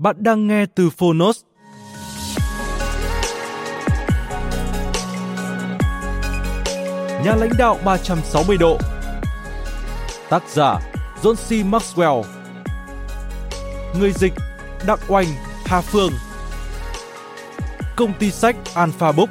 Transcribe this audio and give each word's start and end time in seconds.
Bạn 0.00 0.16
đang 0.18 0.46
nghe 0.46 0.66
từ 0.66 0.90
Phonos. 0.90 1.40
Nhà 7.24 7.34
lãnh 7.36 7.50
đạo 7.58 7.78
360 7.84 8.56
độ 8.56 8.78
Tác 10.30 10.42
giả 10.48 10.78
John 11.22 11.34
C. 11.34 11.66
Maxwell 11.66 12.22
Người 13.98 14.12
dịch 14.12 14.32
Đặng 14.86 14.98
Oanh, 15.08 15.26
Hà 15.64 15.80
Phương 15.80 16.12
Công 17.96 18.12
ty 18.18 18.30
sách 18.30 18.56
Alpha 18.74 19.12
Book 19.12 19.30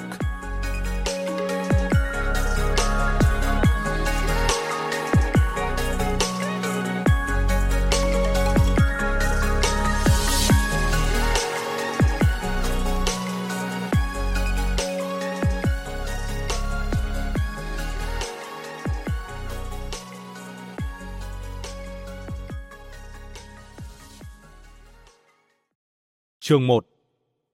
Chương 26.49 26.67
1 26.67 26.85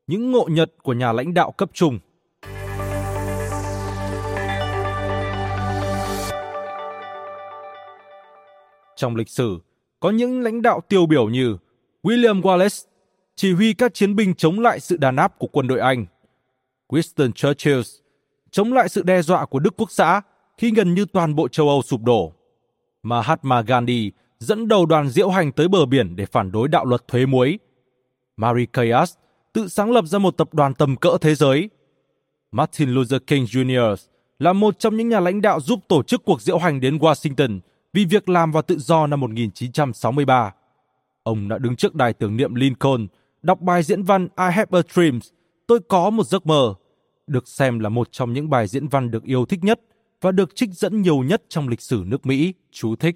Những 0.07 0.31
ngộ 0.31 0.47
nhận 0.51 0.69
của 0.83 0.93
nhà 0.93 1.11
lãnh 1.11 1.33
đạo 1.33 1.51
cấp 1.51 1.69
trung. 1.73 1.99
Trong 8.95 9.15
lịch 9.15 9.29
sử, 9.29 9.59
có 9.99 10.09
những 10.09 10.41
lãnh 10.41 10.61
đạo 10.61 10.81
tiêu 10.89 11.05
biểu 11.05 11.29
như 11.29 11.57
William 12.03 12.41
Wallace, 12.41 12.85
chỉ 13.35 13.53
huy 13.53 13.73
các 13.73 13.93
chiến 13.93 14.15
binh 14.15 14.35
chống 14.35 14.59
lại 14.59 14.79
sự 14.79 14.97
đàn 14.97 15.15
áp 15.15 15.39
của 15.39 15.47
quân 15.47 15.67
đội 15.67 15.79
Anh, 15.79 16.05
Winston 16.89 17.31
Churchill, 17.31 17.81
chống 18.51 18.73
lại 18.73 18.89
sự 18.89 19.03
đe 19.03 19.21
dọa 19.21 19.45
của 19.45 19.59
Đức 19.59 19.73
Quốc 19.77 19.91
xã 19.91 20.21
khi 20.57 20.71
gần 20.75 20.93
như 20.93 21.05
toàn 21.05 21.35
bộ 21.35 21.47
châu 21.47 21.69
Âu 21.69 21.81
sụp 21.81 22.01
đổ. 22.03 22.33
Mahatma 23.03 23.61
Gandhi 23.61 24.11
dẫn 24.39 24.67
đầu 24.67 24.85
đoàn 24.85 25.09
diễu 25.09 25.29
hành 25.29 25.51
tới 25.51 25.67
bờ 25.67 25.85
biển 25.85 26.15
để 26.15 26.25
phản 26.25 26.51
đối 26.51 26.67
đạo 26.67 26.85
luật 26.85 27.07
thuế 27.07 27.25
muối. 27.25 27.59
Marie 28.37 28.65
Kayas 28.65 29.13
tự 29.53 29.67
sáng 29.67 29.91
lập 29.91 30.05
ra 30.07 30.19
một 30.19 30.37
tập 30.37 30.53
đoàn 30.53 30.73
tầm 30.73 30.95
cỡ 30.95 31.17
thế 31.21 31.35
giới. 31.35 31.69
Martin 32.51 32.89
Luther 32.89 33.21
King 33.27 33.43
Jr. 33.43 33.95
là 34.39 34.53
một 34.53 34.79
trong 34.79 34.97
những 34.97 35.09
nhà 35.09 35.19
lãnh 35.19 35.41
đạo 35.41 35.59
giúp 35.59 35.79
tổ 35.87 36.03
chức 36.03 36.25
cuộc 36.25 36.41
diễu 36.41 36.57
hành 36.57 36.79
đến 36.79 36.97
Washington 36.97 37.59
vì 37.93 38.05
việc 38.05 38.29
làm 38.29 38.51
và 38.51 38.61
tự 38.61 38.77
do 38.79 39.07
năm 39.07 39.19
1963. 39.19 40.53
Ông 41.23 41.47
đã 41.47 41.57
đứng 41.57 41.75
trước 41.75 41.95
đài 41.95 42.13
tưởng 42.13 42.37
niệm 42.37 42.55
Lincoln, 42.55 43.07
đọc 43.41 43.61
bài 43.61 43.83
diễn 43.83 44.03
văn 44.03 44.23
I 44.23 44.51
Have 44.51 44.79
a 44.79 44.81
Dream, 44.93 45.19
Tôi 45.67 45.79
có 45.87 46.09
một 46.09 46.23
giấc 46.27 46.45
mơ, 46.45 46.73
được 47.27 47.47
xem 47.47 47.79
là 47.79 47.89
một 47.89 48.11
trong 48.11 48.33
những 48.33 48.49
bài 48.49 48.67
diễn 48.67 48.87
văn 48.87 49.11
được 49.11 49.23
yêu 49.23 49.45
thích 49.45 49.63
nhất 49.63 49.81
và 50.21 50.31
được 50.31 50.55
trích 50.55 50.69
dẫn 50.69 51.01
nhiều 51.01 51.17
nhất 51.17 51.43
trong 51.49 51.67
lịch 51.67 51.81
sử 51.81 52.03
nước 52.05 52.25
Mỹ. 52.25 52.53
Chú 52.71 52.95
thích 52.95 53.15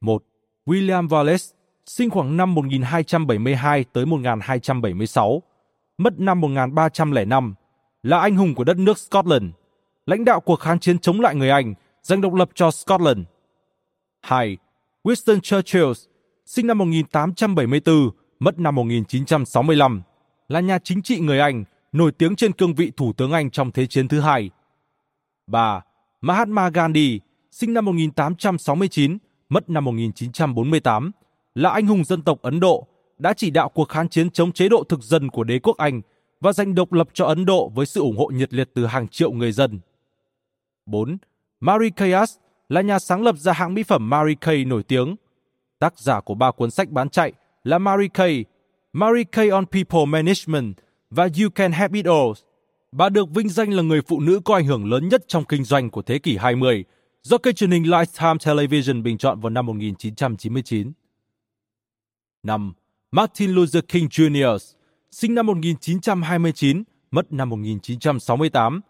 1. 0.00 0.24
William 0.66 1.08
Wallace 1.08 1.52
sinh 1.86 2.10
khoảng 2.10 2.36
năm 2.36 2.54
1272 2.54 3.84
tới 3.92 4.06
1276, 4.06 5.42
mất 5.98 6.20
năm 6.20 6.40
1305, 6.40 7.54
là 8.02 8.18
anh 8.18 8.36
hùng 8.36 8.54
của 8.54 8.64
đất 8.64 8.76
nước 8.76 8.98
Scotland, 8.98 9.44
lãnh 10.06 10.24
đạo 10.24 10.40
cuộc 10.40 10.56
kháng 10.56 10.78
chiến 10.78 10.98
chống 10.98 11.20
lại 11.20 11.34
người 11.34 11.50
Anh, 11.50 11.74
giành 12.02 12.20
độc 12.20 12.34
lập 12.34 12.48
cho 12.54 12.70
Scotland. 12.70 13.20
2. 14.22 14.56
Winston 15.04 15.40
Churchill, 15.40 15.92
sinh 16.46 16.66
năm 16.66 16.78
1874, 16.78 18.10
mất 18.38 18.58
năm 18.58 18.74
1965, 18.74 20.02
là 20.48 20.60
nhà 20.60 20.78
chính 20.84 21.02
trị 21.02 21.20
người 21.20 21.38
Anh, 21.38 21.64
nổi 21.92 22.12
tiếng 22.12 22.36
trên 22.36 22.52
cương 22.52 22.74
vị 22.74 22.92
Thủ 22.96 23.12
tướng 23.12 23.32
Anh 23.32 23.50
trong 23.50 23.70
Thế 23.70 23.86
chiến 23.86 24.08
thứ 24.08 24.20
hai. 24.20 24.50
3. 25.46 25.80
Mahatma 26.20 26.68
Gandhi, 26.68 27.20
sinh 27.50 27.74
năm 27.74 27.84
1869, 27.84 29.18
mất 29.48 29.70
năm 29.70 29.84
1948, 29.84 31.10
là 31.56 31.70
anh 31.70 31.86
hùng 31.86 32.04
dân 32.04 32.22
tộc 32.22 32.42
Ấn 32.42 32.60
Độ, 32.60 32.86
đã 33.18 33.34
chỉ 33.34 33.50
đạo 33.50 33.68
cuộc 33.68 33.88
kháng 33.88 34.08
chiến 34.08 34.30
chống 34.30 34.52
chế 34.52 34.68
độ 34.68 34.84
thực 34.88 35.02
dân 35.02 35.30
của 35.30 35.44
đế 35.44 35.58
quốc 35.58 35.76
Anh 35.76 36.00
và 36.40 36.52
giành 36.52 36.74
độc 36.74 36.92
lập 36.92 37.08
cho 37.12 37.24
Ấn 37.24 37.44
Độ 37.44 37.68
với 37.74 37.86
sự 37.86 38.00
ủng 38.00 38.16
hộ 38.16 38.26
nhiệt 38.26 38.54
liệt 38.54 38.70
từ 38.74 38.86
hàng 38.86 39.08
triệu 39.08 39.32
người 39.32 39.52
dân. 39.52 39.80
4. 40.86 41.18
Marie 41.60 41.90
Kayas 41.90 42.36
là 42.68 42.80
nhà 42.80 42.98
sáng 42.98 43.22
lập 43.22 43.38
ra 43.38 43.52
hãng 43.52 43.74
mỹ 43.74 43.82
phẩm 43.82 44.10
Marie 44.10 44.34
Kay 44.40 44.64
nổi 44.64 44.82
tiếng. 44.82 45.16
Tác 45.78 45.98
giả 45.98 46.20
của 46.20 46.34
ba 46.34 46.50
cuốn 46.50 46.70
sách 46.70 46.90
bán 46.90 47.08
chạy 47.08 47.32
là 47.64 47.78
Marie 47.78 48.08
Kay, 48.08 48.44
Marie 48.92 49.24
Kay 49.24 49.48
on 49.48 49.64
People 49.66 50.04
Management 50.06 50.74
và 51.10 51.24
You 51.24 51.50
Can 51.54 51.72
Have 51.72 51.98
It 51.98 52.06
All. 52.06 52.30
Bà 52.92 53.08
được 53.08 53.30
vinh 53.34 53.48
danh 53.48 53.70
là 53.70 53.82
người 53.82 54.02
phụ 54.02 54.20
nữ 54.20 54.40
có 54.44 54.54
ảnh 54.54 54.66
hưởng 54.66 54.90
lớn 54.90 55.08
nhất 55.08 55.24
trong 55.28 55.44
kinh 55.44 55.64
doanh 55.64 55.90
của 55.90 56.02
thế 56.02 56.18
kỷ 56.18 56.36
20 56.36 56.84
do 57.22 57.38
kênh 57.38 57.54
truyền 57.54 57.70
hình 57.70 57.82
Lifetime 57.82 58.38
Television 58.38 59.02
bình 59.02 59.18
chọn 59.18 59.40
vào 59.40 59.50
năm 59.50 59.66
1999. 59.66 60.92
5. 62.46 62.72
Martin 63.10 63.50
Luther 63.50 63.84
King 63.88 64.06
Jr., 64.06 64.58
sinh 65.10 65.34
năm 65.34 65.46
1929, 65.46 66.82
mất 67.10 67.32
năm 67.32 67.48
1968, 67.48 68.80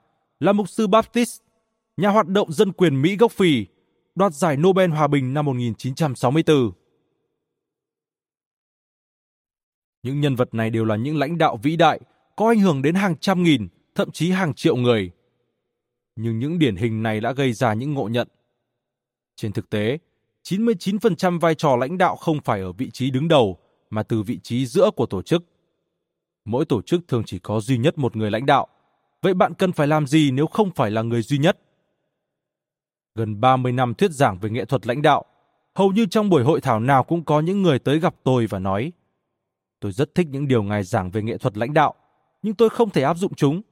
là 0.40 0.52
mục 0.52 0.68
sư 0.68 0.86
Baptist, 0.86 1.40
nhà 1.96 2.08
hoạt 2.08 2.26
động 2.26 2.52
dân 2.52 2.72
quyền 2.72 3.02
Mỹ 3.02 3.16
gốc 3.16 3.32
Phi, 3.32 3.66
đoạt 4.14 4.34
giải 4.34 4.56
Nobel 4.56 4.90
Hòa 4.90 5.06
bình 5.06 5.34
năm 5.34 5.44
1964. 5.44 6.72
Những 10.02 10.20
nhân 10.20 10.36
vật 10.36 10.54
này 10.54 10.70
đều 10.70 10.84
là 10.84 10.97
những 10.97 11.16
lãnh 11.16 11.38
đạo 11.38 11.59
vĩ 11.62 11.76
đại, 11.76 12.00
có 12.36 12.48
ảnh 12.48 12.60
hưởng 12.60 12.82
đến 12.82 12.94
hàng 12.94 13.16
trăm 13.16 13.42
nghìn, 13.42 13.68
thậm 13.94 14.10
chí 14.10 14.30
hàng 14.30 14.54
triệu 14.54 14.76
người. 14.76 15.10
Nhưng 16.16 16.38
những 16.38 16.59
điển 16.59 16.76
hình 16.76 17.02
này 17.02 17.20
đã 17.20 17.32
gây 17.32 17.52
ra 17.52 17.74
những 17.74 17.94
ngộ 17.94 18.09
nhận. 18.09 18.28
Trên 19.36 19.52
thực 19.52 19.70
tế, 19.70 19.98
99% 20.48 21.39
vai 21.39 21.54
trò 21.54 21.77
lãnh 21.77 21.98
đạo 21.98 22.16
không 22.16 22.41
phải 22.41 22.60
ở 22.60 22.72
vị 22.72 22.91
trí 22.91 23.10
đứng 23.10 23.28
đầu, 23.28 23.59
mà 23.91 24.03
từ 24.03 24.22
vị 24.22 24.39
trí 24.43 24.66
giữa 24.66 24.91
của 24.97 25.07
tổ 25.07 25.22
chức. 25.22 25.45
Mỗi 26.45 26.65
tổ 26.65 26.83
chức 26.83 27.09
thường 27.09 27.22
chỉ 27.27 27.39
có 27.39 27.60
duy 27.60 27.78
nhất 27.78 27.98
một 27.98 28.16
người 28.16 28.31
lãnh 28.31 28.47
đạo. 28.47 28.66
Vậy 29.22 29.34
bạn 29.34 29.54
cần 29.54 29.72
phải 29.72 29.87
làm 29.87 30.07
gì 30.07 30.31
nếu 30.31 30.47
không 30.47 30.71
phải 30.71 30.91
là 30.91 31.03
người 31.03 31.22
duy 31.22 31.39
nhất? 31.39 31.59
Gần 33.15 33.41
30 33.41 33.72
năm 33.72 33.95
thuyết 33.95 34.10
giảng 34.10 34.39
về 34.39 34.51
nghệ 34.51 34.65
thuật 34.65 34.87
lãnh 34.87 35.03
đạo, 35.03 35.25
hầu 35.75 35.93
như 35.93 36.07
trong 36.07 36.31
buổi 36.31 36.45
hội 36.45 36.60
thảo 36.60 36.81
nào 36.81 37.04
cũng 37.04 37.25
có 37.25 37.41
những 37.41 37.63
người 37.63 37.78
tới 37.78 37.98
gặp 38.01 38.15
tôi 38.25 38.47
và 38.47 38.59
nói 38.59 38.93
Tôi 39.81 39.93
rất 39.93 40.15
thích 40.15 40.27
những 40.31 40.48
điều 40.48 40.63
ngài 40.63 40.83
giảng 40.83 41.10
về 41.10 41.22
nghệ 41.22 41.39
thuật 41.39 41.57
lãnh 41.57 41.75
đạo, 41.75 41.95
nhưng 42.43 42.54
tôi 42.54 42.69
không 42.69 42.91
thể 42.91 43.03
áp 43.03 43.16
dụng 43.16 43.34
chúng. 43.34 43.63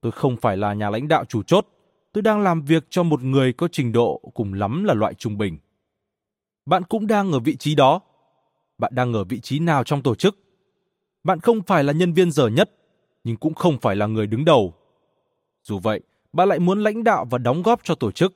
Tôi 0.00 0.12
không 0.12 0.36
phải 0.36 0.56
là 0.56 0.74
nhà 0.74 0.90
lãnh 0.90 1.08
đạo 1.08 1.24
chủ 1.24 1.42
chốt, 1.42 1.66
tôi 2.12 2.22
đang 2.22 2.40
làm 2.40 2.62
việc 2.62 2.86
cho 2.90 3.02
một 3.02 3.22
người 3.22 3.52
có 3.52 3.68
trình 3.72 3.92
độ 3.92 4.20
cùng 4.34 4.54
lắm 4.54 4.84
là 4.84 4.94
loại 4.94 5.14
trung 5.14 5.38
bình 5.38 5.58
bạn 6.66 6.82
cũng 6.84 7.06
đang 7.06 7.32
ở 7.32 7.40
vị 7.40 7.56
trí 7.56 7.74
đó. 7.74 8.00
Bạn 8.78 8.92
đang 8.94 9.12
ở 9.12 9.24
vị 9.24 9.40
trí 9.40 9.58
nào 9.58 9.84
trong 9.84 10.02
tổ 10.02 10.14
chức? 10.14 10.38
Bạn 11.24 11.40
không 11.40 11.62
phải 11.62 11.84
là 11.84 11.92
nhân 11.92 12.12
viên 12.12 12.30
dở 12.30 12.48
nhất, 12.48 12.70
nhưng 13.24 13.36
cũng 13.36 13.54
không 13.54 13.78
phải 13.78 13.96
là 13.96 14.06
người 14.06 14.26
đứng 14.26 14.44
đầu. 14.44 14.74
Dù 15.62 15.78
vậy, 15.78 16.00
bạn 16.32 16.48
lại 16.48 16.58
muốn 16.58 16.82
lãnh 16.82 17.04
đạo 17.04 17.24
và 17.30 17.38
đóng 17.38 17.62
góp 17.62 17.80
cho 17.84 17.94
tổ 17.94 18.10
chức. 18.10 18.34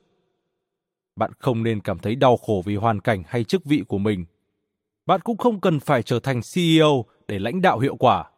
Bạn 1.17 1.31
không 1.39 1.63
nên 1.63 1.81
cảm 1.81 1.99
thấy 1.99 2.15
đau 2.15 2.37
khổ 2.37 2.63
vì 2.65 2.77
hoàn 2.77 3.01
cảnh 3.01 3.23
hay 3.27 3.45
chức 3.45 3.65
vị 3.65 3.83
của 3.89 3.99
mình. 3.99 4.25
Bạn 5.07 5.21
cũng 5.21 5.37
không 5.37 5.61
cần 5.61 5.81
phải 5.81 6.03
trở 6.03 6.21
thành 6.21 6.41
CEO 6.55 7.05
để 7.29 7.39
lãnh 7.39 7.61
đạo 7.61 7.79
hiệu 7.79 7.97
quả. 7.97 8.31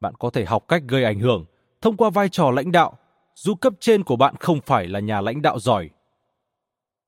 Bạn 0.00 0.14
có 0.18 0.30
thể 0.30 0.44
học 0.44 0.64
cách 0.68 0.82
gây 0.88 1.04
ảnh 1.04 1.20
hưởng 1.20 1.44
thông 1.80 1.96
qua 1.96 2.10
vai 2.10 2.28
trò 2.28 2.50
lãnh 2.50 2.72
đạo, 2.72 2.98
dù 3.34 3.54
cấp 3.54 3.72
trên 3.80 4.04
của 4.04 4.16
bạn 4.16 4.34
không 4.40 4.60
phải 4.60 4.88
là 4.88 5.00
nhà 5.00 5.20
lãnh 5.20 5.42
đạo 5.42 5.58
giỏi. 5.58 5.90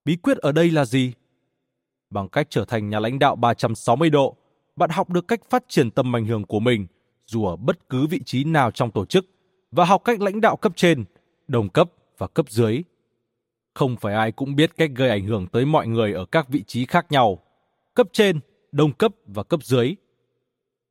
Bí 0.04 0.16
quyết 0.16 0.38
ở 0.38 0.52
đây 0.52 0.70
là 0.70 0.84
gì? 0.84 1.12
Bằng 2.12 2.28
cách 2.28 2.46
trở 2.50 2.64
thành 2.64 2.88
nhà 2.90 3.00
lãnh 3.00 3.18
đạo 3.18 3.36
360 3.36 4.10
độ, 4.10 4.36
bạn 4.76 4.90
học 4.90 5.10
được 5.10 5.28
cách 5.28 5.40
phát 5.50 5.64
triển 5.68 5.90
tầm 5.90 6.16
ảnh 6.16 6.26
hưởng 6.26 6.44
của 6.44 6.60
mình 6.60 6.86
dù 7.26 7.46
ở 7.46 7.56
bất 7.56 7.88
cứ 7.88 8.06
vị 8.06 8.20
trí 8.26 8.44
nào 8.44 8.70
trong 8.70 8.90
tổ 8.90 9.04
chức 9.04 9.26
và 9.70 9.84
học 9.84 10.02
cách 10.04 10.20
lãnh 10.20 10.40
đạo 10.40 10.56
cấp 10.56 10.72
trên, 10.76 11.04
đồng 11.48 11.68
cấp 11.68 11.90
và 12.18 12.26
cấp 12.26 12.50
dưới. 12.50 12.82
Không 13.74 13.96
phải 13.96 14.14
ai 14.14 14.32
cũng 14.32 14.56
biết 14.56 14.76
cách 14.76 14.90
gây 14.94 15.08
ảnh 15.08 15.26
hưởng 15.26 15.46
tới 15.46 15.64
mọi 15.64 15.86
người 15.86 16.12
ở 16.12 16.24
các 16.24 16.48
vị 16.48 16.64
trí 16.66 16.86
khác 16.86 17.06
nhau, 17.10 17.38
cấp 17.94 18.06
trên, 18.12 18.40
đồng 18.72 18.92
cấp 18.92 19.12
và 19.26 19.42
cấp 19.42 19.64
dưới. 19.64 19.94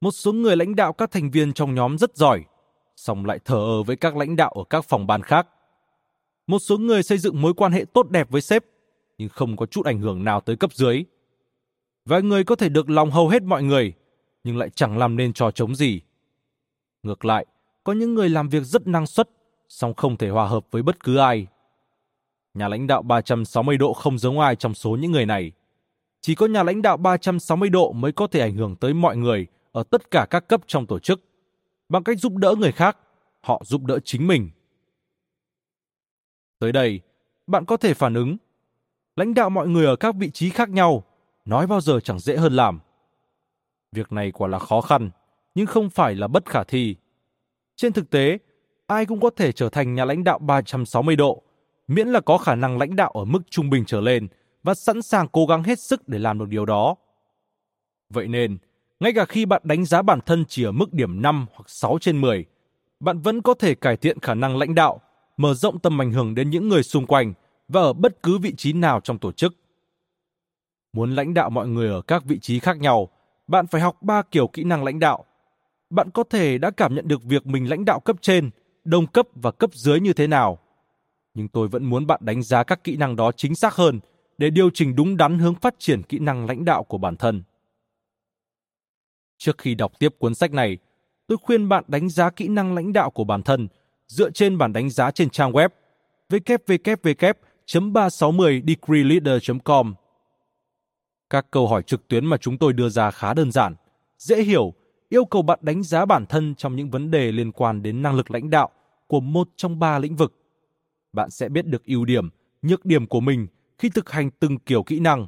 Một 0.01 0.11
số 0.11 0.33
người 0.33 0.55
lãnh 0.55 0.75
đạo 0.75 0.93
các 0.93 1.11
thành 1.11 1.31
viên 1.31 1.53
trong 1.53 1.75
nhóm 1.75 1.97
rất 1.97 2.17
giỏi, 2.17 2.43
song 2.95 3.25
lại 3.25 3.39
thờ 3.45 3.55
ơ 3.55 3.83
với 3.83 3.95
các 3.95 4.17
lãnh 4.17 4.35
đạo 4.35 4.51
ở 4.51 4.63
các 4.69 4.85
phòng 4.85 5.07
ban 5.07 5.21
khác. 5.21 5.47
Một 6.47 6.59
số 6.59 6.77
người 6.77 7.03
xây 7.03 7.17
dựng 7.17 7.41
mối 7.41 7.53
quan 7.53 7.71
hệ 7.71 7.85
tốt 7.93 8.09
đẹp 8.09 8.29
với 8.29 8.41
sếp, 8.41 8.65
nhưng 9.21 9.29
không 9.29 9.57
có 9.57 9.65
chút 9.65 9.85
ảnh 9.85 9.99
hưởng 9.99 10.23
nào 10.23 10.41
tới 10.41 10.55
cấp 10.55 10.73
dưới. 10.73 11.03
Vài 12.05 12.21
người 12.21 12.43
có 12.43 12.55
thể 12.55 12.69
được 12.69 12.89
lòng 12.89 13.11
hầu 13.11 13.29
hết 13.29 13.43
mọi 13.43 13.63
người, 13.63 13.93
nhưng 14.43 14.57
lại 14.57 14.69
chẳng 14.69 14.97
làm 14.97 15.15
nên 15.15 15.33
trò 15.33 15.51
chống 15.51 15.75
gì. 15.75 16.01
Ngược 17.03 17.25
lại, 17.25 17.45
có 17.83 17.93
những 17.93 18.13
người 18.13 18.29
làm 18.29 18.49
việc 18.49 18.63
rất 18.63 18.87
năng 18.87 19.07
suất, 19.07 19.29
song 19.69 19.93
không 19.93 20.17
thể 20.17 20.29
hòa 20.29 20.47
hợp 20.47 20.65
với 20.71 20.83
bất 20.83 21.03
cứ 21.03 21.17
ai. 21.17 21.47
Nhà 22.53 22.67
lãnh 22.67 22.87
đạo 22.87 23.01
360 23.01 23.77
độ 23.77 23.93
không 23.93 24.17
giống 24.17 24.39
ai 24.39 24.55
trong 24.55 24.73
số 24.73 24.91
những 24.95 25.11
người 25.11 25.25
này. 25.25 25.51
Chỉ 26.21 26.35
có 26.35 26.45
nhà 26.45 26.63
lãnh 26.63 26.81
đạo 26.81 26.97
360 26.97 27.69
độ 27.69 27.91
mới 27.91 28.11
có 28.11 28.27
thể 28.27 28.39
ảnh 28.39 28.55
hưởng 28.55 28.75
tới 28.75 28.93
mọi 28.93 29.17
người 29.17 29.47
ở 29.71 29.83
tất 29.83 30.11
cả 30.11 30.27
các 30.29 30.47
cấp 30.47 30.61
trong 30.67 30.85
tổ 30.85 30.99
chức. 30.99 31.21
Bằng 31.89 32.03
cách 32.03 32.19
giúp 32.19 32.33
đỡ 32.35 32.55
người 32.57 32.71
khác, 32.71 32.97
họ 33.41 33.61
giúp 33.65 33.85
đỡ 33.85 33.99
chính 34.03 34.27
mình. 34.27 34.49
Tới 36.59 36.71
đây, 36.71 36.99
bạn 37.47 37.65
có 37.65 37.77
thể 37.77 37.93
phản 37.93 38.13
ứng. 38.13 38.37
Lãnh 39.15 39.33
đạo 39.33 39.49
mọi 39.49 39.67
người 39.67 39.85
ở 39.85 39.95
các 39.95 40.15
vị 40.15 40.31
trí 40.31 40.49
khác 40.49 40.69
nhau, 40.69 41.03
nói 41.45 41.67
bao 41.67 41.81
giờ 41.81 41.99
chẳng 41.99 42.19
dễ 42.19 42.37
hơn 42.37 42.53
làm. 42.53 42.79
Việc 43.91 44.11
này 44.11 44.31
quả 44.31 44.47
là 44.47 44.59
khó 44.59 44.81
khăn, 44.81 45.09
nhưng 45.55 45.65
không 45.65 45.89
phải 45.89 46.15
là 46.15 46.27
bất 46.27 46.45
khả 46.45 46.63
thi. 46.63 46.95
Trên 47.75 47.93
thực 47.93 48.09
tế, 48.09 48.37
ai 48.87 49.05
cũng 49.05 49.19
có 49.19 49.29
thể 49.29 49.51
trở 49.51 49.69
thành 49.69 49.95
nhà 49.95 50.05
lãnh 50.05 50.23
đạo 50.23 50.39
360 50.39 51.15
độ, 51.15 51.41
miễn 51.87 52.07
là 52.07 52.19
có 52.19 52.37
khả 52.37 52.55
năng 52.55 52.77
lãnh 52.77 52.95
đạo 52.95 53.11
ở 53.11 53.25
mức 53.25 53.39
trung 53.49 53.69
bình 53.69 53.85
trở 53.85 54.01
lên 54.01 54.27
và 54.63 54.73
sẵn 54.73 55.01
sàng 55.01 55.27
cố 55.27 55.45
gắng 55.45 55.63
hết 55.63 55.79
sức 55.79 56.07
để 56.07 56.19
làm 56.19 56.39
được 56.39 56.47
điều 56.47 56.65
đó. 56.65 56.95
Vậy 58.09 58.27
nên, 58.27 58.57
ngay 58.99 59.13
cả 59.13 59.25
khi 59.25 59.45
bạn 59.45 59.61
đánh 59.65 59.85
giá 59.85 60.01
bản 60.01 60.19
thân 60.25 60.45
chỉ 60.47 60.63
ở 60.63 60.71
mức 60.71 60.93
điểm 60.93 61.21
5 61.21 61.45
hoặc 61.53 61.69
6 61.69 61.97
trên 62.01 62.21
10, 62.21 62.45
bạn 62.99 63.21
vẫn 63.21 63.41
có 63.41 63.53
thể 63.53 63.75
cải 63.75 63.97
thiện 63.97 64.19
khả 64.19 64.33
năng 64.33 64.57
lãnh 64.57 64.75
đạo, 64.75 65.01
mở 65.37 65.53
rộng 65.53 65.79
tầm 65.79 66.01
ảnh 66.01 66.11
hưởng 66.11 66.35
đến 66.35 66.49
những 66.49 66.69
người 66.69 66.83
xung 66.83 67.07
quanh 67.07 67.33
và 67.71 67.81
ở 67.81 67.93
bất 67.93 68.23
cứ 68.23 68.37
vị 68.37 68.53
trí 68.57 68.73
nào 68.73 68.99
trong 68.99 69.19
tổ 69.19 69.31
chức. 69.31 69.55
Muốn 70.93 71.15
lãnh 71.15 71.33
đạo 71.33 71.49
mọi 71.49 71.67
người 71.67 71.89
ở 71.89 72.01
các 72.01 72.25
vị 72.25 72.39
trí 72.39 72.59
khác 72.59 72.79
nhau, 72.79 73.09
bạn 73.47 73.67
phải 73.67 73.81
học 73.81 73.97
ba 74.01 74.21
kiểu 74.21 74.47
kỹ 74.47 74.63
năng 74.63 74.83
lãnh 74.83 74.99
đạo. 74.99 75.25
Bạn 75.89 76.09
có 76.13 76.23
thể 76.23 76.57
đã 76.57 76.71
cảm 76.71 76.95
nhận 76.95 77.07
được 77.07 77.23
việc 77.23 77.45
mình 77.45 77.69
lãnh 77.69 77.85
đạo 77.85 77.99
cấp 77.99 78.15
trên, 78.21 78.49
đồng 78.83 79.07
cấp 79.07 79.27
và 79.35 79.51
cấp 79.51 79.73
dưới 79.73 79.99
như 79.99 80.13
thế 80.13 80.27
nào. 80.27 80.59
Nhưng 81.33 81.47
tôi 81.47 81.67
vẫn 81.67 81.85
muốn 81.85 82.07
bạn 82.07 82.19
đánh 82.23 82.43
giá 82.43 82.63
các 82.63 82.83
kỹ 82.83 82.97
năng 82.97 83.15
đó 83.15 83.31
chính 83.31 83.55
xác 83.55 83.73
hơn 83.73 83.99
để 84.37 84.49
điều 84.49 84.69
chỉnh 84.69 84.95
đúng 84.95 85.17
đắn 85.17 85.39
hướng 85.39 85.55
phát 85.55 85.75
triển 85.77 86.03
kỹ 86.03 86.19
năng 86.19 86.45
lãnh 86.45 86.65
đạo 86.65 86.83
của 86.83 86.97
bản 86.97 87.15
thân. 87.15 87.43
Trước 89.37 89.57
khi 89.57 89.75
đọc 89.75 89.91
tiếp 89.99 90.15
cuốn 90.19 90.35
sách 90.35 90.51
này, 90.51 90.77
tôi 91.27 91.37
khuyên 91.41 91.69
bạn 91.69 91.83
đánh 91.87 92.09
giá 92.09 92.29
kỹ 92.29 92.47
năng 92.47 92.75
lãnh 92.75 92.93
đạo 92.93 93.11
của 93.11 93.23
bản 93.23 93.43
thân 93.43 93.67
dựa 94.07 94.29
trên 94.29 94.57
bản 94.57 94.73
đánh 94.73 94.89
giá 94.89 95.11
trên 95.11 95.29
trang 95.29 95.51
web 95.51 95.69
.360degreeleader.com. 97.67 99.93
Các 101.29 101.51
câu 101.51 101.67
hỏi 101.67 101.83
trực 101.83 102.07
tuyến 102.07 102.25
mà 102.25 102.37
chúng 102.37 102.57
tôi 102.57 102.73
đưa 102.73 102.89
ra 102.89 103.11
khá 103.11 103.33
đơn 103.33 103.51
giản, 103.51 103.75
dễ 104.17 104.43
hiểu, 104.43 104.73
yêu 105.09 105.25
cầu 105.25 105.41
bạn 105.41 105.59
đánh 105.61 105.83
giá 105.83 106.05
bản 106.05 106.25
thân 106.25 106.55
trong 106.55 106.75
những 106.75 106.89
vấn 106.89 107.11
đề 107.11 107.31
liên 107.31 107.51
quan 107.51 107.81
đến 107.81 108.01
năng 108.01 108.15
lực 108.15 108.31
lãnh 108.31 108.49
đạo 108.49 108.69
của 109.07 109.19
một 109.19 109.49
trong 109.55 109.79
ba 109.79 109.99
lĩnh 109.99 110.15
vực. 110.15 110.33
Bạn 111.13 111.29
sẽ 111.29 111.49
biết 111.49 111.65
được 111.65 111.85
ưu 111.85 112.05
điểm, 112.05 112.29
nhược 112.61 112.85
điểm 112.85 113.07
của 113.07 113.19
mình 113.19 113.47
khi 113.77 113.89
thực 113.89 114.09
hành 114.09 114.29
từng 114.39 114.59
kiểu 114.59 114.83
kỹ 114.83 114.99
năng. 114.99 115.27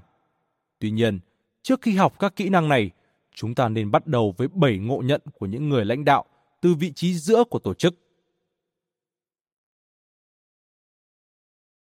Tuy 0.79 0.91
nhiên, 0.91 1.19
trước 1.61 1.81
khi 1.81 1.95
học 1.95 2.19
các 2.19 2.35
kỹ 2.35 2.49
năng 2.49 2.69
này, 2.69 2.91
chúng 3.35 3.55
ta 3.55 3.69
nên 3.69 3.91
bắt 3.91 4.07
đầu 4.07 4.33
với 4.37 4.47
7 4.47 4.77
ngộ 4.77 5.01
nhận 5.05 5.21
của 5.33 5.45
những 5.45 5.69
người 5.69 5.85
lãnh 5.85 6.05
đạo 6.05 6.25
từ 6.61 6.73
vị 6.73 6.91
trí 6.95 7.13
giữa 7.13 7.43
của 7.43 7.59
tổ 7.59 7.73
chức. 7.73 7.95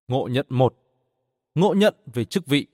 Ngộ 0.08 0.28
nhận 0.30 0.46
1. 0.48 0.74
Ngộ 1.54 1.74
nhận 1.74 1.94
về 2.14 2.24
chức 2.24 2.46
vị. 2.46 2.66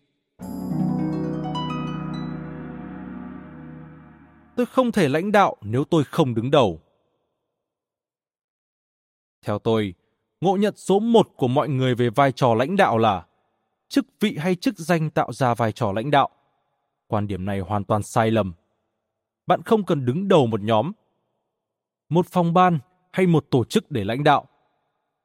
Tôi 4.56 4.66
không 4.66 4.92
thể 4.92 5.08
lãnh 5.08 5.32
đạo 5.32 5.56
nếu 5.60 5.84
tôi 5.84 6.04
không 6.04 6.34
đứng 6.34 6.50
đầu. 6.50 6.80
Theo 9.46 9.58
tôi, 9.58 9.94
ngộ 10.40 10.56
nhận 10.56 10.76
số 10.76 10.98
một 10.98 11.28
của 11.36 11.48
mọi 11.48 11.68
người 11.68 11.94
về 11.94 12.10
vai 12.10 12.32
trò 12.32 12.54
lãnh 12.54 12.76
đạo 12.76 12.98
là 12.98 13.26
chức 13.88 14.06
vị 14.20 14.36
hay 14.40 14.54
chức 14.54 14.78
danh 14.78 15.10
tạo 15.10 15.32
ra 15.32 15.54
vai 15.54 15.72
trò 15.72 15.92
lãnh 15.92 16.10
đạo. 16.10 16.28
Quan 17.06 17.26
điểm 17.26 17.44
này 17.44 17.60
hoàn 17.60 17.84
toàn 17.84 18.02
sai 18.02 18.30
lầm. 18.30 18.52
Bạn 19.46 19.62
không 19.62 19.84
cần 19.84 20.04
đứng 20.04 20.28
đầu 20.28 20.46
một 20.46 20.60
nhóm, 20.60 20.92
một 22.08 22.26
phòng 22.26 22.54
ban 22.54 22.78
hay 23.12 23.26
một 23.26 23.46
tổ 23.50 23.64
chức 23.64 23.90
để 23.90 24.04
lãnh 24.04 24.24
đạo. 24.24 24.46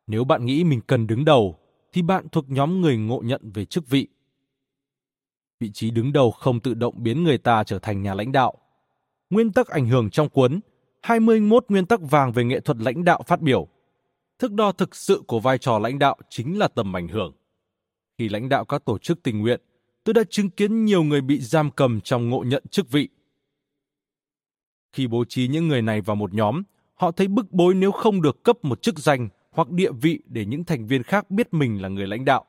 Nếu 0.08 0.24
bạn 0.24 0.46
nghĩ 0.46 0.64
mình 0.64 0.82
cần 0.88 1.08
đứng 1.08 1.26
đầu, 1.26 1.60
thì 1.94 2.02
bạn 2.02 2.30
thuộc 2.30 2.50
nhóm 2.50 2.82
người 2.82 2.98
ngộ 2.98 3.22
nhận 3.26 3.52
về 3.54 3.66
chức 3.66 3.90
vị. 3.90 4.08
Vị 5.60 5.72
trí 5.74 5.92
đứng 5.92 6.14
đầu 6.14 6.32
không 6.32 6.60
tự 6.60 6.74
động 6.74 7.04
biến 7.04 7.24
người 7.24 7.38
ta 7.38 7.64
trở 7.64 7.80
thành 7.80 8.02
nhà 8.02 8.14
lãnh 8.14 8.32
đạo. 8.32 8.54
Nguyên 9.30 9.52
tắc 9.52 9.68
ảnh 9.68 9.88
hưởng 9.88 10.10
trong 10.10 10.30
cuốn 10.30 10.60
21 11.02 11.66
nguyên 11.70 11.86
tắc 11.86 12.00
vàng 12.02 12.32
về 12.32 12.44
nghệ 12.44 12.60
thuật 12.60 12.78
lãnh 12.78 13.04
đạo 13.04 13.24
phát 13.28 13.42
biểu. 13.42 13.68
Thước 14.40 14.52
đo 14.52 14.72
thực 14.72 14.96
sự 14.96 15.24
của 15.28 15.40
vai 15.40 15.58
trò 15.58 15.80
lãnh 15.80 16.00
đạo 16.00 16.18
chính 16.30 16.60
là 16.60 16.68
tầm 16.68 16.96
ảnh 16.96 17.08
hưởng. 17.08 17.34
Khi 18.18 18.30
lãnh 18.30 18.50
đạo 18.50 18.66
các 18.66 18.86
tổ 18.86 18.98
chức 18.98 19.24
tình 19.24 19.42
nguyện, 19.42 19.62
tôi 20.04 20.14
đã 20.14 20.24
chứng 20.30 20.50
kiến 20.50 20.86
nhiều 20.86 21.04
người 21.04 21.22
bị 21.22 21.40
giam 21.40 21.72
cầm 21.72 22.02
trong 22.02 22.30
ngộ 22.30 22.44
nhận 22.44 22.64
chức 22.72 22.92
vị. 22.92 23.10
Khi 24.94 25.08
bố 25.08 25.26
trí 25.26 25.48
những 25.48 25.68
người 25.68 25.82
này 25.82 26.02
vào 26.02 26.16
một 26.16 26.34
nhóm, 26.34 26.64
họ 26.96 27.12
thấy 27.12 27.28
bức 27.28 27.52
bối 27.52 27.74
nếu 27.74 27.92
không 27.92 28.22
được 28.22 28.44
cấp 28.44 28.58
một 28.62 28.82
chức 28.82 29.00
danh 29.00 29.30
hoặc 29.58 29.70
địa 29.70 29.92
vị 29.92 30.20
để 30.26 30.46
những 30.46 30.64
thành 30.64 30.88
viên 30.88 31.04
khác 31.04 31.32
biết 31.32 31.54
mình 31.54 31.82
là 31.82 31.90
người 31.90 32.08
lãnh 32.08 32.26
đạo. 32.26 32.46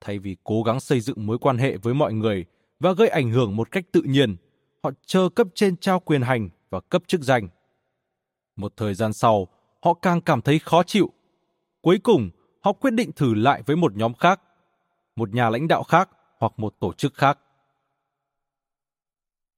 Thay 0.00 0.18
vì 0.18 0.36
cố 0.44 0.62
gắng 0.62 0.80
xây 0.80 1.00
dựng 1.00 1.26
mối 1.26 1.38
quan 1.38 1.58
hệ 1.58 1.76
với 1.76 1.94
mọi 1.94 2.12
người 2.12 2.44
và 2.80 2.92
gây 2.92 3.08
ảnh 3.08 3.30
hưởng 3.30 3.56
một 3.56 3.70
cách 3.70 3.84
tự 3.92 4.02
nhiên, 4.02 4.36
họ 4.82 4.90
chờ 5.06 5.28
cấp 5.28 5.46
trên 5.54 5.76
trao 5.76 6.00
quyền 6.00 6.22
hành 6.22 6.48
và 6.70 6.80
cấp 6.80 7.02
chức 7.06 7.20
danh. 7.20 7.48
Một 8.56 8.72
thời 8.76 8.94
gian 8.94 9.12
sau, 9.12 9.48
họ 9.82 9.94
càng 9.94 10.20
cảm 10.20 10.42
thấy 10.42 10.58
khó 10.58 10.82
chịu. 10.82 11.12
Cuối 11.80 11.98
cùng, 11.98 12.30
họ 12.60 12.72
quyết 12.72 12.90
định 12.90 13.12
thử 13.12 13.34
lại 13.34 13.62
với 13.66 13.76
một 13.76 13.96
nhóm 13.96 14.14
khác, 14.14 14.40
một 15.16 15.34
nhà 15.34 15.50
lãnh 15.50 15.68
đạo 15.68 15.82
khác 15.82 16.10
hoặc 16.38 16.52
một 16.56 16.74
tổ 16.80 16.92
chức 16.92 17.14
khác. 17.14 17.38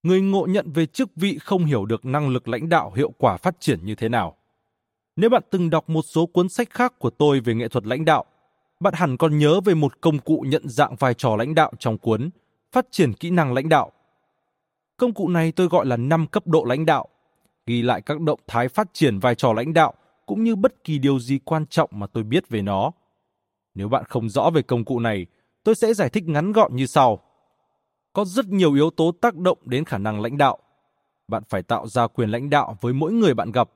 Người 0.02 0.20
ngộ 0.20 0.46
nhận 0.46 0.72
về 0.72 0.86
chức 0.86 1.16
vị 1.16 1.38
không 1.38 1.64
hiểu 1.64 1.84
được 1.84 2.04
năng 2.04 2.28
lực 2.28 2.48
lãnh 2.48 2.68
đạo 2.68 2.92
hiệu 2.92 3.12
quả 3.18 3.36
phát 3.36 3.60
triển 3.60 3.84
như 3.84 3.94
thế 3.94 4.08
nào. 4.08 4.36
Nếu 5.20 5.30
bạn 5.30 5.42
từng 5.50 5.70
đọc 5.70 5.90
một 5.90 6.02
số 6.02 6.26
cuốn 6.26 6.48
sách 6.48 6.70
khác 6.70 6.98
của 6.98 7.10
tôi 7.10 7.40
về 7.40 7.54
nghệ 7.54 7.68
thuật 7.68 7.86
lãnh 7.86 8.04
đạo, 8.04 8.24
bạn 8.80 8.94
hẳn 8.94 9.16
còn 9.16 9.38
nhớ 9.38 9.60
về 9.60 9.74
một 9.74 10.00
công 10.00 10.18
cụ 10.18 10.44
nhận 10.48 10.68
dạng 10.68 10.96
vai 10.96 11.14
trò 11.14 11.36
lãnh 11.36 11.54
đạo 11.54 11.72
trong 11.78 11.98
cuốn 11.98 12.30
Phát 12.72 12.86
triển 12.90 13.12
kỹ 13.12 13.30
năng 13.30 13.52
lãnh 13.52 13.68
đạo. 13.68 13.92
Công 14.96 15.14
cụ 15.14 15.28
này 15.28 15.52
tôi 15.52 15.66
gọi 15.66 15.86
là 15.86 15.96
5 15.96 16.26
cấp 16.26 16.46
độ 16.46 16.64
lãnh 16.64 16.86
đạo, 16.86 17.08
ghi 17.66 17.82
lại 17.82 18.02
các 18.02 18.20
động 18.20 18.40
thái 18.46 18.68
phát 18.68 18.88
triển 18.92 19.18
vai 19.18 19.34
trò 19.34 19.52
lãnh 19.52 19.74
đạo 19.74 19.94
cũng 20.26 20.44
như 20.44 20.56
bất 20.56 20.84
kỳ 20.84 20.98
điều 20.98 21.18
gì 21.18 21.38
quan 21.44 21.66
trọng 21.66 21.90
mà 21.92 22.06
tôi 22.06 22.24
biết 22.24 22.48
về 22.48 22.62
nó. 22.62 22.90
Nếu 23.74 23.88
bạn 23.88 24.04
không 24.08 24.28
rõ 24.28 24.50
về 24.50 24.62
công 24.62 24.84
cụ 24.84 25.00
này, 25.00 25.26
tôi 25.64 25.74
sẽ 25.74 25.94
giải 25.94 26.08
thích 26.08 26.24
ngắn 26.26 26.52
gọn 26.52 26.76
như 26.76 26.86
sau. 26.86 27.20
Có 28.12 28.24
rất 28.24 28.46
nhiều 28.46 28.74
yếu 28.74 28.90
tố 28.90 29.12
tác 29.20 29.36
động 29.36 29.58
đến 29.64 29.84
khả 29.84 29.98
năng 29.98 30.20
lãnh 30.20 30.38
đạo. 30.38 30.58
Bạn 31.28 31.42
phải 31.48 31.62
tạo 31.62 31.88
ra 31.88 32.06
quyền 32.06 32.30
lãnh 32.30 32.50
đạo 32.50 32.76
với 32.80 32.92
mỗi 32.92 33.12
người 33.12 33.34
bạn 33.34 33.52
gặp 33.52 33.70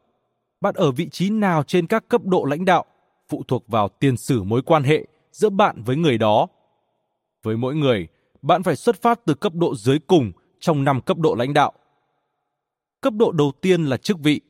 bạn 0.61 0.75
ở 0.75 0.91
vị 0.93 1.09
trí 1.09 1.31
nào 1.31 1.63
trên 1.63 1.87
các 1.87 2.09
cấp 2.09 2.25
độ 2.25 2.45
lãnh 2.45 2.65
đạo 2.65 2.85
phụ 3.29 3.43
thuộc 3.49 3.69
vào 3.69 3.89
tiền 3.89 4.17
sử 4.17 4.43
mối 4.43 4.63
quan 4.63 4.83
hệ 4.83 5.07
giữa 5.33 5.49
bạn 5.49 5.83
với 5.83 5.97
người 5.97 6.19
đó. 6.19 6.47
Với 7.43 7.57
mỗi 7.57 7.75
người, 7.75 8.09
bạn 8.43 8.63
phải 8.63 8.77
xuất 8.77 9.03
phát 9.03 9.21
từ 9.27 9.35
cấp 9.35 9.55
độ 9.55 9.75
dưới 9.75 9.99
cùng 9.99 10.33
trong 10.61 10.85
năm 10.85 11.01
cấp 11.01 11.19
độ 11.19 11.35
lãnh 11.35 11.55
đạo. 11.55 11.73
Cấp 13.01 13.15
độ 13.17 13.33
đầu 13.33 13.53
tiên 13.61 13.85
là 13.85 13.97
chức 13.97 14.19
vị. 14.19 14.41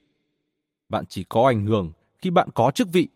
Bạn 0.88 1.04
chỉ 1.08 1.24
có 1.24 1.46
ảnh 1.46 1.66
hưởng 1.66 1.92
khi 2.18 2.30
bạn 2.30 2.48
có 2.54 2.70
chức 2.70 2.88
vị. 2.92 3.08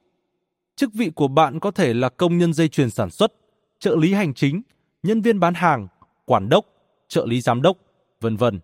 Chức 0.77 0.95
vị 0.95 1.11
của 1.15 1.29
bạn 1.29 1.61
có 1.61 1.71
thể 1.71 1.95
là 1.95 2.09
công 2.09 2.39
nhân 2.39 2.53
dây 2.53 2.69
chuyền 2.69 2.91
sản 2.91 3.11
xuất, 3.11 3.33
trợ 3.79 3.97
lý 3.97 4.13
hành 4.13 4.35
chính, 4.35 4.63
nhân 5.03 5.23
viên 5.23 5.41
bán 5.41 5.55
hàng, 5.55 5.89
quản 6.25 6.49
đốc, 6.49 6.67
trợ 7.09 7.27
lý 7.27 7.41
giám 7.41 7.63
đốc, 7.63 7.77
vân 8.21 8.37
vân. 8.37 8.61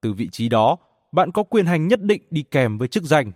Từ 0.00 0.12
vị 0.12 0.28
trí 0.32 0.48
đó, 0.48 0.76
bạn 1.16 1.32
có 1.32 1.42
quyền 1.42 1.66
hành 1.66 1.88
nhất 1.88 2.02
định 2.02 2.22
đi 2.30 2.42
kèm 2.42 2.78
với 2.78 2.88
chức 2.88 3.04
danh. 3.04 3.32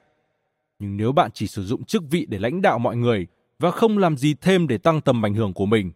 Nhưng 0.79 0.97
nếu 0.97 1.13
bạn 1.13 1.31
chỉ 1.35 1.47
sử 1.47 1.65
dụng 1.65 1.85
chức 1.85 2.03
vị 2.11 2.27
để 2.29 2.39
lãnh 2.39 2.63
đạo 2.63 2.79
mọi 2.79 2.97
người 2.97 3.27
và 3.59 3.71
không 3.71 3.99
làm 3.99 4.17
gì 4.17 4.35
thêm 4.41 4.69
để 4.69 4.79
tăng 4.79 5.01
tầm 5.01 5.27
ảnh 5.27 5.35
hưởng 5.35 5.53
của 5.53 5.67
mình, 5.67 5.93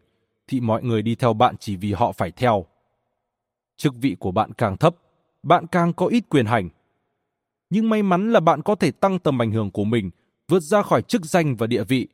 thì 0.48 0.60
mọi 0.60 0.82
người 0.82 1.02
đi 1.02 1.14
theo 1.14 1.32
bạn 1.32 1.54
chỉ 1.60 1.76
vì 1.76 1.92
họ 1.92 2.12
phải 2.12 2.30
theo. 2.30 2.66
Chức 3.76 3.94
vị 4.00 4.16
của 4.18 4.30
bạn 4.30 4.52
càng 4.52 4.76
thấp, 4.76 4.96
bạn 5.42 5.66
càng 5.66 5.92
có 5.92 6.06
ít 6.06 6.24
quyền 6.28 6.46
hành. 6.46 6.68
Nhưng 7.70 7.88
may 7.88 8.02
mắn 8.02 8.32
là 8.32 8.40
bạn 8.40 8.62
có 8.62 8.74
thể 8.74 8.90
tăng 8.90 9.18
tầm 9.18 9.42
ảnh 9.42 9.52
hưởng 9.52 9.70
của 9.70 9.84
mình, 9.84 10.10
vượt 10.48 10.62
ra 10.62 10.82
khỏi 10.82 11.02
chức 11.02 11.24
danh 11.24 11.56
và 11.56 11.66
địa 11.66 11.84
vị. 11.84 12.08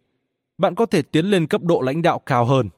Bạn 0.59 0.75
có 0.75 0.87
thể 0.87 1.03
tiến 1.03 1.27
lên 1.27 1.47
cấp 1.47 1.63
độ 1.63 1.81
lãnh 1.81 2.03
đạo 2.03 2.19
cao 2.19 2.45
hơn. 2.45 2.69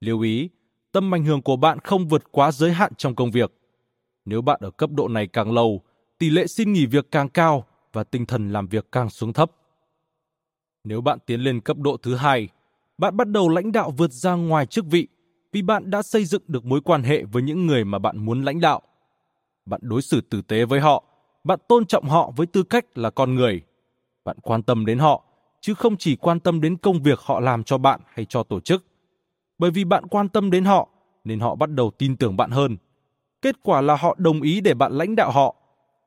Lưu 0.00 0.20
ý, 0.20 0.48
tầm 0.92 1.14
ảnh 1.14 1.24
hưởng 1.24 1.42
của 1.42 1.56
bạn 1.56 1.78
không 1.78 2.08
vượt 2.08 2.32
quá 2.32 2.52
giới 2.52 2.72
hạn 2.72 2.92
trong 2.96 3.14
công 3.14 3.30
việc. 3.30 3.52
Nếu 4.24 4.42
bạn 4.42 4.60
ở 4.62 4.70
cấp 4.70 4.90
độ 4.92 5.08
này 5.08 5.26
càng 5.26 5.52
lâu, 5.52 5.82
tỷ 6.18 6.30
lệ 6.30 6.46
xin 6.46 6.72
nghỉ 6.72 6.86
việc 6.86 7.10
càng 7.10 7.28
cao 7.28 7.66
và 7.92 8.04
tinh 8.04 8.26
thần 8.26 8.52
làm 8.52 8.66
việc 8.66 8.92
càng 8.92 9.10
xuống 9.10 9.32
thấp. 9.32 9.50
Nếu 10.84 11.00
bạn 11.00 11.18
tiến 11.26 11.40
lên 11.40 11.60
cấp 11.60 11.76
độ 11.78 11.96
thứ 11.96 12.14
hai, 12.14 12.48
bạn 12.98 13.16
bắt 13.16 13.28
đầu 13.28 13.48
lãnh 13.48 13.72
đạo 13.72 13.90
vượt 13.90 14.12
ra 14.12 14.34
ngoài 14.34 14.66
chức 14.66 14.86
vị 14.86 15.08
vì 15.52 15.62
bạn 15.62 15.90
đã 15.90 16.02
xây 16.02 16.24
dựng 16.24 16.42
được 16.46 16.64
mối 16.64 16.80
quan 16.80 17.02
hệ 17.02 17.24
với 17.24 17.42
những 17.42 17.66
người 17.66 17.84
mà 17.84 17.98
bạn 17.98 18.18
muốn 18.18 18.44
lãnh 18.44 18.60
đạo. 18.60 18.82
Bạn 19.66 19.80
đối 19.82 20.02
xử 20.02 20.20
tử 20.20 20.42
tế 20.42 20.64
với 20.64 20.80
họ, 20.80 21.04
bạn 21.44 21.58
tôn 21.68 21.86
trọng 21.86 22.04
họ 22.08 22.32
với 22.36 22.46
tư 22.46 22.62
cách 22.62 22.98
là 22.98 23.10
con 23.10 23.34
người. 23.34 23.62
Bạn 24.24 24.36
quan 24.42 24.62
tâm 24.62 24.86
đến 24.86 24.98
họ, 24.98 25.24
chứ 25.60 25.74
không 25.74 25.96
chỉ 25.96 26.16
quan 26.16 26.40
tâm 26.40 26.60
đến 26.60 26.76
công 26.76 27.02
việc 27.02 27.18
họ 27.20 27.40
làm 27.40 27.64
cho 27.64 27.78
bạn 27.78 28.00
hay 28.12 28.24
cho 28.24 28.42
tổ 28.42 28.60
chức. 28.60 28.84
Bởi 29.58 29.70
vì 29.70 29.84
bạn 29.84 30.06
quan 30.06 30.28
tâm 30.28 30.50
đến 30.50 30.64
họ, 30.64 30.88
nên 31.24 31.40
họ 31.40 31.54
bắt 31.54 31.70
đầu 31.70 31.90
tin 31.98 32.16
tưởng 32.16 32.36
bạn 32.36 32.50
hơn. 32.50 32.76
Kết 33.42 33.56
quả 33.62 33.80
là 33.80 33.96
họ 33.96 34.14
đồng 34.18 34.42
ý 34.42 34.60
để 34.60 34.74
bạn 34.74 34.92
lãnh 34.92 35.16
đạo 35.16 35.30
họ. 35.30 35.56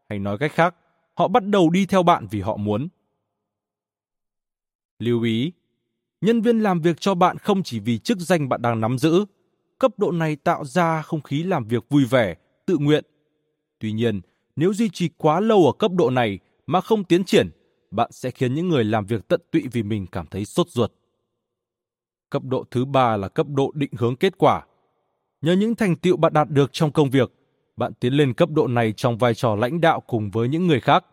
Hay 0.10 0.20
nói 0.20 0.38
cách 0.38 0.52
khác, 0.52 0.76
họ 1.14 1.28
bắt 1.28 1.46
đầu 1.46 1.70
đi 1.70 1.86
theo 1.86 2.04
bạn 2.04 2.28
vì 2.32 2.42
họ 2.42 2.58
muốn. 2.58 2.88
Lưu 5.00 5.24
ý, 5.24 5.52
nhân 6.22 6.42
viên 6.42 6.60
làm 6.60 6.82
việc 6.82 7.00
cho 7.00 7.16
bạn 7.16 7.38
không 7.38 7.64
chỉ 7.64 7.80
vì 7.80 7.98
chức 7.98 8.18
danh 8.18 8.50
bạn 8.50 8.62
đang 8.62 8.82
nắm 8.82 8.98
giữ. 8.98 9.26
Cấp 9.80 9.92
độ 9.98 10.12
này 10.12 10.36
tạo 10.36 10.66
ra 10.66 11.02
không 11.02 11.22
khí 11.22 11.44
làm 11.44 11.68
việc 11.68 11.90
vui 11.90 12.06
vẻ, 12.06 12.36
tự 12.66 12.78
nguyện. 12.78 13.04
Tuy 13.80 13.92
nhiên, 13.92 14.22
nếu 14.56 14.74
duy 14.74 14.90
trì 14.94 15.10
quá 15.18 15.40
lâu 15.40 15.66
ở 15.66 15.72
cấp 15.80 15.92
độ 15.92 16.10
này 16.10 16.40
mà 16.68 16.82
không 16.82 17.04
tiến 17.04 17.24
triển, 17.24 17.50
bạn 17.92 18.12
sẽ 18.12 18.32
khiến 18.32 18.54
những 18.54 18.70
người 18.70 18.84
làm 18.84 19.06
việc 19.06 19.28
tận 19.28 19.42
tụy 19.52 19.64
vì 19.72 19.84
mình 19.84 20.06
cảm 20.12 20.26
thấy 20.26 20.46
sốt 20.46 20.70
ruột. 20.70 20.92
Cấp 22.30 22.44
độ 22.44 22.66
thứ 22.72 22.86
ba 22.86 23.18
là 23.18 23.28
cấp 23.28 23.48
độ 23.50 23.72
định 23.76 23.92
hướng 23.98 24.16
kết 24.16 24.38
quả. 24.38 24.66
Nhờ 25.42 25.54
những 25.54 25.76
thành 25.76 25.96
tựu 25.96 26.18
bạn 26.18 26.34
đạt 26.34 26.50
được 26.50 26.70
trong 26.74 26.92
công 26.92 27.10
việc, 27.10 27.34
bạn 27.80 27.94
tiến 27.94 28.14
lên 28.14 28.34
cấp 28.34 28.50
độ 28.52 28.68
này 28.68 28.94
trong 28.94 29.18
vai 29.18 29.34
trò 29.34 29.56
lãnh 29.56 29.82
đạo 29.82 30.00
cùng 30.00 30.32
với 30.32 30.50
những 30.50 30.68
người 30.68 30.80
khác. 30.80 31.06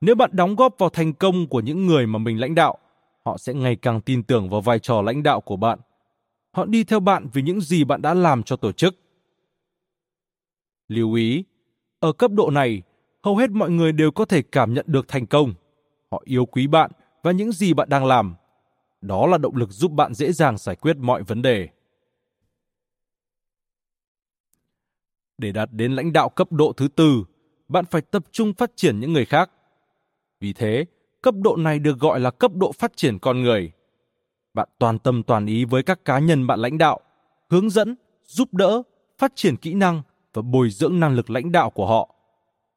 Nếu 0.00 0.14
bạn 0.14 0.30
đóng 0.32 0.56
góp 0.56 0.74
vào 0.78 0.90
thành 0.90 1.12
công 1.14 1.46
của 1.46 1.60
những 1.60 1.86
người 1.86 2.06
mà 2.06 2.18
mình 2.18 2.40
lãnh 2.40 2.54
đạo, 2.54 2.78
họ 3.24 3.38
sẽ 3.38 3.54
ngày 3.54 3.76
càng 3.76 4.00
tin 4.00 4.22
tưởng 4.22 4.50
vào 4.50 4.60
vai 4.60 4.78
trò 4.78 5.02
lãnh 5.02 5.22
đạo 5.22 5.40
của 5.40 5.56
bạn. 5.56 5.78
Họ 6.52 6.64
đi 6.64 6.84
theo 6.84 7.00
bạn 7.00 7.26
vì 7.32 7.42
những 7.42 7.60
gì 7.60 7.84
bạn 7.84 8.02
đã 8.02 8.14
làm 8.14 8.42
cho 8.42 8.56
tổ 8.56 8.72
chức. 8.72 8.96
Lưu 10.88 11.14
ý, 11.14 11.44
ở 12.00 12.12
cấp 12.12 12.30
độ 12.30 12.50
này, 12.50 12.82
hầu 13.22 13.36
hết 13.36 13.50
mọi 13.50 13.70
người 13.70 13.92
đều 13.92 14.10
có 14.10 14.24
thể 14.24 14.42
cảm 14.42 14.74
nhận 14.74 14.84
được 14.88 15.08
thành 15.08 15.26
công. 15.26 15.54
Họ 16.10 16.22
yêu 16.24 16.46
quý 16.46 16.66
bạn 16.66 16.90
và 17.22 17.32
những 17.32 17.52
gì 17.52 17.74
bạn 17.74 17.88
đang 17.88 18.04
làm. 18.04 18.34
Đó 19.00 19.26
là 19.26 19.38
động 19.38 19.56
lực 19.56 19.70
giúp 19.70 19.92
bạn 19.92 20.14
dễ 20.14 20.32
dàng 20.32 20.58
giải 20.58 20.76
quyết 20.76 20.96
mọi 20.96 21.22
vấn 21.22 21.42
đề. 21.42 21.68
Để 25.38 25.52
đạt 25.52 25.68
đến 25.72 25.92
lãnh 25.92 26.12
đạo 26.12 26.28
cấp 26.28 26.52
độ 26.52 26.72
thứ 26.72 26.88
tư, 26.88 27.24
bạn 27.68 27.84
phải 27.90 28.02
tập 28.02 28.24
trung 28.32 28.52
phát 28.52 28.70
triển 28.76 29.00
những 29.00 29.12
người 29.12 29.24
khác. 29.24 29.50
Vì 30.40 30.52
thế, 30.52 30.84
cấp 31.22 31.34
độ 31.42 31.56
này 31.56 31.78
được 31.78 31.98
gọi 31.98 32.20
là 32.20 32.30
cấp 32.30 32.54
độ 32.54 32.72
phát 32.72 32.96
triển 32.96 33.18
con 33.18 33.42
người. 33.42 33.72
Bạn 34.54 34.68
toàn 34.78 34.98
tâm 34.98 35.22
toàn 35.22 35.46
ý 35.46 35.64
với 35.64 35.82
các 35.82 36.04
cá 36.04 36.18
nhân 36.18 36.46
bạn 36.46 36.60
lãnh 36.60 36.78
đạo, 36.78 37.00
hướng 37.50 37.70
dẫn, 37.70 37.96
giúp 38.24 38.54
đỡ, 38.54 38.82
phát 39.18 39.32
triển 39.34 39.56
kỹ 39.56 39.74
năng 39.74 40.02
và 40.32 40.42
bồi 40.42 40.70
dưỡng 40.70 41.00
năng 41.00 41.14
lực 41.14 41.30
lãnh 41.30 41.52
đạo 41.52 41.70
của 41.70 41.86
họ. 41.86 42.14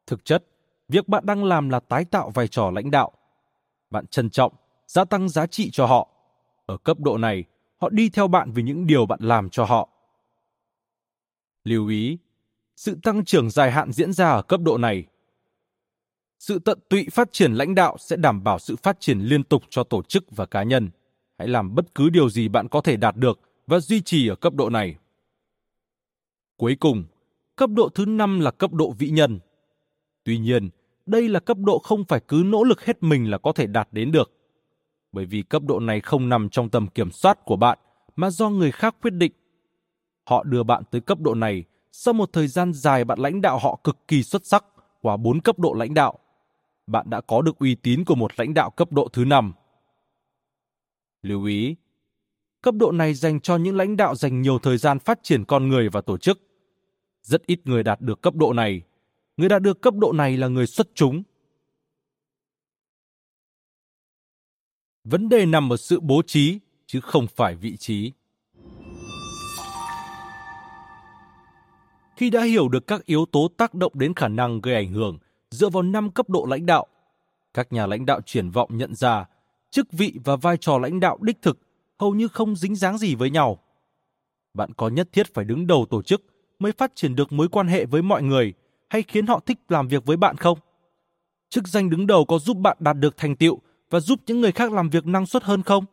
Thực 0.07 0.25
chất, 0.25 0.45
việc 0.87 1.07
bạn 1.07 1.25
đang 1.25 1.43
làm 1.43 1.69
là 1.69 1.79
tái 1.79 2.05
tạo 2.05 2.29
vai 2.29 2.47
trò 2.47 2.71
lãnh 2.71 2.91
đạo. 2.91 3.11
Bạn 3.89 4.07
trân 4.07 4.29
trọng, 4.29 4.53
gia 4.87 5.05
tăng 5.05 5.29
giá 5.29 5.47
trị 5.47 5.69
cho 5.71 5.85
họ. 5.85 6.09
Ở 6.65 6.77
cấp 6.77 6.99
độ 6.99 7.17
này, 7.17 7.43
họ 7.77 7.89
đi 7.89 8.09
theo 8.09 8.27
bạn 8.27 8.51
vì 8.51 8.63
những 8.63 8.87
điều 8.87 9.05
bạn 9.05 9.19
làm 9.21 9.49
cho 9.49 9.65
họ. 9.65 9.89
Lưu 11.63 11.87
ý, 11.87 12.17
sự 12.79 12.95
tăng 13.03 13.25
trưởng 13.25 13.49
dài 13.49 13.71
hạn 13.71 13.91
diễn 13.91 14.13
ra 14.13 14.29
ở 14.29 14.41
cấp 14.41 14.61
độ 14.63 14.77
này. 14.77 15.05
Sự 16.39 16.59
tận 16.59 16.79
tụy 16.89 17.07
phát 17.11 17.29
triển 17.31 17.53
lãnh 17.53 17.75
đạo 17.75 17.97
sẽ 17.99 18.15
đảm 18.15 18.43
bảo 18.43 18.59
sự 18.59 18.75
phát 18.75 18.99
triển 18.99 19.19
liên 19.19 19.43
tục 19.43 19.63
cho 19.69 19.83
tổ 19.83 20.03
chức 20.03 20.23
và 20.31 20.45
cá 20.45 20.63
nhân. 20.63 20.89
Hãy 21.37 21.47
làm 21.47 21.75
bất 21.75 21.95
cứ 21.95 22.09
điều 22.09 22.29
gì 22.29 22.47
bạn 22.47 22.67
có 22.67 22.81
thể 22.81 22.97
đạt 22.97 23.15
được 23.15 23.39
và 23.67 23.79
duy 23.79 24.01
trì 24.01 24.27
ở 24.27 24.35
cấp 24.35 24.53
độ 24.53 24.69
này. 24.69 24.95
Cuối 26.57 26.77
cùng, 26.79 27.03
cấp 27.55 27.69
độ 27.69 27.89
thứ 27.89 28.05
năm 28.05 28.39
là 28.39 28.51
cấp 28.51 28.73
độ 28.73 28.91
vĩ 28.91 29.09
nhân. 29.09 29.39
Tuy 30.23 30.37
nhiên, 30.37 30.69
đây 31.05 31.29
là 31.29 31.39
cấp 31.39 31.57
độ 31.57 31.79
không 31.79 32.03
phải 32.05 32.19
cứ 32.27 32.43
nỗ 32.45 32.63
lực 32.63 32.85
hết 32.85 33.03
mình 33.03 33.31
là 33.31 33.37
có 33.37 33.51
thể 33.51 33.67
đạt 33.67 33.87
đến 33.91 34.11
được. 34.11 34.31
Bởi 35.11 35.25
vì 35.25 35.41
cấp 35.41 35.61
độ 35.65 35.79
này 35.79 36.01
không 36.01 36.29
nằm 36.29 36.49
trong 36.49 36.69
tầm 36.69 36.87
kiểm 36.87 37.11
soát 37.11 37.45
của 37.45 37.55
bạn 37.55 37.79
mà 38.15 38.29
do 38.29 38.49
người 38.49 38.71
khác 38.71 38.95
quyết 39.01 39.13
định. 39.13 39.31
Họ 40.29 40.43
đưa 40.43 40.63
bạn 40.63 40.83
tới 40.91 41.01
cấp 41.01 41.19
độ 41.19 41.35
này 41.35 41.65
sau 41.91 42.13
một 42.13 42.33
thời 42.33 42.47
gian 42.47 42.73
dài 42.73 43.05
bạn 43.05 43.19
lãnh 43.19 43.41
đạo 43.41 43.59
họ 43.59 43.79
cực 43.83 43.97
kỳ 44.07 44.23
xuất 44.23 44.45
sắc 44.45 44.65
qua 45.01 45.17
bốn 45.17 45.41
cấp 45.41 45.59
độ 45.59 45.73
lãnh 45.73 45.93
đạo. 45.93 46.19
Bạn 46.87 47.09
đã 47.09 47.21
có 47.21 47.41
được 47.41 47.59
uy 47.59 47.75
tín 47.75 48.05
của 48.05 48.15
một 48.15 48.39
lãnh 48.39 48.53
đạo 48.53 48.69
cấp 48.69 48.91
độ 48.91 49.07
thứ 49.13 49.25
năm. 49.25 49.53
Lưu 51.21 51.45
ý, 51.45 51.75
cấp 52.61 52.75
độ 52.75 52.91
này 52.91 53.13
dành 53.13 53.39
cho 53.39 53.57
những 53.57 53.75
lãnh 53.75 53.97
đạo 53.97 54.15
dành 54.15 54.41
nhiều 54.41 54.59
thời 54.59 54.77
gian 54.77 54.99
phát 54.99 55.19
triển 55.23 55.45
con 55.45 55.67
người 55.67 55.89
và 55.89 56.01
tổ 56.01 56.17
chức. 56.17 56.39
Rất 57.21 57.45
ít 57.45 57.59
người 57.63 57.83
đạt 57.83 58.01
được 58.01 58.21
cấp 58.21 58.35
độ 58.35 58.53
này. 58.53 58.81
Người 59.37 59.49
đạt 59.49 59.61
được 59.61 59.81
cấp 59.81 59.93
độ 59.93 60.11
này 60.11 60.37
là 60.37 60.47
người 60.47 60.67
xuất 60.67 60.87
chúng. 60.95 61.23
Vấn 65.03 65.29
đề 65.29 65.45
nằm 65.45 65.73
ở 65.73 65.77
sự 65.77 65.99
bố 65.99 66.21
trí 66.27 66.59
chứ 66.85 67.01
không 67.01 67.27
phải 67.27 67.55
vị 67.55 67.77
trí. 67.77 68.11
Khi 72.19 72.29
đã 72.29 72.43
hiểu 72.43 72.69
được 72.69 72.87
các 72.87 73.05
yếu 73.05 73.25
tố 73.25 73.47
tác 73.57 73.73
động 73.73 73.91
đến 73.95 74.13
khả 74.13 74.27
năng 74.27 74.61
gây 74.61 74.75
ảnh 74.75 74.93
hưởng 74.93 75.17
dựa 75.51 75.69
vào 75.69 75.83
năm 75.83 76.11
cấp 76.11 76.29
độ 76.29 76.45
lãnh 76.49 76.65
đạo, 76.65 76.87
các 77.53 77.73
nhà 77.73 77.85
lãnh 77.85 78.05
đạo 78.05 78.21
triển 78.25 78.49
vọng 78.49 78.77
nhận 78.77 78.95
ra 78.95 79.25
chức 79.71 79.91
vị 79.91 80.13
và 80.23 80.35
vai 80.35 80.57
trò 80.57 80.77
lãnh 80.77 80.99
đạo 80.99 81.17
đích 81.21 81.41
thực 81.41 81.59
hầu 81.99 82.13
như 82.13 82.27
không 82.27 82.55
dính 82.55 82.75
dáng 82.75 82.97
gì 82.97 83.15
với 83.15 83.29
nhau. 83.29 83.59
Bạn 84.53 84.73
có 84.73 84.89
nhất 84.89 85.09
thiết 85.11 85.33
phải 85.33 85.45
đứng 85.45 85.67
đầu 85.67 85.85
tổ 85.89 86.01
chức 86.01 86.21
mới 86.59 86.71
phát 86.71 86.91
triển 86.95 87.15
được 87.15 87.31
mối 87.31 87.47
quan 87.47 87.67
hệ 87.67 87.85
với 87.85 88.01
mọi 88.01 88.23
người 88.23 88.53
hay 88.89 89.03
khiến 89.03 89.27
họ 89.27 89.39
thích 89.45 89.59
làm 89.69 89.87
việc 89.87 90.05
với 90.05 90.17
bạn 90.17 90.37
không? 90.37 90.59
Chức 91.49 91.67
danh 91.67 91.89
đứng 91.89 92.07
đầu 92.07 92.25
có 92.25 92.39
giúp 92.39 92.57
bạn 92.57 92.77
đạt 92.79 92.97
được 92.97 93.17
thành 93.17 93.35
tựu 93.35 93.59
và 93.89 93.99
giúp 93.99 94.19
những 94.27 94.41
người 94.41 94.51
khác 94.51 94.71
làm 94.71 94.89
việc 94.89 95.05
năng 95.05 95.25
suất 95.25 95.43
hơn 95.43 95.63
không? 95.63 95.85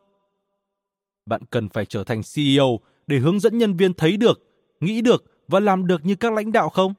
Bạn 1.27 1.43
cần 1.51 1.69
phải 1.69 1.87
trở 1.87 2.05
thành 2.05 2.21
CEO 2.35 2.81
để 3.07 3.19
hướng 3.19 3.41
dẫn 3.41 3.59
nhân 3.59 3.77
viên 3.77 3.95
thấy 3.95 4.17
được, 4.17 4.41
nghĩ 4.81 5.01
được 5.01 5.36
và 5.49 5.61
làm 5.61 5.87
được 5.87 6.05
như 6.05 6.15
các 6.15 6.33
lãnh 6.33 6.53
đạo 6.53 6.69
không? 6.69 6.95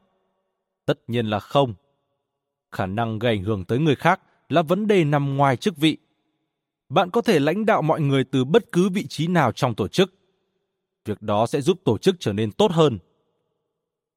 Tất 0.86 1.00
nhiên 1.08 1.26
là 1.26 1.40
không. 1.40 1.74
Khả 2.72 2.86
năng 2.86 3.20
gây 3.20 3.34
ảnh 3.34 3.44
hưởng 3.44 3.66
tới 3.66 3.80
người 3.80 3.96
khác 3.96 4.22
là 4.50 4.62
vấn 4.62 4.88
đề 4.88 5.04
nằm 5.04 5.38
ngoài 5.38 5.58
chức 5.58 5.78
vị. 5.78 5.98
Bạn 6.90 7.10
có 7.10 7.22
thể 7.22 7.40
lãnh 7.40 7.66
đạo 7.66 7.82
mọi 7.82 8.02
người 8.02 8.24
từ 8.24 8.46
bất 8.46 8.72
cứ 8.72 8.90
vị 8.90 9.08
trí 9.08 9.28
nào 9.28 9.52
trong 9.52 9.76
tổ 9.76 9.88
chức. 9.88 10.14
Việc 11.06 11.22
đó 11.22 11.48
sẽ 11.48 11.62
giúp 11.62 11.80
tổ 11.86 11.98
chức 11.98 12.16
trở 12.20 12.34
nên 12.34 12.52
tốt 12.52 12.72
hơn. 12.72 12.98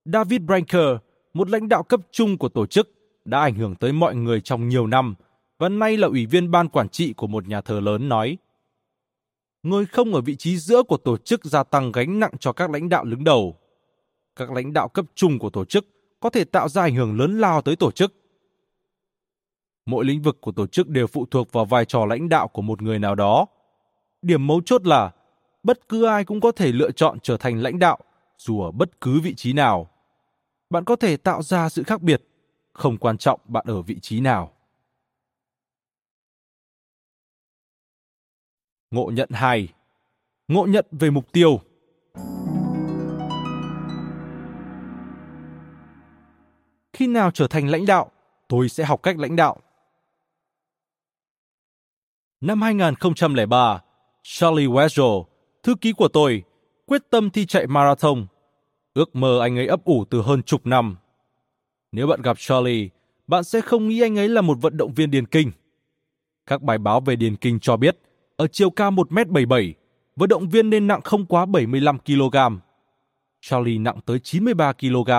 David 0.04 0.40
Branker, 0.40 0.96
một 1.34 1.50
lãnh 1.50 1.68
đạo 1.68 1.82
cấp 1.82 2.00
trung 2.10 2.38
của 2.38 2.48
tổ 2.48 2.66
chức, 2.66 2.88
đã 3.24 3.40
ảnh 3.40 3.54
hưởng 3.54 3.74
tới 3.74 3.92
mọi 3.92 4.14
người 4.14 4.40
trong 4.40 4.68
nhiều 4.68 4.86
năm 4.86 5.14
và 5.58 5.68
nay 5.68 5.96
là 5.96 6.08
ủy 6.08 6.26
viên 6.26 6.50
ban 6.50 6.68
quản 6.68 6.88
trị 6.88 7.12
của 7.12 7.26
một 7.26 7.48
nhà 7.48 7.60
thờ 7.60 7.80
lớn 7.80 8.08
nói 8.08 8.38
Người 9.62 9.86
không 9.86 10.14
ở 10.14 10.20
vị 10.20 10.36
trí 10.36 10.56
giữa 10.56 10.82
của 10.82 10.96
tổ 10.96 11.16
chức 11.16 11.44
gia 11.44 11.62
tăng 11.62 11.92
gánh 11.92 12.20
nặng 12.20 12.32
cho 12.40 12.52
các 12.52 12.70
lãnh 12.70 12.88
đạo 12.88 13.04
đứng 13.04 13.24
đầu. 13.24 13.56
Các 14.36 14.50
lãnh 14.50 14.72
đạo 14.72 14.88
cấp 14.88 15.04
trung 15.14 15.38
của 15.38 15.50
tổ 15.50 15.64
chức 15.64 15.86
có 16.20 16.30
thể 16.30 16.44
tạo 16.44 16.68
ra 16.68 16.82
ảnh 16.82 16.94
hưởng 16.94 17.18
lớn 17.18 17.40
lao 17.40 17.62
tới 17.62 17.76
tổ 17.76 17.90
chức. 17.90 18.14
Mỗi 19.86 20.04
lĩnh 20.04 20.22
vực 20.22 20.40
của 20.40 20.52
tổ 20.52 20.66
chức 20.66 20.88
đều 20.88 21.06
phụ 21.06 21.26
thuộc 21.30 21.52
vào 21.52 21.64
vai 21.64 21.84
trò 21.84 22.06
lãnh 22.06 22.28
đạo 22.28 22.48
của 22.48 22.62
một 22.62 22.82
người 22.82 22.98
nào 22.98 23.14
đó. 23.14 23.46
Điểm 24.22 24.46
mấu 24.46 24.60
chốt 24.60 24.86
là 24.86 25.12
bất 25.62 25.88
cứ 25.88 26.04
ai 26.04 26.24
cũng 26.24 26.40
có 26.40 26.52
thể 26.52 26.72
lựa 26.72 26.90
chọn 26.90 27.20
trở 27.20 27.36
thành 27.36 27.62
lãnh 27.62 27.78
đạo 27.78 27.98
dù 28.38 28.62
ở 28.62 28.70
bất 28.70 29.00
cứ 29.00 29.20
vị 29.20 29.34
trí 29.34 29.52
nào. 29.52 29.90
Bạn 30.70 30.84
có 30.84 30.96
thể 30.96 31.16
tạo 31.16 31.42
ra 31.42 31.68
sự 31.68 31.82
khác 31.82 32.02
biệt, 32.02 32.22
không 32.72 32.96
quan 32.96 33.18
trọng 33.18 33.40
bạn 33.44 33.64
ở 33.68 33.82
vị 33.82 33.98
trí 34.00 34.20
nào. 34.20 34.52
Ngộ 38.90 39.10
nhận 39.14 39.28
2. 39.32 39.68
Ngộ 40.48 40.66
nhận 40.66 40.86
về 40.90 41.10
mục 41.10 41.32
tiêu. 41.32 41.60
Khi 46.92 47.06
nào 47.06 47.30
trở 47.30 47.46
thành 47.46 47.68
lãnh 47.68 47.86
đạo, 47.86 48.10
tôi 48.48 48.68
sẽ 48.68 48.84
học 48.84 49.02
cách 49.02 49.18
lãnh 49.18 49.36
đạo. 49.36 49.56
Năm 52.40 52.62
2003, 52.62 53.82
Charlie 54.22 54.66
Wessel, 54.66 55.24
thư 55.62 55.74
ký 55.80 55.92
của 55.92 56.08
tôi, 56.08 56.42
quyết 56.86 57.02
tâm 57.10 57.30
thi 57.30 57.46
chạy 57.46 57.66
marathon. 57.66 58.26
Ước 58.94 59.16
mơ 59.16 59.40
anh 59.40 59.56
ấy 59.56 59.66
ấp 59.66 59.84
ủ 59.84 60.04
từ 60.10 60.22
hơn 60.22 60.42
chục 60.42 60.66
năm. 60.66 60.96
Nếu 61.92 62.06
bạn 62.06 62.22
gặp 62.22 62.36
Charlie, 62.38 62.88
bạn 63.26 63.44
sẽ 63.44 63.60
không 63.60 63.88
nghĩ 63.88 64.00
anh 64.00 64.18
ấy 64.18 64.28
là 64.28 64.40
một 64.40 64.58
vận 64.60 64.76
động 64.76 64.94
viên 64.94 65.10
điền 65.10 65.26
kinh. 65.26 65.50
Các 66.46 66.62
bài 66.62 66.78
báo 66.78 67.00
về 67.00 67.16
điền 67.16 67.36
kinh 67.36 67.60
cho 67.60 67.76
biết, 67.76 67.98
ở 68.36 68.46
chiều 68.46 68.70
cao 68.70 68.90
1m77, 68.90 69.72
vận 70.16 70.28
động 70.28 70.48
viên 70.48 70.70
nên 70.70 70.86
nặng 70.86 71.00
không 71.04 71.26
quá 71.26 71.46
75 71.46 71.98
kg. 71.98 72.36
Charlie 73.40 73.78
nặng 73.78 74.00
tới 74.06 74.18
93 74.18 74.72
kg, 74.72 75.10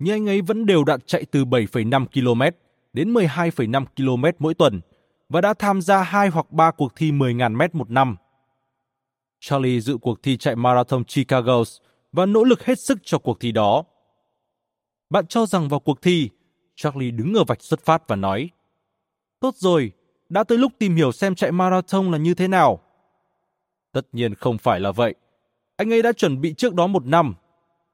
nhưng 0.00 0.14
anh 0.14 0.28
ấy 0.28 0.42
vẫn 0.42 0.66
đều 0.66 0.84
đặn 0.84 1.00
chạy 1.00 1.24
từ 1.30 1.44
7,5 1.44 2.06
km 2.06 2.56
đến 2.92 3.14
12,5 3.14 3.84
km 3.96 4.24
mỗi 4.38 4.54
tuần 4.54 4.80
và 5.28 5.40
đã 5.40 5.54
tham 5.54 5.82
gia 5.82 6.02
hai 6.02 6.28
hoặc 6.28 6.52
ba 6.52 6.70
cuộc 6.70 6.92
thi 6.96 7.12
10.000 7.12 7.56
m 7.56 7.78
một 7.78 7.90
năm. 7.90 8.16
Charlie 9.40 9.80
dự 9.80 9.96
cuộc 9.96 10.22
thi 10.22 10.36
chạy 10.36 10.56
marathon 10.56 11.04
Chicago 11.04 11.62
và 12.12 12.26
nỗ 12.26 12.44
lực 12.44 12.64
hết 12.64 12.80
sức 12.80 12.98
cho 13.02 13.18
cuộc 13.18 13.40
thi 13.40 13.52
đó. 13.52 13.84
Bạn 15.10 15.26
cho 15.26 15.46
rằng 15.46 15.68
vào 15.68 15.80
cuộc 15.80 16.02
thi, 16.02 16.30
Charlie 16.74 17.10
đứng 17.10 17.34
ở 17.34 17.44
vạch 17.44 17.62
xuất 17.62 17.84
phát 17.84 18.08
và 18.08 18.16
nói 18.16 18.50
Tốt 19.40 19.54
rồi, 19.56 19.92
đã 20.28 20.44
tới 20.44 20.58
lúc 20.58 20.72
tìm 20.78 20.96
hiểu 20.96 21.12
xem 21.12 21.34
chạy 21.34 21.52
marathon 21.52 22.10
là 22.10 22.18
như 22.18 22.34
thế 22.34 22.48
nào. 22.48 22.80
Tất 23.92 24.06
nhiên 24.12 24.34
không 24.34 24.58
phải 24.58 24.80
là 24.80 24.92
vậy. 24.92 25.14
Anh 25.76 25.92
ấy 25.92 26.02
đã 26.02 26.12
chuẩn 26.12 26.40
bị 26.40 26.54
trước 26.54 26.74
đó 26.74 26.86
một 26.86 27.06
năm. 27.06 27.34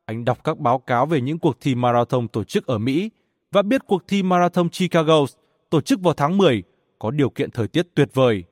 Anh 0.06 0.25
đọc 0.25 0.44
các 0.44 0.58
báo 0.58 0.78
cáo 0.78 1.06
về 1.06 1.20
những 1.20 1.38
cuộc 1.38 1.56
thi 1.60 1.75
marathon 1.75 2.28
tổ 2.28 2.44
chức 2.44 2.66
ở 2.66 2.78
Mỹ 2.78 3.10
và 3.52 3.62
biết 3.62 3.80
cuộc 3.86 4.02
thi 4.08 4.22
marathon 4.22 4.68
Chicago 4.68 5.25
tổ 5.70 5.80
chức 5.80 6.00
vào 6.00 6.14
tháng 6.14 6.38
10 6.38 6.62
có 6.98 7.10
điều 7.10 7.30
kiện 7.30 7.50
thời 7.50 7.68
tiết 7.68 7.86
tuyệt 7.94 8.08
vời. 8.14 8.44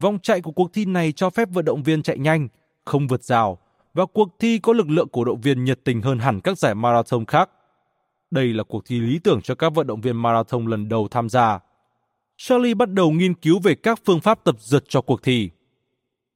Vòng 0.00 0.18
chạy 0.22 0.40
của 0.40 0.52
cuộc 0.52 0.72
thi 0.72 0.84
này 0.84 1.12
cho 1.12 1.30
phép 1.30 1.48
vận 1.52 1.64
động 1.64 1.82
viên 1.82 2.02
chạy 2.02 2.18
nhanh, 2.18 2.48
không 2.84 3.06
vượt 3.06 3.24
rào 3.24 3.58
và 3.94 4.06
cuộc 4.06 4.28
thi 4.38 4.58
có 4.58 4.72
lực 4.72 4.90
lượng 4.90 5.08
cổ 5.12 5.24
động 5.24 5.40
viên 5.40 5.64
nhiệt 5.64 5.80
tình 5.84 6.02
hơn 6.02 6.18
hẳn 6.18 6.40
các 6.40 6.58
giải 6.58 6.74
marathon 6.74 7.24
khác. 7.24 7.50
Đây 8.30 8.46
là 8.46 8.64
cuộc 8.64 8.82
thi 8.86 9.00
lý 9.00 9.18
tưởng 9.18 9.42
cho 9.42 9.54
các 9.54 9.74
vận 9.74 9.86
động 9.86 10.00
viên 10.00 10.22
marathon 10.22 10.66
lần 10.66 10.88
đầu 10.88 11.08
tham 11.10 11.28
gia. 11.28 11.58
Charlie 12.36 12.74
bắt 12.74 12.92
đầu 12.92 13.10
nghiên 13.10 13.34
cứu 13.34 13.58
về 13.58 13.74
các 13.74 14.00
phương 14.04 14.20
pháp 14.20 14.44
tập 14.44 14.56
dượt 14.58 14.84
cho 14.88 15.00
cuộc 15.00 15.22
thi. 15.22 15.50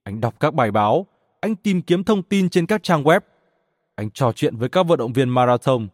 Anh 0.04 0.20
đọc 0.20 0.40
các 0.40 0.54
bài 0.54 0.70
báo, 0.70 1.06
anh 1.40 1.56
tìm 1.56 1.82
kiếm 1.82 2.04
thông 2.04 2.22
tin 2.22 2.48
trên 2.48 2.66
các 2.66 2.82
trang 2.82 3.04
web. 3.04 3.20
Anh 4.02 4.10
trò 4.10 4.32
chuyện 4.32 4.56
với 4.56 4.68
các 4.68 4.86
vận 4.86 4.98
động 4.98 5.12
viên 5.12 5.28
marathon. 5.28 5.88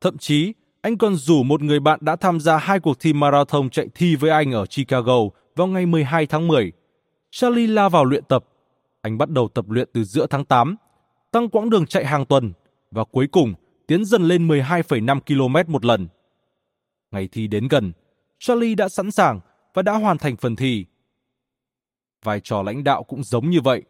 Thậm 0.00 0.18
chí, 0.18 0.52
anh 0.80 0.98
còn 0.98 1.16
rủ 1.16 1.42
một 1.42 1.62
người 1.62 1.80
bạn 1.80 1.98
đã 2.02 2.16
tham 2.16 2.40
gia 2.40 2.56
hai 2.56 2.80
cuộc 2.80 3.00
thi 3.00 3.12
marathon 3.12 3.70
chạy 3.70 3.86
thi 3.94 4.16
với 4.16 4.30
anh 4.30 4.52
ở 4.52 4.66
Chicago 4.66 5.18
vào 5.56 5.66
ngày 5.66 5.86
12 5.86 6.26
tháng 6.26 6.48
10. 6.48 6.72
Charlie 7.30 7.66
la 7.66 7.88
vào 7.88 8.04
luyện 8.04 8.24
tập. 8.24 8.44
Anh 9.02 9.18
bắt 9.18 9.30
đầu 9.30 9.48
tập 9.48 9.64
luyện 9.68 9.88
từ 9.92 10.04
giữa 10.04 10.26
tháng 10.26 10.44
8, 10.44 10.76
tăng 11.30 11.48
quãng 11.48 11.70
đường 11.70 11.86
chạy 11.86 12.04
hàng 12.04 12.26
tuần 12.26 12.52
và 12.90 13.04
cuối 13.04 13.26
cùng 13.26 13.54
tiến 13.86 14.04
dần 14.04 14.22
lên 14.22 14.48
12,5 14.48 15.20
km 15.20 15.72
một 15.72 15.84
lần. 15.84 16.08
Ngày 17.10 17.28
thi 17.32 17.46
đến 17.46 17.68
gần, 17.68 17.92
Charlie 18.38 18.74
đã 18.74 18.88
sẵn 18.88 19.10
sàng 19.10 19.40
và 19.74 19.82
đã 19.82 19.92
hoàn 19.92 20.18
thành 20.18 20.36
phần 20.36 20.56
thi. 20.56 20.86
Vai 22.24 22.40
trò 22.40 22.62
lãnh 22.62 22.84
đạo 22.84 23.02
cũng 23.02 23.22
giống 23.22 23.50
như 23.50 23.60
vậy. 23.60 23.82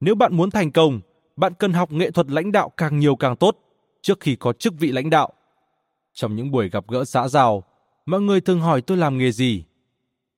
Nếu 0.00 0.14
bạn 0.14 0.36
muốn 0.36 0.50
thành 0.50 0.72
công, 0.72 1.00
bạn 1.40 1.54
cần 1.54 1.72
học 1.72 1.92
nghệ 1.92 2.10
thuật 2.10 2.30
lãnh 2.30 2.52
đạo 2.52 2.72
càng 2.76 2.98
nhiều 2.98 3.16
càng 3.16 3.36
tốt 3.36 3.58
trước 4.02 4.20
khi 4.20 4.36
có 4.36 4.52
chức 4.52 4.74
vị 4.78 4.92
lãnh 4.92 5.10
đạo. 5.10 5.32
Trong 6.12 6.36
những 6.36 6.50
buổi 6.50 6.68
gặp 6.68 6.84
gỡ 6.88 7.04
xã 7.04 7.28
giao, 7.28 7.64
mọi 8.06 8.20
người 8.20 8.40
thường 8.40 8.60
hỏi 8.60 8.82
tôi 8.82 8.96
làm 8.96 9.18
nghề 9.18 9.32
gì. 9.32 9.64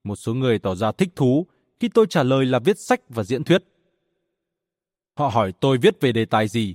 Một 0.05 0.17
số 0.17 0.35
người 0.35 0.59
tỏ 0.59 0.75
ra 0.75 0.93
thích 0.93 1.09
thú 1.17 1.47
khi 1.81 1.89
tôi 1.89 2.07
trả 2.07 2.23
lời 2.23 2.47
là 2.47 2.59
viết 2.59 2.79
sách 2.79 3.01
và 3.09 3.23
diễn 3.23 3.45
thuyết. 3.45 3.65
Họ 5.15 5.29
hỏi 5.29 5.53
tôi 5.61 5.79
viết 5.79 6.01
về 6.01 6.13
đề 6.13 6.25
tài 6.25 6.49
gì. 6.49 6.75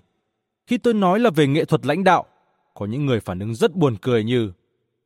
Khi 0.67 0.77
tôi 0.77 0.93
nói 0.93 1.19
là 1.19 1.29
về 1.29 1.47
nghệ 1.47 1.65
thuật 1.65 1.85
lãnh 1.85 2.03
đạo, 2.03 2.25
có 2.73 2.85
những 2.85 3.05
người 3.05 3.19
phản 3.19 3.39
ứng 3.39 3.55
rất 3.55 3.75
buồn 3.75 3.95
cười 4.01 4.23
như 4.23 4.51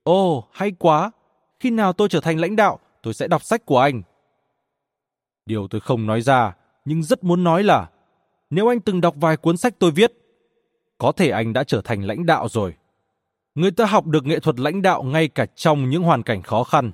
Ồ, 0.04 0.38
oh, 0.38 0.46
hay 0.52 0.72
quá, 0.72 1.12
khi 1.60 1.70
nào 1.70 1.94
tôi 1.94 2.10
trở 2.10 2.20
thành 2.20 2.40
lãnh 2.40 2.56
đạo, 2.56 2.80
tôi 3.04 3.14
sẽ 3.14 3.28
đọc 3.28 3.44
sách 3.44 3.66
của 3.66 3.80
anh. 3.80 4.02
Điều 5.46 5.68
tôi 5.68 5.82
không 5.82 6.06
nói 6.06 6.22
ra, 6.22 6.56
nhưng 6.86 7.04
rất 7.04 7.24
muốn 7.24 7.44
nói 7.44 7.64
là 7.64 7.90
nếu 8.52 8.68
anh 8.68 8.80
từng 8.80 9.02
đọc 9.02 9.16
vài 9.18 9.38
cuốn 9.38 9.58
sách 9.58 9.76
tôi 9.80 9.92
viết, 9.92 10.14
có 10.98 11.12
thể 11.12 11.30
anh 11.30 11.54
đã 11.54 11.64
trở 11.64 11.82
thành 11.82 12.04
lãnh 12.04 12.26
đạo 12.26 12.48
rồi. 12.50 12.74
Người 13.56 13.72
ta 13.72 13.86
học 13.86 14.08
được 14.08 14.26
nghệ 14.26 14.40
thuật 14.40 14.60
lãnh 14.60 14.82
đạo 14.82 15.04
ngay 15.04 15.28
cả 15.28 15.46
trong 15.46 15.90
những 15.90 16.04
hoàn 16.04 16.24
cảnh 16.24 16.42
khó 16.42 16.64
khăn. 16.64 16.92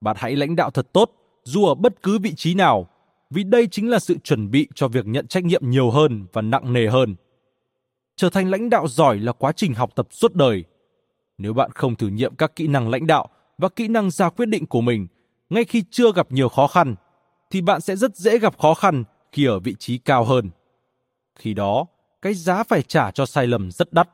Bạn 0.00 0.16
hãy 0.18 0.36
lãnh 0.36 0.56
đạo 0.56 0.70
thật 0.70 0.92
tốt, 0.92 1.10
dù 1.44 1.64
ở 1.64 1.74
bất 1.74 2.02
cứ 2.02 2.18
vị 2.18 2.34
trí 2.36 2.54
nào, 2.54 2.88
vì 3.30 3.44
đây 3.44 3.66
chính 3.66 3.90
là 3.90 3.98
sự 3.98 4.18
chuẩn 4.18 4.50
bị 4.50 4.68
cho 4.74 4.88
việc 4.88 5.06
nhận 5.06 5.26
trách 5.26 5.44
nhiệm 5.44 5.70
nhiều 5.70 5.90
hơn 5.90 6.26
và 6.32 6.42
nặng 6.42 6.72
nề 6.72 6.88
hơn. 6.88 7.14
Trở 8.16 8.30
thành 8.30 8.50
lãnh 8.50 8.70
đạo 8.70 8.88
giỏi 8.88 9.18
là 9.18 9.32
quá 9.32 9.52
trình 9.52 9.74
học 9.74 9.90
tập 9.94 10.06
suốt 10.10 10.34
đời. 10.34 10.64
Nếu 11.38 11.54
bạn 11.54 11.70
không 11.74 11.96
thử 11.96 12.08
nghiệm 12.08 12.34
các 12.34 12.56
kỹ 12.56 12.66
năng 12.66 12.88
lãnh 12.88 13.06
đạo 13.06 13.28
và 13.58 13.68
kỹ 13.68 13.88
năng 13.88 14.10
ra 14.10 14.28
quyết 14.28 14.46
định 14.46 14.66
của 14.66 14.80
mình 14.80 15.06
ngay 15.50 15.64
khi 15.64 15.84
chưa 15.90 16.12
gặp 16.12 16.32
nhiều 16.32 16.48
khó 16.48 16.66
khăn, 16.66 16.94
thì 17.50 17.60
bạn 17.60 17.80
sẽ 17.80 17.96
rất 17.96 18.16
dễ 18.16 18.38
gặp 18.38 18.58
khó 18.58 18.74
khăn 18.74 19.04
khi 19.32 19.44
ở 19.44 19.58
vị 19.58 19.74
trí 19.78 19.98
cao 19.98 20.24
hơn. 20.24 20.50
Khi 21.34 21.54
đó, 21.54 21.86
cái 22.22 22.34
giá 22.34 22.62
phải 22.62 22.82
trả 22.82 23.10
cho 23.10 23.26
sai 23.26 23.46
lầm 23.46 23.70
rất 23.70 23.92
đắt. 23.92 24.08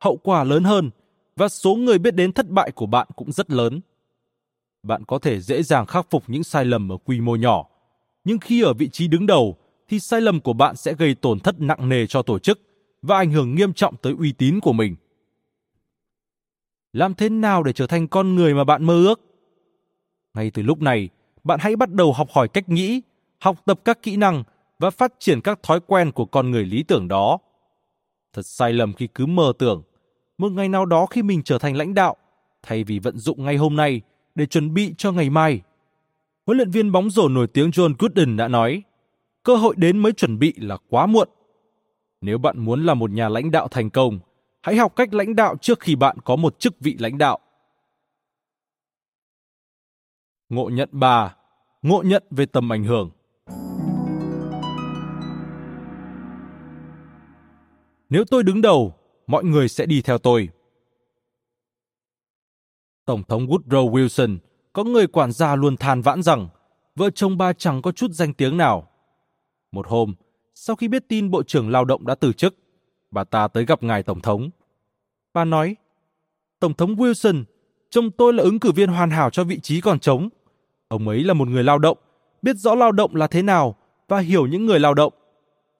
Hậu 0.00 0.16
quả 0.16 0.44
lớn 0.44 0.64
hơn 0.64 0.90
và 1.36 1.48
số 1.48 1.74
người 1.74 1.98
biết 1.98 2.14
đến 2.14 2.32
thất 2.32 2.48
bại 2.48 2.70
của 2.70 2.86
bạn 2.86 3.08
cũng 3.16 3.32
rất 3.32 3.50
lớn. 3.50 3.80
Bạn 4.82 5.04
có 5.04 5.18
thể 5.18 5.40
dễ 5.40 5.62
dàng 5.62 5.86
khắc 5.86 6.06
phục 6.10 6.24
những 6.26 6.44
sai 6.44 6.64
lầm 6.64 6.92
ở 6.92 6.96
quy 7.04 7.20
mô 7.20 7.36
nhỏ, 7.36 7.66
nhưng 8.24 8.38
khi 8.38 8.62
ở 8.62 8.72
vị 8.74 8.88
trí 8.88 9.08
đứng 9.08 9.26
đầu 9.26 9.56
thì 9.88 10.00
sai 10.00 10.20
lầm 10.20 10.40
của 10.40 10.52
bạn 10.52 10.76
sẽ 10.76 10.94
gây 10.94 11.14
tổn 11.14 11.40
thất 11.40 11.60
nặng 11.60 11.88
nề 11.88 12.06
cho 12.06 12.22
tổ 12.22 12.38
chức 12.38 12.60
và 13.02 13.16
ảnh 13.16 13.30
hưởng 13.30 13.54
nghiêm 13.54 13.72
trọng 13.72 13.96
tới 13.96 14.14
uy 14.18 14.32
tín 14.32 14.60
của 14.60 14.72
mình. 14.72 14.96
Làm 16.92 17.14
thế 17.14 17.28
nào 17.28 17.62
để 17.62 17.72
trở 17.72 17.86
thành 17.86 18.08
con 18.08 18.34
người 18.34 18.54
mà 18.54 18.64
bạn 18.64 18.84
mơ 18.84 19.04
ước? 19.04 19.20
Ngay 20.34 20.50
từ 20.50 20.62
lúc 20.62 20.80
này, 20.82 21.08
bạn 21.44 21.58
hãy 21.62 21.76
bắt 21.76 21.92
đầu 21.92 22.12
học 22.12 22.28
hỏi 22.30 22.48
cách 22.48 22.68
nghĩ, 22.68 23.00
học 23.40 23.56
tập 23.64 23.80
các 23.84 24.02
kỹ 24.02 24.16
năng 24.16 24.44
và 24.78 24.90
phát 24.90 25.12
triển 25.18 25.40
các 25.40 25.62
thói 25.62 25.80
quen 25.80 26.12
của 26.12 26.24
con 26.24 26.50
người 26.50 26.64
lý 26.64 26.82
tưởng 26.82 27.08
đó. 27.08 27.38
Thật 28.32 28.46
sai 28.46 28.72
lầm 28.72 28.92
khi 28.92 29.08
cứ 29.14 29.26
mơ 29.26 29.52
tưởng, 29.58 29.82
một 30.38 30.52
ngày 30.52 30.68
nào 30.68 30.86
đó 30.86 31.06
khi 31.06 31.22
mình 31.22 31.42
trở 31.42 31.58
thành 31.58 31.76
lãnh 31.76 31.94
đạo, 31.94 32.16
thay 32.62 32.84
vì 32.84 32.98
vận 32.98 33.18
dụng 33.18 33.44
ngay 33.44 33.56
hôm 33.56 33.76
nay 33.76 34.00
để 34.34 34.46
chuẩn 34.46 34.74
bị 34.74 34.94
cho 34.98 35.12
ngày 35.12 35.30
mai. 35.30 35.60
Huấn 36.46 36.56
luyện 36.56 36.70
viên 36.70 36.92
bóng 36.92 37.10
rổ 37.10 37.28
nổi 37.28 37.46
tiếng 37.46 37.70
John 37.70 37.94
Gooden 37.98 38.36
đã 38.36 38.48
nói, 38.48 38.82
cơ 39.42 39.56
hội 39.56 39.74
đến 39.78 39.98
mới 39.98 40.12
chuẩn 40.12 40.38
bị 40.38 40.54
là 40.56 40.76
quá 40.88 41.06
muộn. 41.06 41.28
Nếu 42.20 42.38
bạn 42.38 42.58
muốn 42.58 42.86
là 42.86 42.94
một 42.94 43.10
nhà 43.10 43.28
lãnh 43.28 43.50
đạo 43.50 43.68
thành 43.68 43.90
công, 43.90 44.18
hãy 44.62 44.76
học 44.76 44.96
cách 44.96 45.14
lãnh 45.14 45.36
đạo 45.36 45.56
trước 45.60 45.80
khi 45.80 45.96
bạn 45.96 46.16
có 46.24 46.36
một 46.36 46.60
chức 46.60 46.80
vị 46.80 46.96
lãnh 46.98 47.18
đạo. 47.18 47.38
Ngộ 50.48 50.68
nhận 50.68 50.88
3. 50.92 51.36
Ngộ 51.82 52.02
nhận 52.02 52.22
về 52.30 52.46
tầm 52.46 52.72
ảnh 52.72 52.84
hưởng. 52.84 53.10
Nếu 58.14 58.24
tôi 58.24 58.42
đứng 58.42 58.60
đầu, 58.62 58.94
mọi 59.26 59.44
người 59.44 59.68
sẽ 59.68 59.86
đi 59.86 60.02
theo 60.02 60.18
tôi. 60.18 60.48
Tổng 63.04 63.22
thống 63.28 63.46
Woodrow 63.46 63.90
Wilson 63.90 64.38
có 64.72 64.84
người 64.84 65.06
quản 65.06 65.32
gia 65.32 65.56
luôn 65.56 65.76
than 65.76 66.02
vãn 66.02 66.22
rằng 66.22 66.48
vợ 66.96 67.10
chồng 67.10 67.38
bà 67.38 67.52
chẳng 67.52 67.82
có 67.82 67.92
chút 67.92 68.10
danh 68.10 68.34
tiếng 68.34 68.56
nào. 68.56 68.88
Một 69.72 69.86
hôm, 69.88 70.14
sau 70.54 70.76
khi 70.76 70.88
biết 70.88 71.08
tin 71.08 71.30
Bộ 71.30 71.42
trưởng 71.42 71.70
Lao 71.70 71.84
động 71.84 72.06
đã 72.06 72.14
từ 72.14 72.32
chức, 72.32 72.54
bà 73.10 73.24
ta 73.24 73.48
tới 73.48 73.64
gặp 73.64 73.82
ngài 73.82 74.02
Tổng 74.02 74.20
thống. 74.20 74.50
Bà 75.32 75.44
nói, 75.44 75.76
Tổng 76.60 76.74
thống 76.74 76.94
Wilson, 76.94 77.44
chồng 77.90 78.10
tôi 78.10 78.32
là 78.32 78.42
ứng 78.42 78.60
cử 78.60 78.72
viên 78.72 78.88
hoàn 78.88 79.10
hảo 79.10 79.30
cho 79.30 79.44
vị 79.44 79.60
trí 79.60 79.80
còn 79.80 80.00
trống. 80.00 80.28
Ông 80.88 81.08
ấy 81.08 81.24
là 81.24 81.34
một 81.34 81.48
người 81.48 81.64
lao 81.64 81.78
động, 81.78 81.98
biết 82.42 82.56
rõ 82.56 82.74
lao 82.74 82.92
động 82.92 83.16
là 83.16 83.26
thế 83.26 83.42
nào 83.42 83.76
và 84.08 84.18
hiểu 84.18 84.46
những 84.46 84.66
người 84.66 84.80
lao 84.80 84.94
động. 84.94 85.12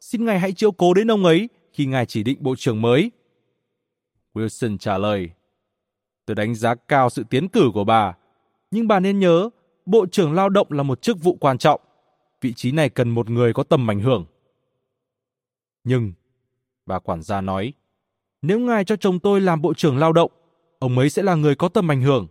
Xin 0.00 0.24
ngài 0.24 0.40
hãy 0.40 0.52
chiếu 0.52 0.72
cố 0.72 0.94
đến 0.94 1.10
ông 1.10 1.24
ấy 1.24 1.48
khi 1.74 1.86
ngài 1.86 2.06
chỉ 2.06 2.22
định 2.22 2.38
bộ 2.40 2.54
trưởng 2.58 2.82
mới. 2.82 3.10
Wilson 4.34 4.78
trả 4.78 4.98
lời, 4.98 5.30
tôi 6.26 6.34
đánh 6.34 6.54
giá 6.54 6.74
cao 6.74 7.10
sự 7.10 7.24
tiến 7.30 7.48
cử 7.48 7.70
của 7.74 7.84
bà, 7.84 8.16
nhưng 8.70 8.88
bà 8.88 9.00
nên 9.00 9.18
nhớ, 9.18 9.50
bộ 9.86 10.06
trưởng 10.06 10.32
lao 10.32 10.48
động 10.48 10.66
là 10.70 10.82
một 10.82 11.02
chức 11.02 11.22
vụ 11.22 11.36
quan 11.40 11.58
trọng. 11.58 11.80
Vị 12.40 12.52
trí 12.52 12.72
này 12.72 12.88
cần 12.88 13.10
một 13.10 13.30
người 13.30 13.52
có 13.52 13.62
tầm 13.62 13.90
ảnh 13.90 14.00
hưởng. 14.00 14.26
Nhưng, 15.84 16.12
bà 16.86 16.98
quản 16.98 17.22
gia 17.22 17.40
nói, 17.40 17.72
nếu 18.42 18.58
ngài 18.58 18.84
cho 18.84 18.96
chồng 18.96 19.18
tôi 19.18 19.40
làm 19.40 19.62
bộ 19.62 19.74
trưởng 19.74 19.98
lao 19.98 20.12
động, 20.12 20.30
ông 20.78 20.98
ấy 20.98 21.10
sẽ 21.10 21.22
là 21.22 21.34
người 21.34 21.54
có 21.54 21.68
tầm 21.68 21.90
ảnh 21.90 22.02
hưởng. 22.02 22.26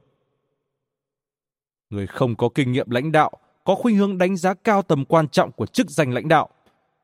Người 1.89 2.08
không 2.08 2.36
có 2.36 2.49
kinh 2.56 2.71
nghiệm 2.71 2.89
lãnh 2.89 3.12
đạo 3.12 3.32
có 3.63 3.75
khuynh 3.75 3.97
hướng 3.97 4.17
đánh 4.17 4.38
giá 4.38 4.53
cao 4.53 4.82
tầm 4.82 5.06
quan 5.06 5.27
trọng 5.27 5.51
của 5.51 5.65
chức 5.65 5.89
danh 5.89 6.13
lãnh 6.13 6.27
đạo. 6.27 6.49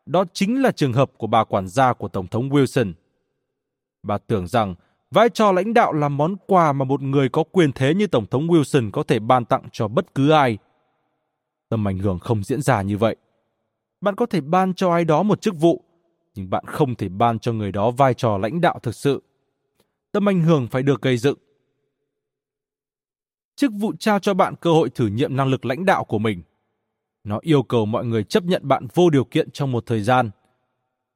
Đó 0.09 0.25
chính 0.33 0.61
là 0.61 0.71
trường 0.71 0.93
hợp 0.93 1.11
của 1.17 1.27
bà 1.27 1.43
quản 1.43 1.67
gia 1.67 1.93
của 1.93 2.07
Tổng 2.07 2.27
thống 2.27 2.49
Wilson. 2.49 2.93
Bà 4.03 4.17
tưởng 4.17 4.47
rằng 4.47 4.75
vai 5.11 5.29
trò 5.29 5.51
lãnh 5.51 5.73
đạo 5.73 5.93
là 5.93 6.09
món 6.09 6.35
quà 6.47 6.73
mà 6.73 6.85
một 6.85 7.01
người 7.01 7.29
có 7.29 7.43
quyền 7.43 7.71
thế 7.71 7.93
như 7.93 8.07
Tổng 8.07 8.25
thống 8.25 8.47
Wilson 8.47 8.91
có 8.91 9.03
thể 9.03 9.19
ban 9.19 9.45
tặng 9.45 9.63
cho 9.71 9.87
bất 9.87 10.15
cứ 10.15 10.29
ai. 10.29 10.57
Tầm 11.69 11.87
ảnh 11.87 11.97
hưởng 11.97 12.19
không 12.19 12.43
diễn 12.43 12.61
ra 12.61 12.81
như 12.81 12.97
vậy. 12.97 13.15
Bạn 14.01 14.15
có 14.15 14.25
thể 14.25 14.41
ban 14.41 14.73
cho 14.73 14.91
ai 14.91 15.05
đó 15.05 15.23
một 15.23 15.41
chức 15.41 15.55
vụ, 15.55 15.83
nhưng 16.35 16.49
bạn 16.49 16.63
không 16.67 16.95
thể 16.95 17.09
ban 17.09 17.39
cho 17.39 17.53
người 17.53 17.71
đó 17.71 17.91
vai 17.91 18.13
trò 18.13 18.37
lãnh 18.37 18.61
đạo 18.61 18.79
thực 18.83 18.95
sự. 18.95 19.23
Tầm 20.11 20.29
ảnh 20.29 20.41
hưởng 20.41 20.67
phải 20.67 20.83
được 20.83 21.01
gây 21.01 21.17
dựng. 21.17 21.37
Chức 23.55 23.71
vụ 23.73 23.93
trao 23.99 24.19
cho 24.19 24.33
bạn 24.33 24.55
cơ 24.61 24.71
hội 24.71 24.89
thử 24.89 25.07
nghiệm 25.07 25.35
năng 25.35 25.47
lực 25.47 25.65
lãnh 25.65 25.85
đạo 25.85 26.03
của 26.03 26.19
mình. 26.19 26.41
Nó 27.23 27.39
yêu 27.41 27.63
cầu 27.63 27.85
mọi 27.85 28.05
người 28.05 28.23
chấp 28.23 28.43
nhận 28.43 28.67
bạn 28.67 28.87
vô 28.93 29.09
điều 29.09 29.23
kiện 29.23 29.51
trong 29.51 29.71
một 29.71 29.85
thời 29.85 30.01
gian. 30.01 30.29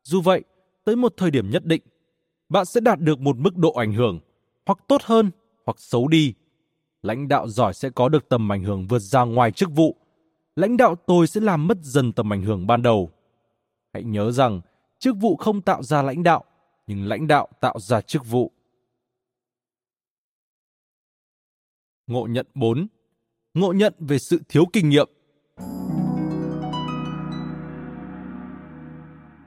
Dù 0.03 0.21
vậy, 0.21 0.43
tới 0.85 0.95
một 0.95 1.13
thời 1.17 1.31
điểm 1.31 1.49
nhất 1.49 1.65
định, 1.65 1.81
bạn 2.49 2.65
sẽ 2.65 2.81
đạt 2.81 2.99
được 2.99 3.19
một 3.19 3.37
mức 3.37 3.57
độ 3.57 3.71
ảnh 3.71 3.93
hưởng, 3.93 4.19
hoặc 4.65 4.79
tốt 4.87 5.01
hơn, 5.03 5.31
hoặc 5.65 5.79
xấu 5.79 6.07
đi. 6.07 6.33
Lãnh 7.01 7.27
đạo 7.27 7.47
giỏi 7.47 7.73
sẽ 7.73 7.89
có 7.89 8.09
được 8.09 8.29
tầm 8.29 8.51
ảnh 8.51 8.63
hưởng 8.63 8.87
vượt 8.87 8.99
ra 8.99 9.23
ngoài 9.23 9.51
chức 9.51 9.71
vụ. 9.71 9.95
Lãnh 10.55 10.77
đạo 10.77 10.95
tôi 10.95 11.27
sẽ 11.27 11.41
làm 11.41 11.67
mất 11.67 11.77
dần 11.81 12.13
tầm 12.13 12.33
ảnh 12.33 12.43
hưởng 12.43 12.67
ban 12.67 12.81
đầu. 12.81 13.11
Hãy 13.93 14.03
nhớ 14.03 14.31
rằng, 14.31 14.61
chức 14.99 15.15
vụ 15.17 15.35
không 15.35 15.61
tạo 15.61 15.83
ra 15.83 16.01
lãnh 16.01 16.23
đạo, 16.23 16.43
nhưng 16.87 17.05
lãnh 17.05 17.27
đạo 17.27 17.47
tạo 17.59 17.79
ra 17.79 18.01
chức 18.01 18.25
vụ. 18.25 18.51
Ngộ 22.07 22.27
nhận 22.27 22.47
4. 22.55 22.87
Ngộ 23.53 23.73
nhận 23.73 23.93
về 23.99 24.19
sự 24.19 24.41
thiếu 24.49 24.63
kinh 24.73 24.89
nghiệm. 24.89 25.09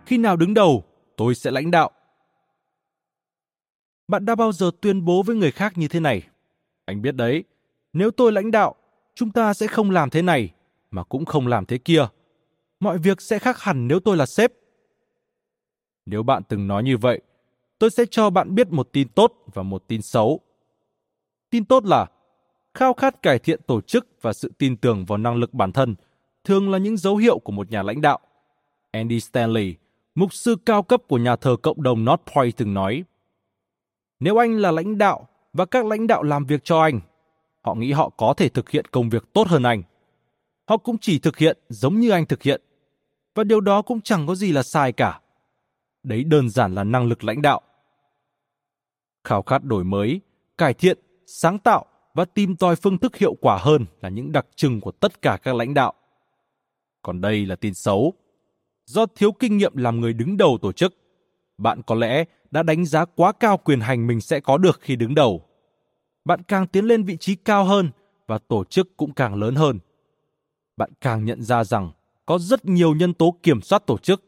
Khi 0.06 0.18
nào 0.18 0.36
đứng 0.36 0.54
đầu, 0.54 0.84
tôi 1.16 1.34
sẽ 1.34 1.50
lãnh 1.50 1.70
đạo. 1.70 1.90
Bạn 4.08 4.24
đã 4.24 4.34
bao 4.34 4.52
giờ 4.52 4.70
tuyên 4.80 5.04
bố 5.04 5.22
với 5.22 5.36
người 5.36 5.50
khác 5.50 5.78
như 5.78 5.88
thế 5.88 6.00
này? 6.00 6.22
Anh 6.84 7.02
biết 7.02 7.14
đấy, 7.14 7.44
nếu 7.92 8.10
tôi 8.10 8.32
lãnh 8.32 8.50
đạo, 8.50 8.74
chúng 9.14 9.30
ta 9.30 9.54
sẽ 9.54 9.66
không 9.66 9.90
làm 9.90 10.10
thế 10.10 10.22
này, 10.22 10.52
mà 10.90 11.04
cũng 11.04 11.24
không 11.24 11.46
làm 11.46 11.66
thế 11.66 11.78
kia. 11.78 12.06
Mọi 12.80 12.98
việc 12.98 13.20
sẽ 13.20 13.38
khác 13.38 13.60
hẳn 13.60 13.88
nếu 13.88 14.00
tôi 14.00 14.16
là 14.16 14.26
sếp. 14.26 14.52
Nếu 16.06 16.22
bạn 16.22 16.42
từng 16.48 16.66
nói 16.66 16.82
như 16.82 16.96
vậy, 16.96 17.20
tôi 17.78 17.90
sẽ 17.90 18.04
cho 18.10 18.30
bạn 18.30 18.54
biết 18.54 18.68
một 18.70 18.88
tin 18.92 19.08
tốt 19.08 19.32
và 19.54 19.62
một 19.62 19.84
tin 19.88 20.02
xấu. 20.02 20.40
Tin 21.50 21.64
tốt 21.64 21.84
là 21.84 22.06
khao 22.74 22.94
khát 22.94 23.22
cải 23.22 23.38
thiện 23.38 23.60
tổ 23.66 23.80
chức 23.80 24.06
và 24.20 24.32
sự 24.32 24.52
tin 24.58 24.76
tưởng 24.76 25.04
vào 25.04 25.18
năng 25.18 25.36
lực 25.36 25.54
bản 25.54 25.72
thân 25.72 25.94
thường 26.44 26.70
là 26.70 26.78
những 26.78 26.96
dấu 26.96 27.16
hiệu 27.16 27.38
của 27.38 27.52
một 27.52 27.70
nhà 27.70 27.82
lãnh 27.82 28.00
đạo. 28.00 28.18
Andy 28.90 29.20
Stanley, 29.20 29.74
mục 30.16 30.34
sư 30.34 30.56
cao 30.66 30.82
cấp 30.82 31.02
của 31.08 31.18
nhà 31.18 31.36
thờ 31.36 31.56
cộng 31.62 31.82
đồng 31.82 32.04
North 32.04 32.22
Point 32.34 32.56
từng 32.56 32.74
nói, 32.74 33.04
nếu 34.20 34.42
anh 34.42 34.56
là 34.56 34.70
lãnh 34.70 34.98
đạo 34.98 35.28
và 35.52 35.66
các 35.66 35.86
lãnh 35.86 36.06
đạo 36.06 36.22
làm 36.22 36.46
việc 36.46 36.64
cho 36.64 36.80
anh, 36.80 37.00
họ 37.62 37.74
nghĩ 37.74 37.92
họ 37.92 38.08
có 38.08 38.34
thể 38.36 38.48
thực 38.48 38.70
hiện 38.70 38.86
công 38.86 39.10
việc 39.10 39.32
tốt 39.32 39.48
hơn 39.48 39.62
anh. 39.62 39.82
Họ 40.68 40.76
cũng 40.76 40.98
chỉ 40.98 41.18
thực 41.18 41.36
hiện 41.36 41.58
giống 41.68 42.00
như 42.00 42.10
anh 42.10 42.26
thực 42.26 42.42
hiện. 42.42 42.60
Và 43.34 43.44
điều 43.44 43.60
đó 43.60 43.82
cũng 43.82 44.00
chẳng 44.00 44.26
có 44.26 44.34
gì 44.34 44.52
là 44.52 44.62
sai 44.62 44.92
cả. 44.92 45.20
Đấy 46.02 46.24
đơn 46.24 46.50
giản 46.50 46.74
là 46.74 46.84
năng 46.84 47.06
lực 47.06 47.24
lãnh 47.24 47.42
đạo. 47.42 47.60
Khao 49.24 49.42
khát 49.42 49.64
đổi 49.64 49.84
mới, 49.84 50.20
cải 50.58 50.74
thiện, 50.74 50.98
sáng 51.26 51.58
tạo 51.58 51.84
và 52.14 52.24
tìm 52.24 52.56
tòi 52.56 52.76
phương 52.76 52.98
thức 52.98 53.16
hiệu 53.16 53.34
quả 53.40 53.58
hơn 53.60 53.84
là 54.00 54.08
những 54.08 54.32
đặc 54.32 54.46
trưng 54.56 54.80
của 54.80 54.92
tất 54.92 55.22
cả 55.22 55.38
các 55.42 55.54
lãnh 55.54 55.74
đạo. 55.74 55.94
Còn 57.02 57.20
đây 57.20 57.46
là 57.46 57.56
tin 57.56 57.74
xấu. 57.74 58.14
Do 58.86 59.06
thiếu 59.06 59.32
kinh 59.32 59.56
nghiệm 59.56 59.76
làm 59.76 60.00
người 60.00 60.12
đứng 60.12 60.36
đầu 60.36 60.58
tổ 60.62 60.72
chức, 60.72 60.94
bạn 61.58 61.82
có 61.86 61.94
lẽ 61.94 62.24
đã 62.50 62.62
đánh 62.62 62.84
giá 62.84 63.04
quá 63.04 63.32
cao 63.32 63.56
quyền 63.56 63.80
hành 63.80 64.06
mình 64.06 64.20
sẽ 64.20 64.40
có 64.40 64.58
được 64.58 64.80
khi 64.80 64.96
đứng 64.96 65.14
đầu. 65.14 65.42
Bạn 66.24 66.42
càng 66.42 66.66
tiến 66.66 66.84
lên 66.84 67.02
vị 67.02 67.16
trí 67.16 67.34
cao 67.34 67.64
hơn 67.64 67.90
và 68.26 68.38
tổ 68.38 68.64
chức 68.64 68.96
cũng 68.96 69.14
càng 69.14 69.34
lớn 69.34 69.54
hơn. 69.54 69.78
Bạn 70.76 70.90
càng 71.00 71.24
nhận 71.24 71.42
ra 71.42 71.64
rằng 71.64 71.92
có 72.26 72.38
rất 72.38 72.64
nhiều 72.64 72.94
nhân 72.94 73.14
tố 73.14 73.38
kiểm 73.42 73.62
soát 73.62 73.86
tổ 73.86 73.98
chức. 73.98 74.22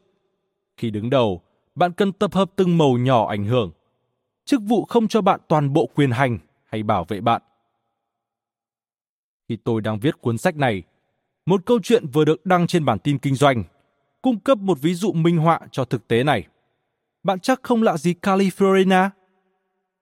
Khi 0.76 0.90
đứng 0.90 1.10
đầu, 1.10 1.42
bạn 1.74 1.92
cần 1.92 2.12
tập 2.12 2.34
hợp 2.34 2.50
từng 2.56 2.78
màu 2.78 2.98
nhỏ 2.98 3.28
ảnh 3.28 3.44
hưởng. 3.44 3.72
Chức 4.44 4.60
vụ 4.62 4.84
không 4.84 5.08
cho 5.08 5.20
bạn 5.20 5.40
toàn 5.48 5.72
bộ 5.72 5.88
quyền 5.94 6.10
hành 6.10 6.38
hay 6.64 6.82
bảo 6.82 7.04
vệ 7.04 7.20
bạn. 7.20 7.42
Khi 9.48 9.56
tôi 9.64 9.80
đang 9.80 9.98
viết 9.98 10.20
cuốn 10.20 10.38
sách 10.38 10.56
này, 10.56 10.82
một 11.46 11.66
câu 11.66 11.78
chuyện 11.82 12.06
vừa 12.06 12.24
được 12.24 12.46
đăng 12.46 12.66
trên 12.66 12.84
bản 12.84 12.98
tin 12.98 13.18
kinh 13.18 13.34
doanh, 13.34 13.64
cung 14.22 14.40
cấp 14.40 14.58
một 14.58 14.78
ví 14.80 14.94
dụ 14.94 15.12
minh 15.12 15.36
họa 15.36 15.60
cho 15.70 15.84
thực 15.84 16.08
tế 16.08 16.24
này 16.24 16.46
bạn 17.28 17.40
chắc 17.40 17.62
không 17.62 17.82
lạ 17.82 17.96
gì 17.96 18.14
California. 18.22 19.10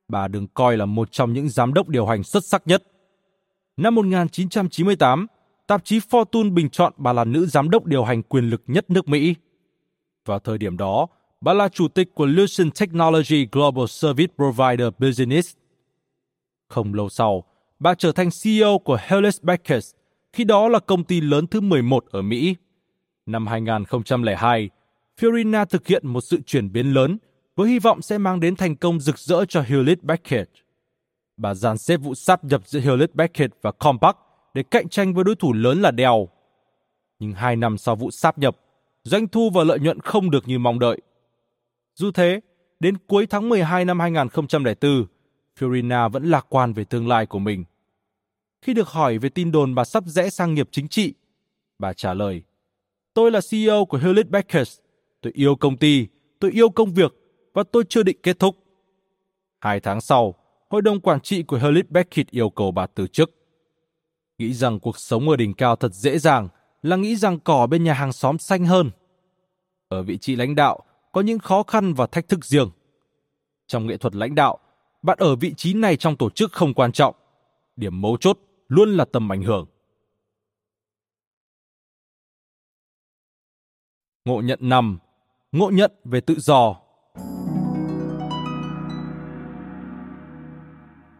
Bà 0.09 0.29
được 0.29 0.43
coi 0.55 0.77
là 0.77 0.87
một 0.87 1.13
trong 1.13 1.33
những 1.33 1.49
giám 1.49 1.75
đốc 1.75 1.89
điều 1.89 2.07
hành 2.07 2.23
xuất 2.23 2.45
sắc 2.45 2.63
nhất. 2.67 2.83
Năm 3.77 3.95
1998, 3.95 5.27
tạp 5.67 5.85
chí 5.85 5.99
Fortune 5.99 6.55
bình 6.55 6.71
chọn 6.71 6.93
bà 6.97 7.13
là 7.13 7.25
nữ 7.25 7.47
giám 7.47 7.71
đốc 7.71 7.85
điều 7.85 8.05
hành 8.05 8.23
quyền 8.23 8.51
lực 8.51 8.63
nhất 8.67 8.91
nước 8.91 9.09
Mỹ. 9.09 9.35
Vào 10.27 10.39
thời 10.39 10.59
điểm 10.59 10.77
đó, 10.77 11.07
bà 11.41 11.53
là 11.53 11.69
chủ 11.69 11.89
tịch 11.89 12.15
của 12.15 12.27
Lucent 12.27 12.75
Technology 12.81 13.47
Global 13.53 13.87
Service 13.87 14.33
Provider 14.37 14.89
Business. 14.99 15.57
Không 16.69 16.95
lâu 16.95 17.09
sau, 17.09 17.45
bà 17.79 17.95
trở 17.95 18.13
thành 18.13 18.29
CEO 18.43 18.79
của 18.79 18.97
Hewlett 18.97 19.47
Packard, 19.47 19.95
khi 20.33 20.45
đó 20.45 20.69
là 20.69 20.79
công 20.79 21.05
ty 21.05 21.21
lớn 21.21 21.47
thứ 21.47 21.61
11 21.61 22.05
ở 22.11 22.23
Mỹ. 22.23 22.57
Năm 23.27 23.47
2002, 23.47 24.71
Fiorina 25.21 25.65
thực 25.65 25.87
hiện 25.87 26.07
một 26.07 26.21
sự 26.21 26.41
chuyển 26.47 26.73
biến 26.73 26.87
lớn 26.87 27.19
với 27.57 27.69
hy 27.69 27.79
vọng 27.79 28.03
sẽ 28.03 28.19
mang 28.19 28.41
đến 28.41 28.57
thành 28.57 28.77
công 28.77 29.01
rực 29.01 29.19
rỡ 29.19 29.45
cho 29.45 29.61
Hewlett 29.63 29.97
Packard. 30.09 30.51
Bà 31.37 31.55
dàn 31.55 31.79
xếp 31.79 31.97
vụ 31.97 32.15
sáp 32.15 32.45
nhập 32.45 32.63
giữa 32.65 32.81
Hewlett 32.81 33.07
Packard 33.19 33.55
và 33.63 33.71
Compaq 33.79 34.13
để 34.55 34.63
cạnh 34.63 34.89
tranh 34.89 35.15
với 35.15 35.25
đối 35.25 35.35
thủ 35.35 35.53
lớn 35.53 35.83
là 35.83 35.93
Dell. 35.99 36.25
Nhưng 37.19 37.33
hai 37.33 37.57
năm 37.57 37.79
sau 37.79 37.97
vụ 37.97 38.11
sáp 38.11 38.39
nhập, 38.39 38.57
doanh 39.03 39.29
thu 39.29 39.51
và 39.51 39.65
lợi 39.65 39.79
nhuận 39.79 40.01
không 40.01 40.31
được 40.31 40.49
như 40.49 40.59
mong 40.59 40.79
đợi. 40.79 41.01
Dù 41.95 42.11
thế, 42.11 42.41
đến 42.81 42.97
cuối 43.07 43.27
tháng 43.27 43.49
12 43.49 43.85
năm 43.85 44.01
2004, 44.01 45.07
Fiorina 45.59 46.09
vẫn 46.09 46.31
lạc 46.31 46.47
quan 46.49 46.73
về 46.73 46.85
tương 46.85 47.09
lai 47.09 47.27
của 47.27 47.39
mình. 47.39 47.65
Khi 48.63 48.75
được 48.75 48.89
hỏi 48.89 49.19
về 49.19 49.29
tin 49.29 49.53
đồn 49.53 49.75
bà 49.75 49.85
sắp 49.85 50.05
rẽ 50.07 50.31
sang 50.31 50.55
nghiệp 50.55 50.69
chính 50.71 50.89
trị, 50.89 51.15
bà 51.79 51.93
trả 51.93 52.15
lời, 52.15 52.43
Tôi 53.17 53.31
là 53.31 53.41
CEO 53.51 53.85
của 53.85 53.99
Hewlett 53.99 54.31
Packard 54.33 54.79
Tôi 55.23 55.33
yêu 55.37 55.57
công 55.57 55.77
ty, 55.77 56.07
tôi 56.41 56.51
yêu 56.51 56.69
công 56.71 56.93
việc 56.93 57.15
và 57.55 57.63
tôi 57.73 57.85
chưa 57.89 58.03
định 58.03 58.19
kết 58.23 58.39
thúc. 58.39 58.57
Hai 59.61 59.81
tháng 59.81 60.01
sau, 60.01 60.35
hội 60.71 60.83
đồng 60.83 61.01
quản 61.01 61.21
trị 61.21 61.43
của 61.43 61.59
Hewlett 61.59 61.95
Packard 61.95 62.29
yêu 62.31 62.51
cầu 62.51 62.71
bà 62.71 62.87
từ 62.87 63.07
chức. 63.07 63.31
Nghĩ 64.39 64.53
rằng 64.53 64.81
cuộc 64.81 64.99
sống 64.99 65.29
ở 65.29 65.37
đỉnh 65.37 65.55
cao 65.55 65.77
thật 65.77 65.93
dễ 65.93 66.19
dàng 66.19 66.49
là 66.83 66.97
nghĩ 66.97 67.17
rằng 67.17 67.41
cỏ 67.41 67.67
bên 67.67 67.85
nhà 67.85 67.93
hàng 67.93 68.13
xóm 68.13 68.39
xanh 68.39 68.65
hơn. 68.65 68.91
Ở 69.89 70.03
vị 70.03 70.19
trí 70.19 70.37
lãnh 70.37 70.55
đạo 70.55 70.81
có 71.13 71.21
những 71.21 71.39
khó 71.39 71.63
khăn 71.63 71.95
và 71.95 72.07
thách 72.07 72.29
thức 72.29 72.45
riêng. 72.45 72.71
Trong 73.67 73.87
nghệ 73.87 73.97
thuật 73.97 74.15
lãnh 74.15 74.35
đạo, 74.35 74.59
bạn 75.03 75.19
ở 75.21 75.37
vị 75.37 75.55
trí 75.57 75.75
này 75.75 75.97
trong 75.97 76.17
tổ 76.17 76.31
chức 76.31 76.53
không 76.53 76.75
quan 76.75 76.93
trọng. 76.93 77.15
Điểm 77.77 78.01
mấu 78.01 78.17
chốt 78.17 78.39
luôn 78.69 78.97
là 78.97 79.05
tầm 79.13 79.33
ảnh 79.33 79.43
hưởng. 79.43 79.67
Ngộ 84.27 84.41
nhận 84.41 84.59
nằm, 84.63 84.99
ngộ 85.53 85.71
nhận 85.71 85.93
về 86.05 86.21
tự 86.21 86.35
do. 86.39 86.77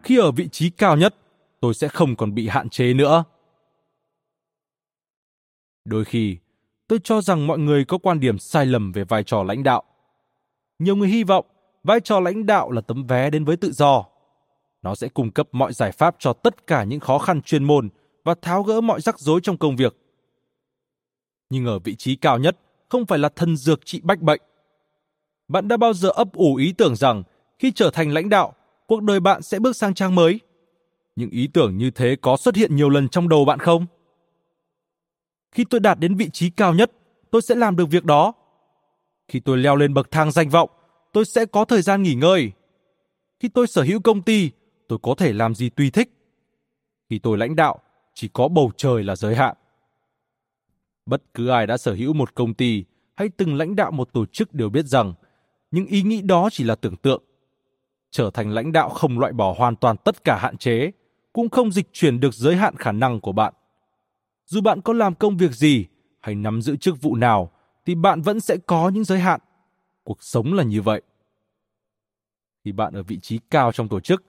Khi 0.03 0.17
ở 0.17 0.31
vị 0.31 0.49
trí 0.51 0.69
cao 0.69 0.97
nhất, 0.97 1.15
tôi 1.59 1.73
sẽ 1.73 1.87
không 1.87 2.15
còn 2.15 2.33
bị 2.33 2.47
hạn 2.47 2.69
chế 2.69 2.93
nữa. 2.93 3.23
Đôi 5.85 6.05
khi, 6.05 6.37
tôi 6.87 6.99
cho 7.03 7.21
rằng 7.21 7.47
mọi 7.47 7.59
người 7.59 7.85
có 7.85 7.97
quan 7.97 8.19
điểm 8.19 8.39
sai 8.39 8.65
lầm 8.65 8.91
về 8.91 9.03
vai 9.03 9.23
trò 9.23 9.43
lãnh 9.43 9.63
đạo. 9.63 9.83
Nhiều 10.79 10.95
người 10.95 11.07
hy 11.07 11.23
vọng 11.23 11.45
vai 11.83 11.99
trò 11.99 12.19
lãnh 12.19 12.45
đạo 12.45 12.71
là 12.71 12.81
tấm 12.81 13.07
vé 13.07 13.29
đến 13.29 13.45
với 13.45 13.57
tự 13.57 13.71
do. 13.71 14.05
Nó 14.81 14.95
sẽ 14.95 15.09
cung 15.09 15.31
cấp 15.31 15.47
mọi 15.51 15.73
giải 15.73 15.91
pháp 15.91 16.15
cho 16.19 16.33
tất 16.33 16.67
cả 16.67 16.83
những 16.83 16.99
khó 16.99 17.17
khăn 17.17 17.41
chuyên 17.41 17.63
môn 17.63 17.89
và 18.23 18.35
tháo 18.41 18.63
gỡ 18.63 18.81
mọi 18.81 19.01
rắc 19.01 19.19
rối 19.19 19.39
trong 19.43 19.57
công 19.57 19.75
việc. 19.75 19.97
Nhưng 21.49 21.65
ở 21.65 21.79
vị 21.79 21.95
trí 21.95 22.15
cao 22.15 22.37
nhất, 22.37 22.57
không 22.89 23.05
phải 23.05 23.19
là 23.19 23.29
thần 23.29 23.55
dược 23.55 23.85
trị 23.85 24.01
bách 24.03 24.21
bệnh. 24.21 24.41
Bạn 25.47 25.67
đã 25.67 25.77
bao 25.77 25.93
giờ 25.93 26.09
ấp 26.09 26.33
ủ 26.33 26.55
ý 26.55 26.73
tưởng 26.73 26.95
rằng 26.95 27.23
khi 27.59 27.71
trở 27.71 27.89
thành 27.93 28.11
lãnh 28.13 28.29
đạo, 28.29 28.53
cuộc 28.87 29.01
đời 29.01 29.19
bạn 29.19 29.41
sẽ 29.41 29.59
bước 29.59 29.75
sang 29.75 29.93
trang 29.93 30.15
mới? 30.15 30.39
Những 31.15 31.29
ý 31.29 31.47
tưởng 31.53 31.77
như 31.77 31.91
thế 31.91 32.15
có 32.21 32.37
xuất 32.37 32.55
hiện 32.55 32.75
nhiều 32.75 32.89
lần 32.89 33.09
trong 33.09 33.29
đầu 33.29 33.45
bạn 33.45 33.59
không? 33.59 33.85
Khi 35.51 35.65
tôi 35.69 35.79
đạt 35.79 35.99
đến 35.99 36.15
vị 36.15 36.29
trí 36.33 36.49
cao 36.49 36.73
nhất, 36.73 36.91
tôi 37.31 37.41
sẽ 37.41 37.55
làm 37.55 37.75
được 37.75 37.85
việc 37.89 38.05
đó. 38.05 38.33
Khi 39.27 39.39
tôi 39.39 39.57
leo 39.57 39.75
lên 39.75 39.93
bậc 39.93 40.11
thang 40.11 40.31
danh 40.31 40.49
vọng, 40.49 40.69
tôi 41.13 41.25
sẽ 41.25 41.45
có 41.45 41.65
thời 41.65 41.81
gian 41.81 42.03
nghỉ 42.03 42.13
ngơi. 42.13 42.51
Khi 43.39 43.49
tôi 43.49 43.67
sở 43.67 43.81
hữu 43.81 43.99
công 43.99 44.21
ty, 44.21 44.51
tôi 44.87 44.99
có 45.01 45.15
thể 45.17 45.33
làm 45.33 45.55
gì 45.55 45.69
tùy 45.69 45.89
thích. 45.89 46.09
Khi 47.09 47.19
tôi 47.19 47.37
lãnh 47.37 47.55
đạo, 47.55 47.79
chỉ 48.13 48.29
có 48.33 48.47
bầu 48.47 48.71
trời 48.77 49.03
là 49.03 49.15
giới 49.15 49.35
hạn. 49.35 49.55
Bất 51.07 51.23
cứ 51.33 51.47
ai 51.47 51.67
đã 51.67 51.77
sở 51.77 51.93
hữu 51.93 52.13
một 52.13 52.35
công 52.35 52.53
ty 52.53 52.83
hay 53.15 53.29
từng 53.29 53.55
lãnh 53.55 53.75
đạo 53.75 53.91
một 53.91 54.13
tổ 54.13 54.25
chức 54.25 54.53
đều 54.53 54.69
biết 54.69 54.85
rằng 54.85 55.13
những 55.71 55.85
ý 55.85 56.01
nghĩ 56.01 56.21
đó 56.21 56.49
chỉ 56.51 56.63
là 56.63 56.75
tưởng 56.75 56.95
tượng. 56.95 57.23
Trở 58.11 58.29
thành 58.33 58.49
lãnh 58.51 58.71
đạo 58.71 58.89
không 58.89 59.19
loại 59.19 59.33
bỏ 59.33 59.55
hoàn 59.57 59.75
toàn 59.75 59.97
tất 59.97 60.23
cả 60.23 60.37
hạn 60.41 60.57
chế, 60.57 60.91
cũng 61.33 61.49
không 61.49 61.71
dịch 61.71 61.87
chuyển 61.93 62.19
được 62.19 62.33
giới 62.33 62.55
hạn 62.55 62.75
khả 62.75 62.91
năng 62.91 63.19
của 63.19 63.31
bạn. 63.31 63.53
Dù 64.45 64.61
bạn 64.61 64.81
có 64.81 64.93
làm 64.93 65.15
công 65.15 65.37
việc 65.37 65.51
gì 65.51 65.85
hay 66.19 66.35
nắm 66.35 66.61
giữ 66.61 66.75
chức 66.75 67.01
vụ 67.01 67.15
nào, 67.15 67.51
thì 67.85 67.95
bạn 67.95 68.21
vẫn 68.21 68.39
sẽ 68.39 68.57
có 68.57 68.89
những 68.89 69.03
giới 69.03 69.19
hạn. 69.19 69.39
Cuộc 70.03 70.23
sống 70.23 70.53
là 70.53 70.63
như 70.63 70.81
vậy. 70.81 71.01
Khi 72.65 72.71
bạn 72.71 72.93
ở 72.93 73.03
vị 73.03 73.19
trí 73.21 73.39
cao 73.49 73.71
trong 73.71 73.87
tổ 73.87 73.99
chức, 73.99 74.23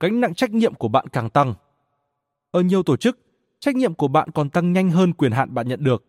gánh 0.00 0.20
nặng 0.20 0.34
trách 0.34 0.50
nhiệm 0.50 0.74
của 0.74 0.88
bạn 0.88 1.06
càng 1.08 1.30
tăng. 1.30 1.54
Ở 2.50 2.60
nhiều 2.60 2.82
tổ 2.82 2.96
chức, 2.96 3.18
trách 3.60 3.76
nhiệm 3.76 3.94
của 3.94 4.08
bạn 4.08 4.30
còn 4.30 4.50
tăng 4.50 4.72
nhanh 4.72 4.90
hơn 4.90 5.12
quyền 5.12 5.32
hạn 5.32 5.54
bạn 5.54 5.68
nhận 5.68 5.84
được. 5.84 6.04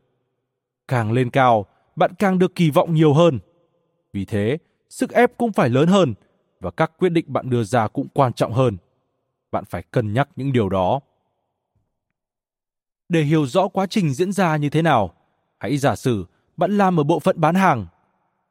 Càng 0.92 1.12
lên 1.12 1.30
cao, 1.30 1.66
bạn 1.96 2.12
càng 2.20 2.40
được 2.40 2.56
kỳ 2.56 2.70
vọng 2.70 2.94
nhiều 2.94 3.14
hơn. 3.14 3.40
Vì 4.14 4.26
thế, 4.26 4.58
sức 4.90 5.12
ép 5.12 5.38
cũng 5.38 5.54
phải 5.54 5.70
lớn 5.70 5.88
hơn 5.88 6.14
và 6.60 6.72
các 6.72 6.92
quyết 6.98 7.10
định 7.10 7.26
bạn 7.28 7.50
đưa 7.50 7.64
ra 7.64 7.88
cũng 7.88 8.08
quan 8.14 8.34
trọng 8.34 8.54
hơn. 8.54 8.78
Bạn 9.52 9.66
phải 9.66 9.84
cân 9.92 10.14
nhắc 10.14 10.30
những 10.36 10.54
điều 10.54 10.70
đó. 10.70 11.00
Để 13.10 13.22
hiểu 13.22 13.46
rõ 13.46 13.68
quá 13.68 13.86
trình 13.88 14.14
diễn 14.14 14.32
ra 14.32 14.58
như 14.58 14.70
thế 14.70 14.82
nào, 14.82 15.14
hãy 15.60 15.78
giả 15.78 15.96
sử 15.96 16.26
bạn 16.58 16.78
làm 16.78 17.00
ở 17.00 17.04
bộ 17.04 17.20
phận 17.20 17.42
bán 17.42 17.56
hàng. 17.56 17.86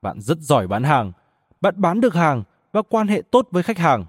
Bạn 0.03 0.21
rất 0.21 0.39
giỏi 0.39 0.67
bán 0.67 0.83
hàng, 0.83 1.13
bạn 1.61 1.75
bán 1.77 2.01
được 2.01 2.15
hàng 2.15 2.43
và 2.73 2.83
quan 2.83 3.09
hệ 3.09 3.23
tốt 3.31 3.49
với 3.51 3.63
khách 3.63 3.79
hàng. 3.79 4.05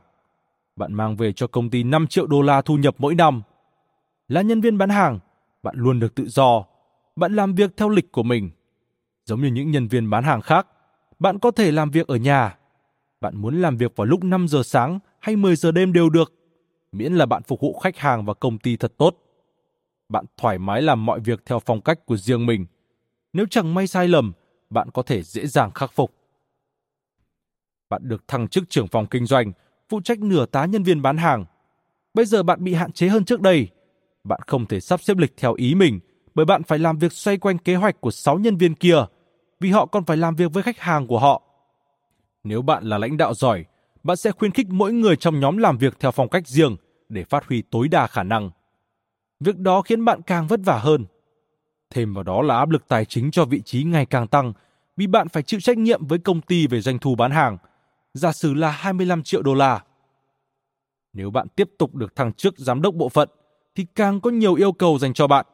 Bạn 0.75 0.93
mang 0.93 1.15
về 1.15 1.33
cho 1.33 1.47
công 1.47 1.69
ty 1.69 1.83
5 1.83 2.07
triệu 2.07 2.27
đô 2.27 2.41
la 2.41 2.61
thu 2.61 2.77
nhập 2.77 2.95
mỗi 2.97 3.15
năm. 3.15 3.41
Là 4.27 4.41
nhân 4.41 4.61
viên 4.61 4.77
bán 4.77 4.89
hàng, 4.89 5.19
bạn 5.63 5.75
luôn 5.77 5.99
được 5.99 6.15
tự 6.15 6.29
do. 6.29 6.70
Bạn 7.21 7.35
làm 7.35 7.55
việc 7.55 7.77
theo 7.77 7.89
lịch 7.89 8.11
của 8.11 8.23
mình. 8.23 8.49
Giống 9.25 9.41
như 9.41 9.47
những 9.47 9.71
nhân 9.71 9.87
viên 9.87 10.09
bán 10.09 10.23
hàng 10.23 10.41
khác, 10.41 10.67
bạn 11.19 11.39
có 11.39 11.51
thể 11.51 11.71
làm 11.71 11.91
việc 11.91 12.07
ở 12.07 12.15
nhà. 12.15 12.57
Bạn 13.21 13.37
muốn 13.37 13.61
làm 13.61 13.77
việc 13.77 13.95
vào 13.95 14.05
lúc 14.05 14.23
5 14.23 14.47
giờ 14.47 14.63
sáng 14.63 14.99
hay 15.19 15.35
10 15.35 15.55
giờ 15.55 15.71
đêm 15.71 15.93
đều 15.93 16.09
được, 16.09 16.33
miễn 16.91 17.13
là 17.13 17.25
bạn 17.25 17.43
phục 17.43 17.61
vụ 17.61 17.79
khách 17.79 17.97
hàng 17.97 18.25
và 18.25 18.33
công 18.33 18.57
ty 18.57 18.77
thật 18.77 18.93
tốt. 18.97 19.17
Bạn 20.09 20.25
thoải 20.37 20.59
mái 20.59 20.81
làm 20.81 21.05
mọi 21.05 21.19
việc 21.19 21.45
theo 21.45 21.59
phong 21.59 21.81
cách 21.81 22.05
của 22.05 22.17
riêng 22.17 22.45
mình. 22.45 22.65
Nếu 23.33 23.45
chẳng 23.49 23.73
may 23.73 23.87
sai 23.87 24.07
lầm, 24.07 24.33
bạn 24.69 24.89
có 24.93 25.01
thể 25.01 25.23
dễ 25.23 25.47
dàng 25.47 25.71
khắc 25.71 25.91
phục. 25.91 26.13
Bạn 27.89 28.01
được 28.03 28.27
thăng 28.27 28.47
chức 28.47 28.69
trưởng 28.69 28.87
phòng 28.87 29.05
kinh 29.05 29.25
doanh, 29.25 29.51
phụ 29.89 30.01
trách 30.01 30.19
nửa 30.19 30.45
tá 30.45 30.65
nhân 30.65 30.83
viên 30.83 31.01
bán 31.01 31.17
hàng. 31.17 31.45
Bây 32.13 32.25
giờ 32.25 32.43
bạn 32.43 32.63
bị 32.63 32.73
hạn 32.73 32.91
chế 32.91 33.07
hơn 33.07 33.25
trước 33.25 33.41
đây. 33.41 33.67
Bạn 34.23 34.39
không 34.47 34.65
thể 34.65 34.79
sắp 34.79 35.01
xếp 35.01 35.17
lịch 35.17 35.33
theo 35.37 35.53
ý 35.53 35.75
mình 35.75 35.99
bởi 36.35 36.45
bạn 36.45 36.63
phải 36.63 36.79
làm 36.79 36.97
việc 36.97 37.13
xoay 37.13 37.37
quanh 37.37 37.57
kế 37.57 37.75
hoạch 37.75 38.01
của 38.01 38.11
6 38.11 38.37
nhân 38.39 38.57
viên 38.57 38.75
kia 38.75 39.05
vì 39.59 39.71
họ 39.71 39.85
còn 39.85 40.05
phải 40.05 40.17
làm 40.17 40.35
việc 40.35 40.53
với 40.53 40.63
khách 40.63 40.79
hàng 40.79 41.07
của 41.07 41.19
họ. 41.19 41.41
Nếu 42.43 42.61
bạn 42.61 42.83
là 42.83 42.97
lãnh 42.97 43.17
đạo 43.17 43.33
giỏi, 43.33 43.65
bạn 44.03 44.17
sẽ 44.17 44.31
khuyến 44.31 44.51
khích 44.51 44.67
mỗi 44.69 44.93
người 44.93 45.15
trong 45.15 45.39
nhóm 45.39 45.57
làm 45.57 45.77
việc 45.77 45.99
theo 45.99 46.11
phong 46.11 46.29
cách 46.29 46.47
riêng 46.47 46.75
để 47.09 47.23
phát 47.23 47.45
huy 47.45 47.61
tối 47.61 47.87
đa 47.87 48.07
khả 48.07 48.23
năng. 48.23 48.49
Việc 49.39 49.57
đó 49.57 49.81
khiến 49.81 50.05
bạn 50.05 50.21
càng 50.21 50.47
vất 50.47 50.59
vả 50.63 50.77
hơn. 50.77 51.05
Thêm 51.89 52.13
vào 52.13 52.23
đó 52.23 52.41
là 52.41 52.57
áp 52.57 52.69
lực 52.69 52.87
tài 52.87 53.05
chính 53.05 53.31
cho 53.31 53.45
vị 53.45 53.61
trí 53.65 53.83
ngày 53.83 54.05
càng 54.05 54.27
tăng 54.27 54.53
vì 54.97 55.07
bạn 55.07 55.27
phải 55.29 55.43
chịu 55.43 55.59
trách 55.59 55.77
nhiệm 55.77 56.07
với 56.07 56.19
công 56.19 56.41
ty 56.41 56.67
về 56.67 56.81
doanh 56.81 56.99
thu 56.99 57.15
bán 57.15 57.31
hàng, 57.31 57.57
giả 58.13 58.31
sử 58.31 58.53
là 58.53 58.71
25 58.71 59.23
triệu 59.23 59.41
đô 59.41 59.53
la. 59.53 59.83
Nếu 61.13 61.31
bạn 61.31 61.47
tiếp 61.55 61.69
tục 61.77 61.95
được 61.95 62.15
thăng 62.15 62.33
chức 62.33 62.57
giám 62.57 62.81
đốc 62.81 62.95
bộ 62.95 63.09
phận, 63.09 63.29
thì 63.75 63.85
càng 63.95 64.21
có 64.21 64.29
nhiều 64.29 64.53
yêu 64.53 64.71
cầu 64.71 64.99
dành 64.99 65.13
cho 65.13 65.27
bạn. 65.27 65.45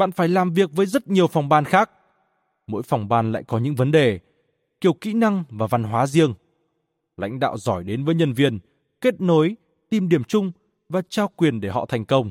Bạn 0.00 0.12
phải 0.12 0.28
làm 0.28 0.52
việc 0.52 0.70
với 0.72 0.86
rất 0.86 1.08
nhiều 1.08 1.26
phòng 1.26 1.48
ban 1.48 1.64
khác. 1.64 1.90
Mỗi 2.66 2.82
phòng 2.82 3.08
ban 3.08 3.32
lại 3.32 3.44
có 3.44 3.58
những 3.58 3.74
vấn 3.74 3.90
đề, 3.90 4.20
kiểu 4.80 4.92
kỹ 4.92 5.14
năng 5.14 5.44
và 5.48 5.66
văn 5.66 5.84
hóa 5.84 6.06
riêng. 6.06 6.34
Lãnh 7.16 7.38
đạo 7.38 7.58
giỏi 7.58 7.84
đến 7.84 8.04
với 8.04 8.14
nhân 8.14 8.32
viên, 8.32 8.58
kết 9.00 9.20
nối, 9.20 9.56
tìm 9.90 10.08
điểm 10.08 10.24
chung 10.24 10.52
và 10.88 11.02
trao 11.08 11.28
quyền 11.28 11.60
để 11.60 11.68
họ 11.68 11.86
thành 11.86 12.04
công. 12.04 12.30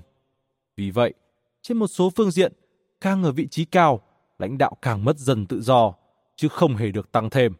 Vì 0.77 0.91
vậy, 0.91 1.13
trên 1.61 1.77
một 1.77 1.87
số 1.87 2.09
phương 2.15 2.31
diện, 2.31 2.53
càng 3.01 3.23
ở 3.23 3.31
vị 3.31 3.47
trí 3.47 3.65
cao, 3.65 4.01
lãnh 4.39 4.57
đạo 4.57 4.77
càng 4.81 5.05
mất 5.05 5.17
dần 5.17 5.45
tự 5.45 5.61
do, 5.61 5.93
chứ 6.35 6.47
không 6.47 6.75
hề 6.75 6.91
được 6.91 7.11
tăng 7.11 7.29
thêm. 7.29 7.53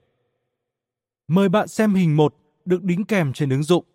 Mời 1.28 1.50
bạn 1.50 1.68
xem 1.68 1.94
hình 1.94 2.18
1 2.18 2.36
được 2.66 2.84
đính 2.84 3.06
kèm 3.06 3.34
trên 3.34 3.50
ứng 3.50 3.64
dụng. 3.64 3.86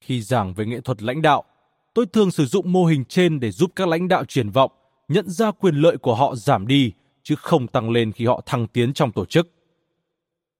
Khi 0.00 0.22
giảng 0.22 0.54
về 0.54 0.66
nghệ 0.66 0.80
thuật 0.80 1.02
lãnh 1.02 1.22
đạo, 1.22 1.44
tôi 1.94 2.06
thường 2.06 2.30
sử 2.30 2.46
dụng 2.46 2.72
mô 2.72 2.84
hình 2.84 3.04
trên 3.04 3.40
để 3.40 3.50
giúp 3.50 3.72
các 3.76 3.88
lãnh 3.88 4.08
đạo 4.08 4.24
triển 4.24 4.50
vọng, 4.50 4.72
nhận 5.08 5.30
ra 5.30 5.50
quyền 5.50 5.74
lợi 5.74 5.96
của 5.96 6.14
họ 6.14 6.34
giảm 6.34 6.66
đi 6.66 6.92
chứ 7.22 7.34
không 7.34 7.66
tăng 7.66 7.90
lên 7.90 8.12
khi 8.12 8.26
họ 8.26 8.42
thăng 8.46 8.66
tiến 8.66 8.92
trong 8.92 9.12
tổ 9.12 9.24
chức. 9.24 9.48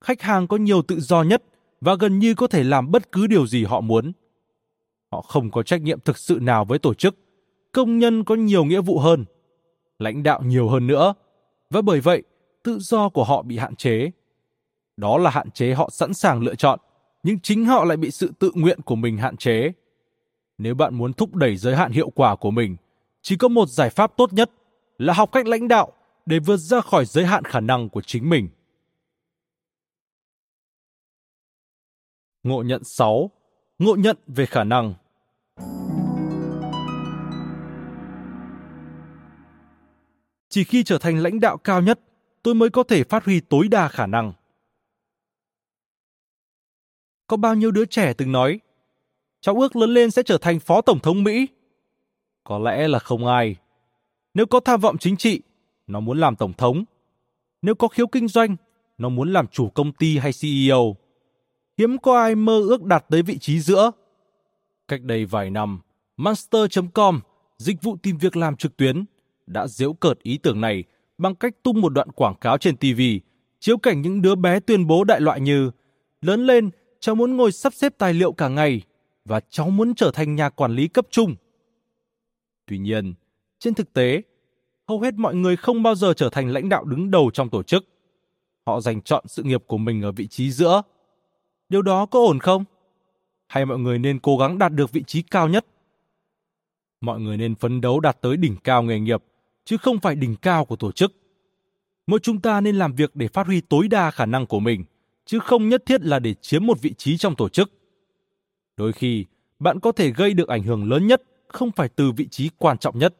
Khách 0.04 0.22
hàng 0.22 0.46
có 0.46 0.56
nhiều 0.56 0.82
tự 0.82 1.00
do 1.00 1.22
nhất 1.22 1.42
và 1.80 1.94
gần 1.94 2.18
như 2.18 2.34
có 2.34 2.46
thể 2.46 2.64
làm 2.64 2.90
bất 2.90 3.12
cứ 3.12 3.26
điều 3.26 3.46
gì 3.46 3.64
họ 3.64 3.80
muốn. 3.80 4.12
Họ 5.12 5.22
không 5.22 5.50
có 5.50 5.62
trách 5.62 5.82
nhiệm 5.82 6.00
thực 6.00 6.18
sự 6.18 6.38
nào 6.42 6.64
với 6.64 6.78
tổ 6.78 6.94
chức, 6.94 7.16
công 7.72 7.98
nhân 7.98 8.24
có 8.24 8.34
nhiều 8.34 8.64
nghĩa 8.64 8.80
vụ 8.80 8.98
hơn, 8.98 9.24
lãnh 9.98 10.22
đạo 10.22 10.42
nhiều 10.42 10.68
hơn 10.68 10.86
nữa, 10.86 11.14
và 11.70 11.82
bởi 11.82 12.00
vậy, 12.00 12.22
tự 12.62 12.78
do 12.78 13.08
của 13.08 13.24
họ 13.24 13.42
bị 13.42 13.58
hạn 13.58 13.76
chế. 13.76 14.10
Đó 14.96 15.18
là 15.18 15.30
hạn 15.30 15.50
chế 15.50 15.74
họ 15.74 15.90
sẵn 15.92 16.14
sàng 16.14 16.42
lựa 16.42 16.54
chọn, 16.54 16.78
nhưng 17.22 17.40
chính 17.40 17.64
họ 17.64 17.84
lại 17.84 17.96
bị 17.96 18.10
sự 18.10 18.32
tự 18.38 18.50
nguyện 18.54 18.80
của 18.80 18.94
mình 18.94 19.18
hạn 19.18 19.36
chế. 19.36 19.72
Nếu 20.62 20.75
bạn 20.75 20.94
muốn 20.94 21.12
thúc 21.12 21.35
đẩy 21.35 21.57
giới 21.57 21.77
hạn 21.77 21.92
hiệu 21.92 22.11
quả 22.11 22.37
của 22.37 22.51
mình, 22.51 22.77
chỉ 23.22 23.37
có 23.37 23.48
một 23.48 23.68
giải 23.68 23.90
pháp 23.90 24.16
tốt 24.16 24.33
nhất 24.33 24.51
là 24.98 25.12
học 25.12 25.33
cách 25.33 25.46
lãnh 25.46 25.68
đạo 25.68 25.92
để 26.27 26.38
vượt 26.38 26.57
ra 26.57 26.81
khỏi 26.81 27.05
giới 27.05 27.27
hạn 27.27 27.44
khả 27.44 27.61
năng 27.61 27.88
của 27.88 28.01
chính 28.03 28.31
mình. 28.31 28.48
Ngộ 32.42 32.62
nhận 32.62 32.85
6. 32.85 33.31
Ngộ 33.79 33.96
nhận 33.96 34.16
về 34.27 34.46
khả 34.46 34.64
năng. 34.64 34.94
Chỉ 40.48 40.64
khi 40.64 40.85
trở 40.85 40.98
thành 40.98 41.18
lãnh 41.18 41.40
đạo 41.40 41.57
cao 41.57 41.83
nhất, 41.83 42.01
tôi 42.42 42.55
mới 42.55 42.70
có 42.70 42.83
thể 42.83 43.05
phát 43.05 43.25
huy 43.25 43.40
tối 43.40 43.68
đa 43.68 43.88
khả 43.88 44.07
năng. 44.07 44.33
Có 47.27 47.37
bao 47.37 47.55
nhiêu 47.55 47.70
đứa 47.70 47.85
trẻ 47.85 48.14
từng 48.14 48.33
nói, 48.33 48.61
cháu 49.42 49.61
ước 49.61 49.76
lớn 49.76 49.94
lên 49.94 50.11
sẽ 50.11 50.22
trở 50.22 50.38
thành 50.38 50.61
phó 50.61 50.81
tổng 50.81 50.98
thống 50.98 51.24
Mỹ? 51.24 51.46
Có 52.44 52.59
lẽ 52.59 52.88
là 52.88 52.98
không 52.98 53.26
ai. 53.26 53.57
Nếu 54.35 54.46
có 54.46 54.61
tham 54.61 54.81
vọng 54.81 54.98
chính 54.98 55.16
trị, 55.16 55.40
nó 55.87 56.00
muốn 56.00 56.18
làm 56.18 56.37
tổng 56.37 56.52
thống. 56.52 56.85
Nếu 57.62 57.74
có 57.74 57.88
khiếu 57.88 58.07
kinh 58.07 58.28
doanh, 58.28 58.57
nó 58.98 59.09
muốn 59.09 59.33
làm 59.33 59.46
chủ 59.46 59.68
công 59.68 59.92
ty 59.92 60.18
hay 60.18 60.33
CEO. 60.40 60.96
Hiếm 61.78 61.98
có 61.98 62.20
ai 62.20 62.35
mơ 62.35 62.61
ước 62.61 62.85
đạt 62.85 63.05
tới 63.11 63.22
vị 63.22 63.38
trí 63.38 63.61
giữa. 63.61 63.90
Cách 64.88 65.02
đây 65.02 65.24
vài 65.24 65.50
năm, 65.50 65.81
Monster.com, 66.16 67.20
dịch 67.59 67.83
vụ 67.83 67.96
tìm 68.02 68.18
việc 68.18 68.37
làm 68.37 68.57
trực 68.57 68.76
tuyến, 68.76 69.05
đã 69.46 69.66
giễu 69.66 69.92
cợt 69.92 70.18
ý 70.22 70.38
tưởng 70.38 70.61
này 70.61 70.85
bằng 71.18 71.35
cách 71.35 71.52
tung 71.62 71.81
một 71.81 71.88
đoạn 71.88 72.12
quảng 72.12 72.35
cáo 72.40 72.59
trên 72.59 72.76
TV, 72.76 73.00
chiếu 73.61 73.76
cảnh 73.76 74.02
những 74.02 74.22
đứa 74.22 74.35
bé 74.35 74.61
tuyên 74.61 74.87
bố 74.87 75.05
đại 75.05 75.20
loại 75.20 75.40
như 75.40 75.70
Lớn 76.20 76.46
lên, 76.46 76.70
cháu 77.00 77.14
muốn 77.14 77.37
ngồi 77.37 77.52
sắp 77.52 77.74
xếp 77.74 77.92
tài 77.98 78.14
liệu 78.14 78.33
cả 78.33 78.48
ngày 78.48 78.83
và 79.24 79.40
cháu 79.50 79.70
muốn 79.70 79.94
trở 79.94 80.11
thành 80.11 80.35
nhà 80.35 80.48
quản 80.48 80.72
lý 80.72 80.88
cấp 80.88 81.06
trung. 81.11 81.35
Tuy 82.66 82.78
nhiên, 82.78 83.14
trên 83.58 83.74
thực 83.74 83.92
tế, 83.92 84.22
hầu 84.88 85.00
hết 85.00 85.14
mọi 85.14 85.35
người 85.35 85.56
không 85.56 85.82
bao 85.82 85.94
giờ 85.94 86.14
trở 86.16 86.28
thành 86.28 86.48
lãnh 86.48 86.68
đạo 86.68 86.85
đứng 86.85 87.11
đầu 87.11 87.30
trong 87.35 87.50
tổ 87.50 87.62
chức. 87.62 87.85
Họ 88.66 88.80
dành 88.80 89.02
chọn 89.02 89.24
sự 89.28 89.42
nghiệp 89.42 89.64
của 89.66 89.78
mình 89.78 90.02
ở 90.02 90.12
vị 90.12 90.26
trí 90.26 90.50
giữa. 90.50 90.82
Điều 91.68 91.82
đó 91.82 92.06
có 92.06 92.18
ổn 92.18 92.38
không? 92.38 92.64
Hay 93.48 93.66
mọi 93.66 93.78
người 93.78 93.98
nên 93.98 94.18
cố 94.18 94.37
gắng 94.37 94.58
đạt 94.58 94.72
được 94.72 94.92
vị 94.92 95.02
trí 95.06 95.22
cao 95.22 95.48
nhất? 95.48 95.66
Mọi 97.00 97.20
người 97.20 97.37
nên 97.37 97.54
phấn 97.54 97.80
đấu 97.80 98.00
đạt 98.00 98.20
tới 98.20 98.37
đỉnh 98.37 98.56
cao 98.64 98.82
nghề 98.82 99.00
nghiệp, 99.00 99.24
chứ 99.64 99.76
không 99.76 100.00
phải 100.00 100.14
đỉnh 100.14 100.37
cao 100.37 100.64
của 100.64 100.76
tổ 100.76 100.92
chức. 100.92 101.12
Mỗi 102.06 102.18
chúng 102.22 102.40
ta 102.40 102.61
nên 102.61 102.76
làm 102.76 102.94
việc 102.94 103.16
để 103.16 103.28
phát 103.28 103.46
huy 103.46 103.61
tối 103.61 103.88
đa 103.88 104.11
khả 104.11 104.26
năng 104.26 104.46
của 104.46 104.61
mình, 104.61 104.85
chứ 105.24 105.38
không 105.38 105.68
nhất 105.68 105.82
thiết 105.87 106.02
là 106.02 106.18
để 106.18 106.35
chiếm 106.35 106.66
một 106.66 106.80
vị 106.80 106.94
trí 106.98 107.16
trong 107.16 107.37
tổ 107.37 107.48
chức. 107.48 107.81
Đôi 108.82 108.92
khi, 108.92 109.24
bạn 109.58 109.80
có 109.80 109.92
thể 109.92 110.10
gây 110.10 110.34
được 110.34 110.48
ảnh 110.48 110.62
hưởng 110.62 110.90
lớn 110.90 111.06
nhất 111.06 111.22
không 111.48 111.70
phải 111.72 111.88
từ 111.88 112.12
vị 112.12 112.28
trí 112.28 112.50
quan 112.58 112.78
trọng 112.78 112.98
nhất. 112.98 113.14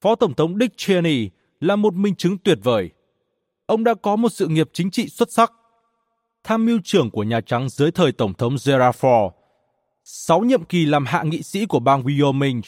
Phó 0.00 0.14
Tổng 0.14 0.34
thống 0.34 0.58
Dick 0.58 0.76
Cheney 0.76 1.30
là 1.60 1.76
một 1.76 1.94
minh 1.94 2.14
chứng 2.14 2.38
tuyệt 2.38 2.58
vời. 2.62 2.90
Ông 3.66 3.84
đã 3.84 3.94
có 3.94 4.16
một 4.16 4.28
sự 4.28 4.48
nghiệp 4.48 4.70
chính 4.72 4.90
trị 4.90 5.08
xuất 5.08 5.32
sắc. 5.32 5.52
Tham 6.44 6.66
mưu 6.66 6.78
trưởng 6.84 7.10
của 7.10 7.22
Nhà 7.22 7.40
Trắng 7.40 7.68
dưới 7.68 7.90
thời 7.90 8.12
Tổng 8.12 8.34
thống 8.34 8.56
Gerald 8.66 8.96
Ford, 8.96 9.30
sáu 10.04 10.40
nhiệm 10.40 10.64
kỳ 10.64 10.86
làm 10.86 11.04
hạ 11.06 11.22
nghị 11.22 11.42
sĩ 11.42 11.66
của 11.66 11.80
bang 11.80 12.02
Wyoming, 12.02 12.60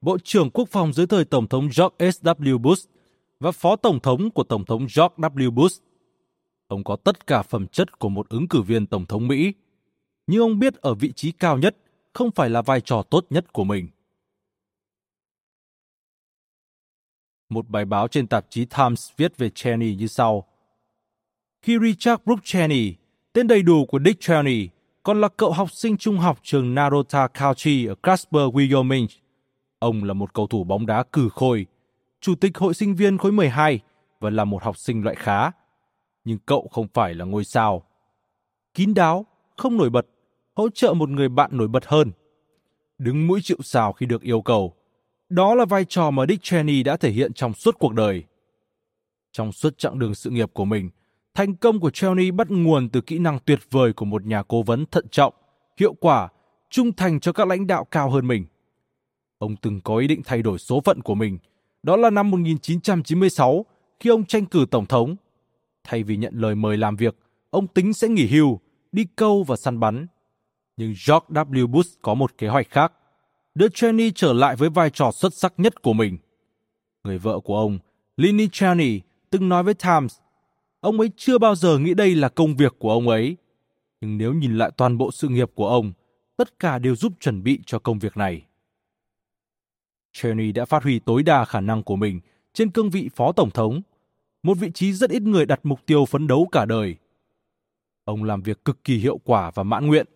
Bộ 0.00 0.18
trưởng 0.24 0.50
Quốc 0.50 0.68
phòng 0.68 0.92
dưới 0.92 1.06
thời 1.06 1.24
Tổng 1.24 1.48
thống 1.48 1.68
George 1.78 2.10
S.W. 2.10 2.58
Bush 2.58 2.90
và 3.40 3.52
Phó 3.52 3.76
Tổng 3.76 4.00
thống 4.00 4.30
của 4.30 4.44
Tổng 4.44 4.64
thống 4.64 4.80
George 4.80 5.14
W. 5.16 5.50
Bush. 5.50 5.82
Ông 6.66 6.84
có 6.84 6.96
tất 6.96 7.26
cả 7.26 7.42
phẩm 7.42 7.66
chất 7.66 7.98
của 7.98 8.08
một 8.08 8.28
ứng 8.28 8.48
cử 8.48 8.62
viên 8.62 8.86
Tổng 8.86 9.06
thống 9.06 9.28
Mỹ, 9.28 9.52
nhưng 10.26 10.40
ông 10.40 10.58
biết 10.58 10.74
ở 10.74 10.94
vị 10.94 11.12
trí 11.12 11.32
cao 11.32 11.58
nhất 11.58 11.76
không 12.14 12.30
phải 12.30 12.50
là 12.50 12.62
vai 12.62 12.80
trò 12.80 13.02
tốt 13.02 13.26
nhất 13.30 13.52
của 13.52 13.64
mình. 13.64 13.88
Một 17.48 17.68
bài 17.68 17.84
báo 17.84 18.08
trên 18.08 18.26
tạp 18.26 18.46
chí 18.50 18.64
Times 18.64 19.10
viết 19.16 19.36
về 19.36 19.50
Cheney 19.50 19.94
như 19.94 20.06
sau. 20.06 20.44
Khi 21.62 21.78
Richard 21.82 22.22
Brooke 22.24 22.42
Cheney, 22.44 22.94
tên 23.32 23.46
đầy 23.46 23.62
đủ 23.62 23.86
của 23.86 23.98
Dick 24.04 24.20
Cheney, 24.20 24.68
còn 25.02 25.20
là 25.20 25.28
cậu 25.28 25.52
học 25.52 25.72
sinh 25.72 25.96
trung 25.96 26.18
học 26.18 26.38
trường 26.42 26.74
Narota 26.74 27.28
County 27.28 27.86
ở 27.86 27.94
Casper, 27.94 28.42
Wyoming. 28.42 29.06
Ông 29.78 30.04
là 30.04 30.14
một 30.14 30.34
cầu 30.34 30.46
thủ 30.46 30.64
bóng 30.64 30.86
đá 30.86 31.02
cử 31.12 31.28
khôi, 31.32 31.66
chủ 32.20 32.34
tịch 32.34 32.58
hội 32.58 32.74
sinh 32.74 32.94
viên 32.94 33.18
khối 33.18 33.32
12 33.32 33.80
và 34.20 34.30
là 34.30 34.44
một 34.44 34.62
học 34.62 34.78
sinh 34.78 35.02
loại 35.02 35.16
khá. 35.16 35.50
Nhưng 36.24 36.38
cậu 36.46 36.68
không 36.72 36.86
phải 36.94 37.14
là 37.14 37.24
ngôi 37.24 37.44
sao. 37.44 37.82
Kín 38.74 38.94
đáo, 38.94 39.26
không 39.56 39.76
nổi 39.76 39.90
bật, 39.90 40.06
hỗ 40.56 40.68
trợ 40.68 40.94
một 40.94 41.08
người 41.08 41.28
bạn 41.28 41.50
nổi 41.52 41.68
bật 41.68 41.86
hơn. 41.86 42.12
Đứng 42.98 43.26
mũi 43.26 43.40
chịu 43.42 43.56
sào 43.62 43.92
khi 43.92 44.06
được 44.06 44.22
yêu 44.22 44.40
cầu. 44.40 44.74
Đó 45.28 45.54
là 45.54 45.64
vai 45.64 45.84
trò 45.84 46.10
mà 46.10 46.24
Dick 46.28 46.42
Cheney 46.42 46.82
đã 46.82 46.96
thể 46.96 47.10
hiện 47.10 47.32
trong 47.32 47.54
suốt 47.54 47.78
cuộc 47.78 47.94
đời. 47.94 48.24
Trong 49.32 49.52
suốt 49.52 49.78
chặng 49.78 49.98
đường 49.98 50.14
sự 50.14 50.30
nghiệp 50.30 50.50
của 50.52 50.64
mình, 50.64 50.90
thành 51.34 51.56
công 51.56 51.80
của 51.80 51.90
Cheney 51.90 52.30
bắt 52.30 52.50
nguồn 52.50 52.88
từ 52.88 53.00
kỹ 53.00 53.18
năng 53.18 53.38
tuyệt 53.44 53.60
vời 53.70 53.92
của 53.92 54.04
một 54.04 54.24
nhà 54.24 54.42
cố 54.42 54.62
vấn 54.62 54.86
thận 54.86 55.08
trọng, 55.10 55.34
hiệu 55.80 55.94
quả, 55.94 56.28
trung 56.70 56.92
thành 56.92 57.20
cho 57.20 57.32
các 57.32 57.46
lãnh 57.46 57.66
đạo 57.66 57.84
cao 57.84 58.10
hơn 58.10 58.26
mình. 58.26 58.46
Ông 59.38 59.56
từng 59.56 59.80
có 59.80 59.96
ý 59.96 60.06
định 60.06 60.22
thay 60.24 60.42
đổi 60.42 60.58
số 60.58 60.80
phận 60.80 61.02
của 61.02 61.14
mình. 61.14 61.38
Đó 61.82 61.96
là 61.96 62.10
năm 62.10 62.30
1996, 62.30 63.64
khi 64.00 64.10
ông 64.10 64.24
tranh 64.24 64.46
cử 64.46 64.66
tổng 64.70 64.86
thống. 64.86 65.16
Thay 65.84 66.02
vì 66.02 66.16
nhận 66.16 66.34
lời 66.36 66.54
mời 66.54 66.76
làm 66.76 66.96
việc, 66.96 67.16
ông 67.50 67.66
tính 67.66 67.92
sẽ 67.92 68.08
nghỉ 68.08 68.26
hưu, 68.26 68.60
đi 68.92 69.06
câu 69.16 69.42
và 69.42 69.56
săn 69.56 69.80
bắn. 69.80 70.06
Nhưng 70.76 70.94
George 71.06 71.26
W. 71.28 71.66
Bush 71.66 72.02
có 72.02 72.14
một 72.14 72.38
kế 72.38 72.48
hoạch 72.48 72.70
khác, 72.70 72.92
đưa 73.54 73.68
Cheney 73.68 74.10
trở 74.10 74.32
lại 74.32 74.56
với 74.56 74.70
vai 74.70 74.90
trò 74.90 75.10
xuất 75.12 75.34
sắc 75.34 75.54
nhất 75.56 75.82
của 75.82 75.92
mình. 75.92 76.18
Người 77.04 77.18
vợ 77.18 77.40
của 77.40 77.56
ông, 77.58 77.78
Lynne 78.16 78.46
Cheney, 78.52 79.00
từng 79.30 79.48
nói 79.48 79.62
với 79.62 79.74
Times, 79.74 80.18
ông 80.80 81.00
ấy 81.00 81.10
chưa 81.16 81.38
bao 81.38 81.54
giờ 81.54 81.78
nghĩ 81.78 81.94
đây 81.94 82.14
là 82.14 82.28
công 82.28 82.56
việc 82.56 82.74
của 82.78 82.92
ông 82.92 83.08
ấy. 83.08 83.36
Nhưng 84.00 84.18
nếu 84.18 84.34
nhìn 84.34 84.58
lại 84.58 84.70
toàn 84.76 84.98
bộ 84.98 85.10
sự 85.12 85.28
nghiệp 85.28 85.50
của 85.54 85.68
ông, 85.68 85.92
tất 86.36 86.58
cả 86.58 86.78
đều 86.78 86.96
giúp 86.96 87.12
chuẩn 87.20 87.42
bị 87.42 87.60
cho 87.66 87.78
công 87.78 87.98
việc 87.98 88.16
này. 88.16 88.42
Cheney 90.12 90.52
đã 90.52 90.64
phát 90.64 90.82
huy 90.82 90.98
tối 90.98 91.22
đa 91.22 91.44
khả 91.44 91.60
năng 91.60 91.82
của 91.82 91.96
mình 91.96 92.20
trên 92.52 92.70
cương 92.70 92.90
vị 92.90 93.10
phó 93.16 93.32
tổng 93.32 93.50
thống, 93.50 93.82
một 94.42 94.54
vị 94.54 94.70
trí 94.74 94.92
rất 94.92 95.10
ít 95.10 95.22
người 95.22 95.46
đặt 95.46 95.60
mục 95.62 95.80
tiêu 95.86 96.04
phấn 96.04 96.26
đấu 96.26 96.48
cả 96.52 96.64
đời. 96.64 96.96
Ông 98.04 98.24
làm 98.24 98.42
việc 98.42 98.64
cực 98.64 98.84
kỳ 98.84 98.98
hiệu 98.98 99.18
quả 99.24 99.50
và 99.54 99.62
mãn 99.62 99.86
nguyện. 99.86 100.06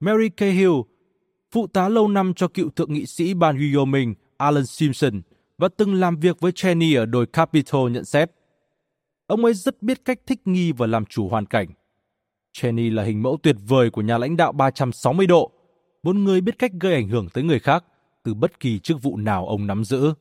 Mary 0.00 0.28
Cahill, 0.28 0.72
phụ 1.50 1.66
tá 1.66 1.88
lâu 1.88 2.08
năm 2.08 2.34
cho 2.34 2.48
cựu 2.48 2.70
thượng 2.70 2.92
nghị 2.92 3.06
sĩ 3.06 3.34
bang 3.34 3.58
Wyoming 3.58 4.14
Alan 4.36 4.66
Simpson 4.66 5.22
và 5.58 5.68
từng 5.76 5.94
làm 5.94 6.16
việc 6.16 6.40
với 6.40 6.52
Cheney 6.52 6.94
ở 6.94 7.06
đồi 7.06 7.26
Capitol 7.26 7.90
nhận 7.90 8.04
xét. 8.04 8.30
Ông 9.26 9.44
ấy 9.44 9.54
rất 9.54 9.82
biết 9.82 10.04
cách 10.04 10.18
thích 10.26 10.40
nghi 10.44 10.72
và 10.72 10.86
làm 10.86 11.04
chủ 11.06 11.28
hoàn 11.28 11.46
cảnh. 11.46 11.68
Cheney 12.52 12.90
là 12.90 13.02
hình 13.02 13.22
mẫu 13.22 13.38
tuyệt 13.42 13.56
vời 13.66 13.90
của 13.90 14.02
nhà 14.02 14.18
lãnh 14.18 14.36
đạo 14.36 14.52
360 14.52 15.26
độ, 15.26 15.52
một 16.02 16.16
người 16.16 16.40
biết 16.40 16.58
cách 16.58 16.72
gây 16.80 16.94
ảnh 16.94 17.08
hưởng 17.08 17.28
tới 17.32 17.44
người 17.44 17.58
khác 17.58 17.84
từ 18.22 18.34
bất 18.34 18.60
kỳ 18.60 18.78
chức 18.78 19.02
vụ 19.02 19.16
nào 19.16 19.46
ông 19.46 19.66
nắm 19.66 19.84
giữ. 19.84 20.14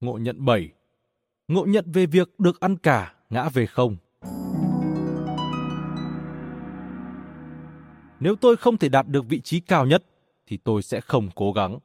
Ngộ 0.00 0.18
nhận 0.18 0.44
7 0.44 0.72
Ngộ 1.48 1.64
nhận 1.64 1.92
về 1.92 2.06
việc 2.06 2.40
được 2.40 2.60
ăn 2.60 2.76
cả, 2.76 3.14
ngã 3.30 3.48
về 3.48 3.66
không. 3.66 3.96
Nếu 8.20 8.36
tôi 8.36 8.56
không 8.56 8.76
thể 8.76 8.88
đạt 8.88 9.08
được 9.08 9.24
vị 9.28 9.40
trí 9.40 9.60
cao 9.60 9.86
nhất, 9.86 10.04
thì 10.46 10.56
tôi 10.56 10.82
sẽ 10.82 11.00
không 11.00 11.28
cố 11.34 11.52
gắng. 11.52 11.78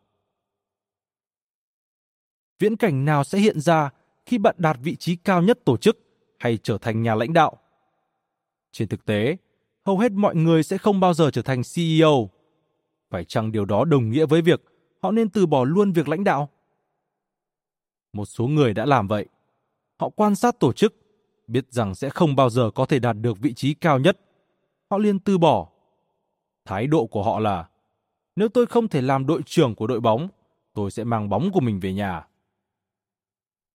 Viễn 2.59 2.75
cảnh 2.75 3.05
nào 3.05 3.23
sẽ 3.23 3.39
hiện 3.39 3.59
ra 3.59 3.89
khi 4.25 4.37
bạn 4.37 4.55
đạt 4.57 4.77
vị 4.81 4.95
trí 4.95 5.15
cao 5.15 5.41
nhất 5.41 5.59
tổ 5.65 5.77
chức 5.77 5.99
hay 6.39 6.57
trở 6.63 6.77
thành 6.77 7.01
nhà 7.01 7.15
lãnh 7.15 7.33
đạo? 7.33 7.57
Trên 8.71 8.87
thực 8.87 9.05
tế, 9.05 9.37
hầu 9.85 9.99
hết 9.99 10.11
mọi 10.11 10.35
người 10.35 10.63
sẽ 10.63 10.77
không 10.77 10.99
bao 10.99 11.13
giờ 11.13 11.31
trở 11.31 11.41
thành 11.41 11.61
CEO. 11.75 12.29
Phải 13.09 13.25
chăng 13.25 13.51
điều 13.51 13.65
đó 13.65 13.85
đồng 13.85 14.09
nghĩa 14.09 14.25
với 14.25 14.41
việc 14.41 14.61
họ 15.01 15.11
nên 15.11 15.29
từ 15.29 15.45
bỏ 15.45 15.63
luôn 15.63 15.91
việc 15.91 16.07
lãnh 16.07 16.23
đạo? 16.23 16.49
Một 18.13 18.25
số 18.25 18.47
người 18.47 18.73
đã 18.73 18.85
làm 18.85 19.07
vậy. 19.07 19.25
Họ 19.99 20.09
quan 20.09 20.35
sát 20.35 20.59
tổ 20.59 20.73
chức, 20.73 20.95
biết 21.47 21.65
rằng 21.71 21.95
sẽ 21.95 22.09
không 22.09 22.35
bao 22.35 22.49
giờ 22.49 22.71
có 22.75 22.85
thể 22.85 22.99
đạt 22.99 23.15
được 23.21 23.39
vị 23.39 23.53
trí 23.53 23.73
cao 23.73 23.99
nhất. 23.99 24.19
Họ 24.89 24.97
liền 24.97 25.19
từ 25.19 25.37
bỏ. 25.37 25.72
Thái 26.65 26.87
độ 26.87 27.05
của 27.05 27.23
họ 27.23 27.39
là 27.39 27.69
nếu 28.35 28.49
tôi 28.49 28.65
không 28.65 28.87
thể 28.87 29.01
làm 29.01 29.25
đội 29.25 29.41
trưởng 29.45 29.75
của 29.75 29.87
đội 29.87 29.99
bóng, 29.99 30.27
tôi 30.73 30.91
sẽ 30.91 31.03
mang 31.03 31.29
bóng 31.29 31.51
của 31.51 31.59
mình 31.59 31.79
về 31.79 31.93
nhà. 31.93 32.27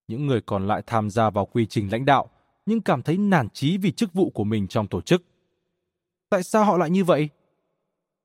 Những 0.08 0.26
người 0.26 0.40
còn 0.40 0.66
lại 0.66 0.82
tham 0.86 1.10
gia 1.10 1.30
vào 1.30 1.46
quy 1.46 1.66
trình 1.66 1.92
lãnh 1.92 2.04
đạo 2.04 2.30
nhưng 2.66 2.80
cảm 2.80 3.02
thấy 3.02 3.16
nản 3.16 3.48
chí 3.48 3.78
vì 3.78 3.92
chức 3.92 4.12
vụ 4.12 4.30
của 4.30 4.44
mình 4.44 4.68
trong 4.68 4.86
tổ 4.86 5.00
chức. 5.00 5.22
Tại 6.30 6.42
sao 6.42 6.64
họ 6.64 6.76
lại 6.76 6.90
như 6.90 7.04
vậy? 7.04 7.28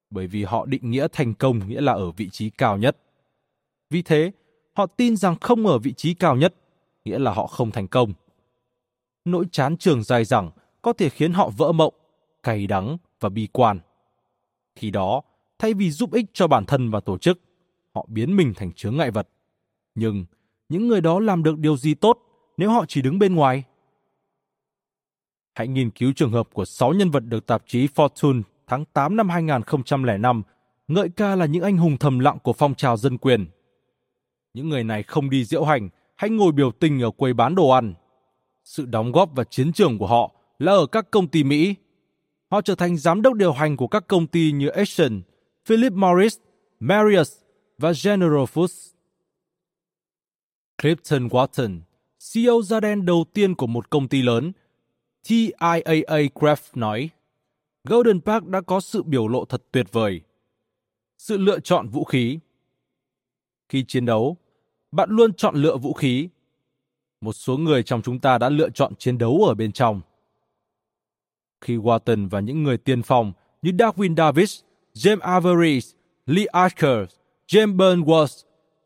Bởi 0.10 0.28
vì 0.28 0.44
họ 0.44 0.66
định 0.66 0.92
nghĩa 0.92 1.08
thành 1.12 1.34
công 1.34 1.68
nghĩa 1.68 1.82
là 1.82 1.94
ở 1.94 2.12
vị 2.12 2.30
trí 2.30 2.50
cao 2.50 2.78
nhất. 2.78 2.98
Vì 3.90 4.02
thế, 4.02 4.32
họ 4.74 4.86
tin 4.86 5.16
rằng 5.16 5.36
không 5.42 5.68
ở 5.68 5.80
vị 5.80 5.94
trí 5.94 6.14
cao 6.14 6.36
nhất 6.36 6.56
nghĩa 7.06 7.20
là 7.20 7.34
họ 7.34 7.48
không 7.48 7.72
thành 7.72 7.88
công. 7.88 8.14
Nỗi 9.26 9.46
chán 9.52 9.78
trường 9.78 10.04
dài 10.04 10.26
dẳng 10.26 10.52
có 10.82 10.94
thể 10.94 11.10
khiến 11.10 11.34
họ 11.34 11.50
vỡ 11.58 11.72
mộng, 11.72 11.94
cay 12.44 12.68
đắng 12.68 12.98
và 13.20 13.30
bi 13.30 13.48
quan. 13.52 13.80
Khi 14.76 14.92
đó, 14.92 15.22
thay 15.60 15.74
vì 15.74 15.92
giúp 15.92 16.14
ích 16.14 16.26
cho 16.34 16.48
bản 16.48 16.66
thân 16.66 16.92
và 16.92 17.00
tổ 17.00 17.18
chức, 17.18 17.40
họ 17.96 18.06
biến 18.10 18.36
mình 18.36 18.54
thành 18.56 18.72
chướng 18.72 18.98
ngại 18.98 19.12
vật. 19.12 19.30
Nhưng 19.96 20.26
những 20.70 20.88
người 20.88 21.02
đó 21.02 21.20
làm 21.20 21.44
được 21.44 21.58
điều 21.58 21.78
gì 21.78 21.94
tốt 21.94 22.20
nếu 22.58 22.70
họ 22.70 22.86
chỉ 22.88 23.02
đứng 23.02 23.20
bên 23.20 23.36
ngoài? 23.36 23.64
Hãy 25.54 25.68
nghiên 25.68 25.92
cứu 25.92 26.14
trường 26.16 26.32
hợp 26.32 26.50
của 26.54 26.66
6 26.66 26.94
nhân 26.94 27.12
vật 27.12 27.20
được 27.20 27.46
tạp 27.46 27.64
chí 27.68 27.88
Fortune 27.88 28.42
tháng 28.68 28.86
8 28.86 29.16
năm 29.16 29.30
2005 29.30 30.42
ngợi 30.88 31.10
ca 31.10 31.36
là 31.36 31.46
những 31.46 31.64
anh 31.64 31.78
hùng 31.78 31.98
thầm 31.98 32.20
lặng 32.20 32.38
của 32.44 32.54
phong 32.54 32.76
trào 32.76 32.98
dân 32.98 33.18
quyền. 33.18 33.46
Những 34.54 34.70
người 34.70 34.84
này 34.84 35.04
không 35.04 35.30
đi 35.30 35.46
diễu 35.46 35.64
hành 35.64 35.90
hay 36.16 36.30
ngồi 36.30 36.52
biểu 36.52 36.72
tình 36.72 37.02
ở 37.02 37.12
quầy 37.12 37.34
bán 37.34 37.56
đồ 37.56 37.70
ăn. 37.70 37.94
Sự 38.64 38.86
đóng 38.86 39.12
góp 39.12 39.30
và 39.36 39.44
chiến 39.44 39.74
trường 39.74 39.98
của 39.98 40.08
họ 40.08 40.32
là 40.60 40.72
ở 40.72 40.86
các 40.86 41.12
công 41.12 41.28
ty 41.28 41.44
Mỹ. 41.44 41.76
Họ 42.54 42.62
trở 42.62 42.76
thành 42.76 42.98
giám 42.98 43.22
đốc 43.22 43.34
điều 43.34 43.54
hành 43.54 43.78
của 43.78 43.88
các 43.88 44.08
công 44.08 44.28
ty 44.28 44.52
như 44.52 44.68
Action, 44.68 45.22
Philip 45.66 45.94
Morris, 45.94 46.38
Marriott 46.80 47.28
và 47.78 47.94
General 48.04 48.44
Foods. 48.44 48.94
Clifton 50.78 51.30
Watson, 51.30 51.80
CEO 52.34 52.62
da 52.62 52.80
đen 52.80 53.06
đầu 53.06 53.26
tiên 53.34 53.56
của 53.56 53.68
một 53.68 53.90
công 53.90 54.08
ty 54.08 54.22
lớn, 54.22 54.52
TIAA 55.28 56.22
Craft 56.34 56.70
nói, 56.74 57.10
Golden 57.84 58.22
Park 58.22 58.46
đã 58.46 58.62
có 58.62 58.80
sự 58.80 59.04
biểu 59.04 59.28
lộ 59.28 59.46
thật 59.46 59.64
tuyệt 59.72 59.86
vời. 59.92 60.22
Sự 61.18 61.38
lựa 61.38 61.60
chọn 61.60 61.88
vũ 61.90 62.04
khí. 62.04 62.40
Khi 63.70 63.86
chiến 63.88 64.06
đấu, 64.06 64.38
bạn 64.92 65.10
luôn 65.10 65.34
chọn 65.34 65.56
lựa 65.56 65.78
vũ 65.78 65.94
khí. 65.94 66.30
Một 67.22 67.34
số 67.34 67.58
người 67.58 67.84
trong 67.84 68.02
chúng 68.02 68.20
ta 68.20 68.38
đã 68.38 68.50
lựa 68.50 68.70
chọn 68.70 68.96
chiến 68.96 69.18
đấu 69.18 69.46
ở 69.48 69.54
bên 69.54 69.72
trong. 69.72 70.02
Khi 71.64 71.78
Walton 71.78 72.30
và 72.30 72.40
những 72.40 72.64
người 72.64 72.78
tiên 72.78 73.02
phong 73.04 73.34
như 73.62 73.72
Darwin 73.72 74.16
Davis, 74.16 74.60
James 74.94 75.20
Avery, 75.20 75.80
Lee 76.26 76.46
Archer, 76.46 77.10
James 77.48 77.76
Burnworth 77.76 78.44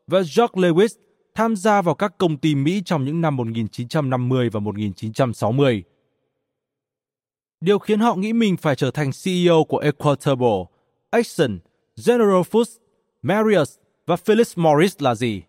và 0.07 0.19
George 0.19 0.53
Lewis 0.53 0.97
tham 1.35 1.55
gia 1.55 1.81
vào 1.81 1.95
các 1.95 2.17
công 2.17 2.37
ty 2.37 2.55
Mỹ 2.55 2.81
trong 2.85 3.05
những 3.05 3.21
năm 3.21 3.35
1950 3.35 4.49
và 4.49 4.59
1960. 4.59 5.83
Điều 7.61 7.79
khiến 7.79 7.99
họ 7.99 8.15
nghĩ 8.15 8.33
mình 8.33 8.57
phải 8.57 8.75
trở 8.75 8.91
thành 8.91 9.11
CEO 9.23 9.63
của 9.63 9.77
Equitable, 9.77 10.63
Exxon, 11.11 11.59
General 12.07 12.41
Foods, 12.51 12.77
Marriott 13.21 13.69
và 14.05 14.15
Philip 14.15 14.47
Morris 14.55 14.95
là 14.99 15.15
gì? 15.15 15.41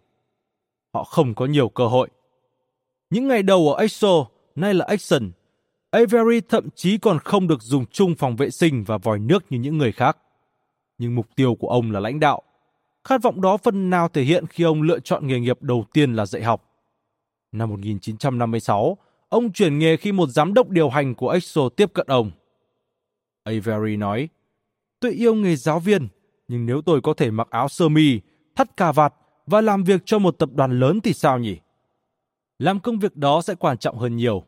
Họ 0.95 1.05
không 1.05 1.35
có 1.35 1.47
nhiều 1.47 1.69
cơ 1.69 1.87
hội. 1.87 2.09
Những 3.11 3.29
ngày 3.29 3.43
đầu 3.43 3.73
ở 3.73 3.81
Exxon, 3.81 4.25
nay 4.55 4.75
là 4.75 4.85
Exxon, 4.85 5.31
Avery 5.91 6.41
thậm 6.41 6.69
chí 6.75 6.99
còn 6.99 7.19
không 7.19 7.49
được 7.49 7.63
dùng 7.63 7.87
chung 7.87 8.15
phòng 8.15 8.37
vệ 8.37 8.51
sinh 8.51 8.85
và 8.85 8.99
vòi 8.99 9.19
nước 9.19 9.45
như 9.51 9.59
những 9.59 9.79
người 9.79 9.93
khác. 9.93 10.19
Nhưng 10.99 11.15
mục 11.15 11.27
tiêu 11.37 11.55
của 11.55 11.69
ông 11.69 11.91
là 11.91 12.01
lãnh 12.01 12.21
đạo. 12.21 12.43
Khát 13.05 13.23
vọng 13.23 13.41
đó 13.41 13.57
phần 13.57 13.91
nào 13.91 14.09
thể 14.09 14.23
hiện 14.23 14.47
khi 14.47 14.65
ông 14.65 14.83
lựa 14.83 15.01
chọn 15.01 15.27
nghề 15.27 15.41
nghiệp 15.41 15.63
đầu 15.63 15.85
tiên 15.93 16.15
là 16.15 16.27
dạy 16.27 16.43
học. 16.43 16.65
Năm 17.53 17.71
1956, 17.71 18.97
ông 19.29 19.53
chuyển 19.53 19.79
nghề 19.79 19.97
khi 19.97 20.13
một 20.13 20.29
giám 20.29 20.55
đốc 20.55 20.69
điều 20.69 20.89
hành 20.89 21.15
của 21.15 21.31
Exxon 21.31 21.69
tiếp 21.77 21.93
cận 21.95 22.07
ông. 22.07 22.31
Avery 23.45 23.97
nói, 23.97 24.29
tôi 25.01 25.13
yêu 25.13 25.35
nghề 25.35 25.57
giáo 25.57 25.81
viên, 25.81 26.09
nhưng 26.49 26.67
nếu 26.67 26.83
tôi 26.83 27.01
có 27.01 27.15
thể 27.15 27.31
mặc 27.31 27.49
áo 27.51 27.69
sơ 27.69 27.89
mi, 27.89 28.21
thắt 28.57 28.77
cà 28.77 28.93
vạt 28.93 29.15
và 29.47 29.61
làm 29.61 29.85
việc 29.85 30.03
cho 30.05 30.19
một 30.19 30.39
tập 30.39 30.49
đoàn 30.53 30.81
lớn 30.81 31.01
thì 31.01 31.13
sao 31.13 31.39
nhỉ? 31.39 31.57
Làm 32.59 32.81
công 32.81 32.99
việc 32.99 33.17
đó 33.17 33.43
sẽ 33.43 33.55
quan 33.55 33.79
trọng 33.79 33.99
hơn 33.99 34.17
nhiều. 34.17 34.45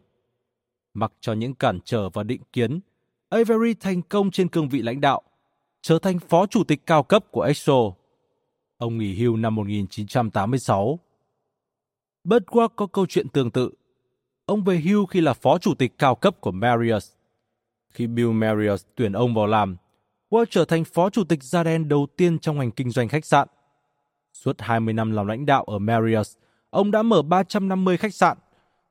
Mặc 0.95 1.13
cho 1.21 1.33
những 1.33 1.55
cản 1.55 1.79
trở 1.85 2.09
và 2.09 2.23
định 2.23 2.43
kiến, 2.53 2.81
Avery 3.29 3.75
thành 3.75 4.03
công 4.03 4.31
trên 4.31 4.49
cương 4.49 4.69
vị 4.69 4.83
lãnh 4.83 5.01
đạo, 5.01 5.23
trở 5.83 5.99
thành 5.99 6.19
phó 6.19 6.47
chủ 6.47 6.65
tịch 6.65 6.87
cao 6.87 7.03
cấp 7.03 7.25
của 7.31 7.43
Exxon. 7.43 7.93
Ông 8.77 8.99
nghỉ 8.99 9.15
hưu 9.15 9.37
năm 9.37 9.55
1986. 9.55 10.99
Bedworth 12.25 12.69
có 12.69 12.87
câu 12.87 13.07
chuyện 13.07 13.29
tương 13.29 13.51
tự. 13.51 13.71
Ông 14.47 14.65
về 14.65 14.77
hưu 14.77 15.07
khi 15.07 15.21
là 15.21 15.35
phó 15.35 15.59
chủ 15.59 15.75
tịch 15.75 15.99
cao 15.99 16.15
cấp 16.15 16.41
của 16.41 16.51
Marriott. 16.51 17.05
Khi 17.91 18.07
Bill 18.07 18.31
Marriott 18.31 18.81
tuyển 18.95 19.13
ông 19.13 19.35
vào 19.35 19.47
làm, 19.47 19.77
Ward 20.31 20.45
trở 20.51 20.65
thành 20.65 20.85
phó 20.85 21.11
chủ 21.11 21.25
tịch 21.25 21.43
da 21.43 21.65
đen 21.65 21.89
đầu 21.89 22.07
tiên 22.17 22.39
trong 22.39 22.59
ngành 22.59 22.71
kinh 22.71 22.91
doanh 22.91 23.09
khách 23.09 23.25
sạn. 23.25 23.49
Suốt 24.33 24.61
20 24.61 24.95
năm 24.95 25.11
làm 25.11 25.27
lãnh 25.27 25.47
đạo 25.47 25.65
ở 25.65 25.79
Marriott, 25.79 26.29
ông 26.71 26.91
đã 26.91 27.03
mở 27.03 27.23
350 27.23 27.97
khách 27.97 28.15
sạn, 28.15 28.39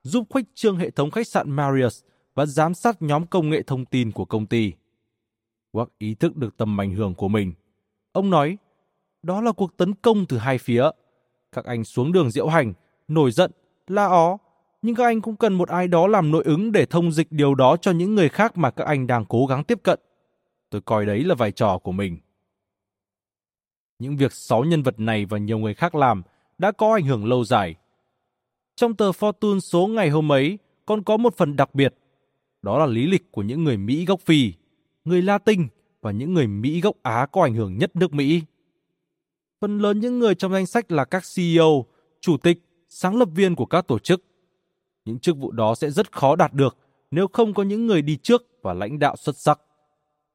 giúp 0.04 0.24
khuếch 0.30 0.46
trương 0.56 0.78
hệ 0.78 0.90
thống 0.90 1.12
khách 1.12 1.28
sạn 1.28 1.52
Marriott 1.52 1.94
và 2.36 2.46
giám 2.46 2.74
sát 2.74 3.02
nhóm 3.02 3.28
công 3.28 3.50
nghệ 3.50 3.62
thông 3.62 3.86
tin 3.86 4.12
của 4.12 4.26
công 4.26 4.46
ty. 4.46 4.74
Ward 5.74 5.88
ý 5.98 6.16
thức 6.16 6.36
được 6.36 6.58
tầm 6.58 6.82
ảnh 6.82 6.96
hưởng 6.96 7.16
của 7.16 7.28
mình. 7.28 7.54
Ông 8.12 8.30
nói, 8.30 8.58
đó 9.24 9.42
là 9.42 9.52
cuộc 9.52 9.78
tấn 9.78 9.94
công 9.94 10.26
từ 10.26 10.38
hai 10.38 10.58
phía. 10.58 10.90
Các 11.52 11.66
anh 11.66 11.84
xuống 11.84 12.12
đường 12.12 12.32
diễu 12.32 12.48
hành, 12.48 12.74
nổi 13.08 13.32
giận, 13.32 13.52
la 13.88 14.06
ó, 14.06 14.38
nhưng 14.82 14.96
các 14.96 15.04
anh 15.04 15.22
cũng 15.22 15.36
cần 15.36 15.54
một 15.54 15.70
ai 15.70 15.88
đó 15.88 16.08
làm 16.08 16.32
nội 16.32 16.44
ứng 16.44 16.72
để 16.72 16.86
thông 16.86 17.12
dịch 17.12 17.28
điều 17.32 17.56
đó 17.56 17.78
cho 17.78 17.92
những 17.92 18.16
người 18.16 18.30
khác 18.30 18.58
mà 18.58 18.72
các 18.72 18.88
anh 18.88 19.08
đang 19.08 19.26
cố 19.26 19.46
gắng 19.46 19.64
tiếp 19.64 19.80
cận. 19.84 20.00
Tôi 20.70 20.82
coi 20.82 21.06
đấy 21.06 21.24
là 21.24 21.36
vai 21.36 21.52
trò 21.52 21.78
của 21.78 21.92
mình. 21.92 22.18
Những 24.00 24.18
việc 24.18 24.34
sáu 24.34 24.64
nhân 24.64 24.84
vật 24.84 25.00
này 25.00 25.26
và 25.26 25.38
nhiều 25.38 25.58
người 25.58 25.74
khác 25.74 25.96
làm 25.96 26.24
đã 26.58 26.72
có 26.72 26.94
ảnh 26.94 27.06
hưởng 27.06 27.26
lâu 27.26 27.44
dài. 27.44 27.76
Trong 28.80 28.96
tờ 28.96 29.12
Fortune 29.12 29.60
số 29.60 29.88
ngày 29.88 30.10
hôm 30.10 30.32
ấy 30.32 30.58
còn 30.86 31.04
có 31.04 31.18
một 31.18 31.38
phần 31.38 31.56
đặc 31.56 31.76
biệt, 31.76 31.96
đó 32.62 32.80
là 32.80 32.86
lý 32.86 33.08
lịch 33.08 33.32
của 33.32 33.42
những 33.42 33.64
người 33.64 33.78
Mỹ 33.78 34.06
gốc 34.06 34.22
Phi, 34.22 34.54
người 35.06 35.22
Latin 35.22 35.68
và 36.02 36.12
những 36.12 36.34
người 36.34 36.48
Mỹ 36.48 36.82
gốc 36.82 36.96
Á 37.04 37.26
có 37.32 37.42
ảnh 37.44 37.54
hưởng 37.54 37.78
nhất 37.78 37.96
nước 37.96 38.14
Mỹ. 38.14 38.42
Phần 39.62 39.80
lớn 39.80 40.00
những 40.00 40.20
người 40.20 40.36
trong 40.36 40.54
danh 40.54 40.66
sách 40.66 40.92
là 40.92 41.06
các 41.06 41.24
CEO, 41.36 41.86
chủ 42.22 42.38
tịch, 42.38 42.58
sáng 42.90 43.18
lập 43.18 43.30
viên 43.36 43.56
của 43.56 43.66
các 43.66 43.88
tổ 43.88 44.00
chức. 44.00 44.24
Những 45.06 45.20
chức 45.20 45.38
vụ 45.38 45.52
đó 45.52 45.76
sẽ 45.76 45.90
rất 45.90 46.12
khó 46.12 46.36
đạt 46.36 46.54
được 46.54 46.78
nếu 47.12 47.28
không 47.34 47.54
có 47.54 47.64
những 47.64 47.88
người 47.88 48.02
đi 48.02 48.18
trước 48.18 48.44
và 48.62 48.74
lãnh 48.74 49.00
đạo 49.00 49.16
xuất 49.16 49.38
sắc. 49.38 49.60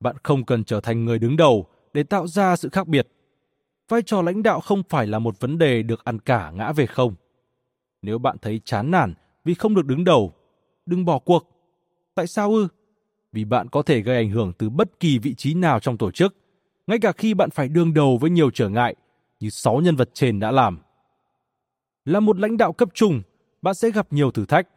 Bạn 0.00 0.16
không 0.22 0.44
cần 0.44 0.64
trở 0.64 0.80
thành 0.80 1.04
người 1.04 1.18
đứng 1.18 1.36
đầu 1.36 1.66
để 1.94 2.02
tạo 2.02 2.26
ra 2.26 2.56
sự 2.56 2.68
khác 2.68 2.88
biệt. 2.88 3.08
Vai 3.88 4.02
trò 4.02 4.22
lãnh 4.22 4.42
đạo 4.42 4.60
không 4.60 4.82
phải 4.88 5.06
là 5.06 5.18
một 5.18 5.40
vấn 5.40 5.58
đề 5.58 5.82
được 5.82 6.04
ăn 6.04 6.18
cả 6.18 6.50
ngã 6.50 6.72
về 6.72 6.86
không. 6.86 7.14
Nếu 8.04 8.18
bạn 8.18 8.36
thấy 8.42 8.60
chán 8.64 8.90
nản 8.90 9.14
vì 9.44 9.54
không 9.54 9.74
được 9.74 9.86
đứng 9.86 10.04
đầu, 10.04 10.32
đừng 10.86 11.04
bỏ 11.04 11.18
cuộc. 11.18 11.50
Tại 12.14 12.26
sao 12.26 12.50
ư? 12.50 12.68
Vì 13.32 13.44
bạn 13.44 13.68
có 13.68 13.82
thể 13.82 14.00
gây 14.00 14.16
ảnh 14.16 14.30
hưởng 14.30 14.52
từ 14.58 14.70
bất 14.70 15.00
kỳ 15.00 15.18
vị 15.18 15.34
trí 15.34 15.54
nào 15.54 15.80
trong 15.80 15.98
tổ 15.98 16.10
chức, 16.10 16.36
ngay 16.86 16.98
cả 16.98 17.12
khi 17.12 17.34
bạn 17.34 17.50
phải 17.50 17.68
đương 17.68 17.94
đầu 17.94 18.18
với 18.18 18.30
nhiều 18.30 18.50
trở 18.50 18.68
ngại 18.68 18.94
như 19.40 19.50
sáu 19.50 19.80
nhân 19.80 19.96
vật 19.96 20.10
trên 20.14 20.40
đã 20.40 20.50
làm. 20.50 20.78
Là 22.04 22.20
một 22.20 22.38
lãnh 22.38 22.56
đạo 22.56 22.72
cấp 22.72 22.88
trung, 22.94 23.22
bạn 23.62 23.74
sẽ 23.74 23.90
gặp 23.90 24.06
nhiều 24.10 24.30
thử 24.30 24.46
thách, 24.46 24.68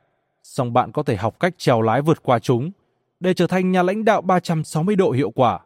song 0.44 0.74
bạn 0.74 0.92
có 0.92 1.04
thể 1.04 1.16
học 1.16 1.40
cách 1.40 1.54
trèo 1.58 1.82
lái 1.82 2.02
vượt 2.02 2.24
qua 2.24 2.40
chúng. 2.40 2.72
Để 3.20 3.34
trở 3.34 3.48
thành 3.48 3.72
nhà 3.72 3.84
lãnh 3.84 4.06
đạo 4.06 4.22
360 4.22 4.96
độ 4.96 5.12
hiệu 5.12 5.32
quả, 5.32 5.60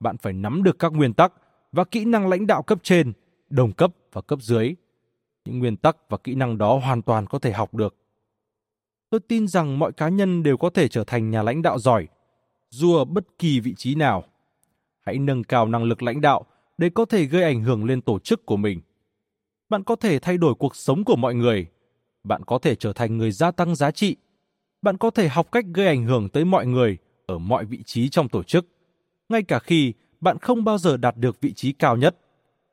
bạn 0.00 0.16
phải 0.16 0.32
nắm 0.32 0.62
được 0.62 0.78
các 0.78 0.92
nguyên 0.92 1.14
tắc 1.14 1.32
và 1.72 1.84
kỹ 1.84 2.04
năng 2.04 2.28
lãnh 2.28 2.46
đạo 2.46 2.62
cấp 2.62 2.78
trên, 2.82 3.12
đồng 3.50 3.72
cấp 3.72 3.90
và 4.12 4.20
cấp 4.20 4.38
dưới. 4.42 4.74
Những 5.46 5.58
nguyên 5.58 5.76
tắc 5.76 5.96
và 6.08 6.18
kỹ 6.18 6.34
năng 6.34 6.58
đó 6.58 6.78
hoàn 6.78 7.02
toàn 7.02 7.26
có 7.26 7.38
thể 7.38 7.52
học 7.52 7.74
được. 7.74 7.96
Tôi 9.10 9.20
tin 9.20 9.48
rằng 9.48 9.78
mọi 9.78 9.92
cá 9.92 10.08
nhân 10.08 10.42
đều 10.42 10.56
có 10.56 10.70
thể 10.70 10.88
trở 10.88 11.04
thành 11.04 11.30
nhà 11.30 11.42
lãnh 11.42 11.62
đạo 11.62 11.78
giỏi, 11.78 12.06
dù 12.70 12.96
ở 12.96 13.04
bất 13.04 13.38
kỳ 13.38 13.60
vị 13.60 13.74
trí 13.76 13.94
nào. 13.94 14.24
Hãy 15.00 15.18
nâng 15.18 15.44
cao 15.44 15.68
năng 15.68 15.84
lực 15.84 16.02
lãnh 16.02 16.20
đạo 16.20 16.44
để 16.78 16.90
có 16.90 17.04
thể 17.04 17.24
gây 17.24 17.42
ảnh 17.42 17.62
hưởng 17.62 17.84
lên 17.84 18.00
tổ 18.00 18.18
chức 18.18 18.46
của 18.46 18.56
mình. 18.56 18.80
Bạn 19.68 19.84
có 19.84 19.96
thể 19.96 20.18
thay 20.18 20.38
đổi 20.38 20.54
cuộc 20.54 20.76
sống 20.76 21.04
của 21.04 21.16
mọi 21.16 21.34
người. 21.34 21.66
Bạn 22.24 22.44
có 22.44 22.58
thể 22.58 22.74
trở 22.74 22.92
thành 22.92 23.18
người 23.18 23.32
gia 23.32 23.50
tăng 23.50 23.74
giá 23.74 23.90
trị. 23.90 24.16
Bạn 24.82 24.98
có 24.98 25.10
thể 25.10 25.28
học 25.28 25.52
cách 25.52 25.64
gây 25.74 25.86
ảnh 25.86 26.04
hưởng 26.04 26.28
tới 26.28 26.44
mọi 26.44 26.66
người 26.66 26.98
ở 27.26 27.38
mọi 27.38 27.64
vị 27.64 27.82
trí 27.82 28.08
trong 28.08 28.28
tổ 28.28 28.42
chức, 28.42 28.66
ngay 29.28 29.42
cả 29.42 29.58
khi 29.58 29.92
bạn 30.20 30.38
không 30.38 30.64
bao 30.64 30.78
giờ 30.78 30.96
đạt 30.96 31.16
được 31.16 31.40
vị 31.40 31.52
trí 31.52 31.72
cao 31.72 31.96
nhất. 31.96 32.16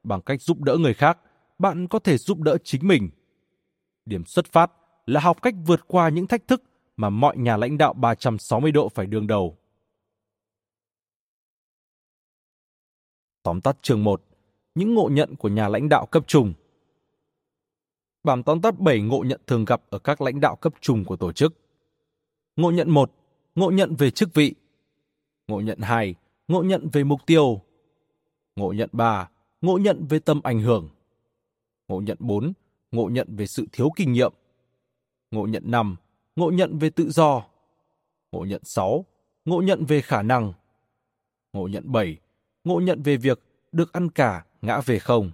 Bằng 0.03 0.21
cách 0.21 0.41
giúp 0.41 0.61
đỡ 0.61 0.77
người 0.77 0.93
khác, 0.93 1.17
bạn 1.63 1.87
có 1.87 1.99
thể 1.99 2.17
giúp 2.17 2.39
đỡ 2.39 2.57
chính 2.63 2.87
mình. 2.87 3.09
Điểm 4.05 4.25
xuất 4.25 4.45
phát 4.45 4.71
là 5.05 5.19
học 5.19 5.41
cách 5.41 5.53
vượt 5.65 5.87
qua 5.87 6.09
những 6.09 6.27
thách 6.27 6.47
thức 6.47 6.63
mà 6.97 7.09
mọi 7.09 7.37
nhà 7.37 7.57
lãnh 7.57 7.77
đạo 7.77 7.93
360 7.93 8.71
độ 8.71 8.89
phải 8.89 9.05
đương 9.05 9.27
đầu. 9.27 9.57
Tóm 13.43 13.61
tắt 13.61 13.77
chương 13.81 14.03
1. 14.03 14.23
Những 14.75 14.93
ngộ 14.93 15.09
nhận 15.11 15.35
của 15.35 15.49
nhà 15.49 15.67
lãnh 15.67 15.89
đạo 15.89 16.05
cấp 16.05 16.23
trung. 16.27 16.53
Bản 18.23 18.43
tóm 18.43 18.61
tắt 18.61 18.79
7 18.79 19.01
ngộ 19.01 19.23
nhận 19.23 19.41
thường 19.47 19.65
gặp 19.65 19.81
ở 19.89 19.99
các 19.99 20.21
lãnh 20.21 20.39
đạo 20.39 20.55
cấp 20.55 20.73
trung 20.81 21.05
của 21.05 21.15
tổ 21.15 21.31
chức. 21.31 21.53
Ngộ 22.55 22.71
nhận 22.71 22.89
1. 22.89 23.11
Ngộ 23.55 23.71
nhận 23.71 23.95
về 23.95 24.11
chức 24.11 24.33
vị. 24.33 24.53
Ngộ 25.47 25.61
nhận 25.61 25.79
2. 25.79 26.15
Ngộ 26.47 26.63
nhận 26.63 26.89
về 26.93 27.03
mục 27.03 27.19
tiêu. 27.25 27.61
Ngộ 28.55 28.73
nhận 28.73 28.89
3. 28.91 29.29
Ngộ 29.61 29.77
nhận 29.77 30.05
về 30.09 30.19
tầm 30.19 30.41
ảnh 30.43 30.59
hưởng. 30.59 30.89
Ngộ 31.93 32.01
nhận 32.01 32.17
4. 32.19 32.53
Ngộ 32.91 33.09
nhận 33.09 33.27
về 33.35 33.47
sự 33.47 33.65
thiếu 33.71 33.89
kinh 33.95 34.11
nghiệm. 34.13 34.33
Ngộ 35.31 35.45
nhận 35.45 35.63
5. 35.65 35.95
Ngộ 36.35 36.51
nhận 36.51 36.77
về 36.77 36.89
tự 36.89 37.11
do. 37.11 37.43
Ngộ 38.31 38.45
nhận 38.45 38.61
6. 38.63 39.05
Ngộ 39.45 39.61
nhận 39.61 39.85
về 39.85 40.01
khả 40.01 40.21
năng. 40.21 40.53
Ngộ 41.53 41.67
nhận 41.67 41.91
7 41.91 42.17
ngộ 42.63 42.79
nhận 42.79 43.01
về 43.01 43.17
việc 43.17 43.39
được 43.71 43.93
ăn 43.93 44.09
cả, 44.09 44.43
ngã 44.61 44.81
về 44.81 44.99
không. 44.99 45.31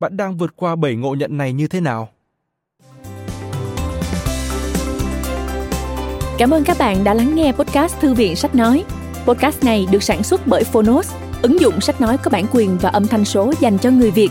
Bạn 0.00 0.16
đang 0.16 0.36
vượt 0.36 0.56
qua 0.56 0.76
bảy 0.76 0.94
ngộ 0.94 1.14
nhận 1.14 1.36
này 1.36 1.52
như 1.52 1.68
thế 1.68 1.80
nào? 1.80 2.08
Cảm 6.38 6.50
ơn 6.50 6.64
các 6.64 6.76
bạn 6.78 7.04
đã 7.04 7.14
lắng 7.14 7.34
nghe 7.34 7.52
podcast 7.52 8.00
Thư 8.00 8.14
viện 8.14 8.36
Sách 8.36 8.54
Nói. 8.54 8.84
Podcast 9.26 9.64
này 9.64 9.86
được 9.92 10.02
sản 10.02 10.22
xuất 10.22 10.40
bởi 10.46 10.64
Phonos, 10.64 11.14
ứng 11.42 11.60
dụng 11.60 11.80
sách 11.80 12.00
nói 12.00 12.18
có 12.18 12.30
bản 12.30 12.46
quyền 12.52 12.78
và 12.78 12.90
âm 12.90 13.06
thanh 13.06 13.24
số 13.24 13.52
dành 13.60 13.78
cho 13.78 13.90
người 13.90 14.10
Việt. 14.10 14.30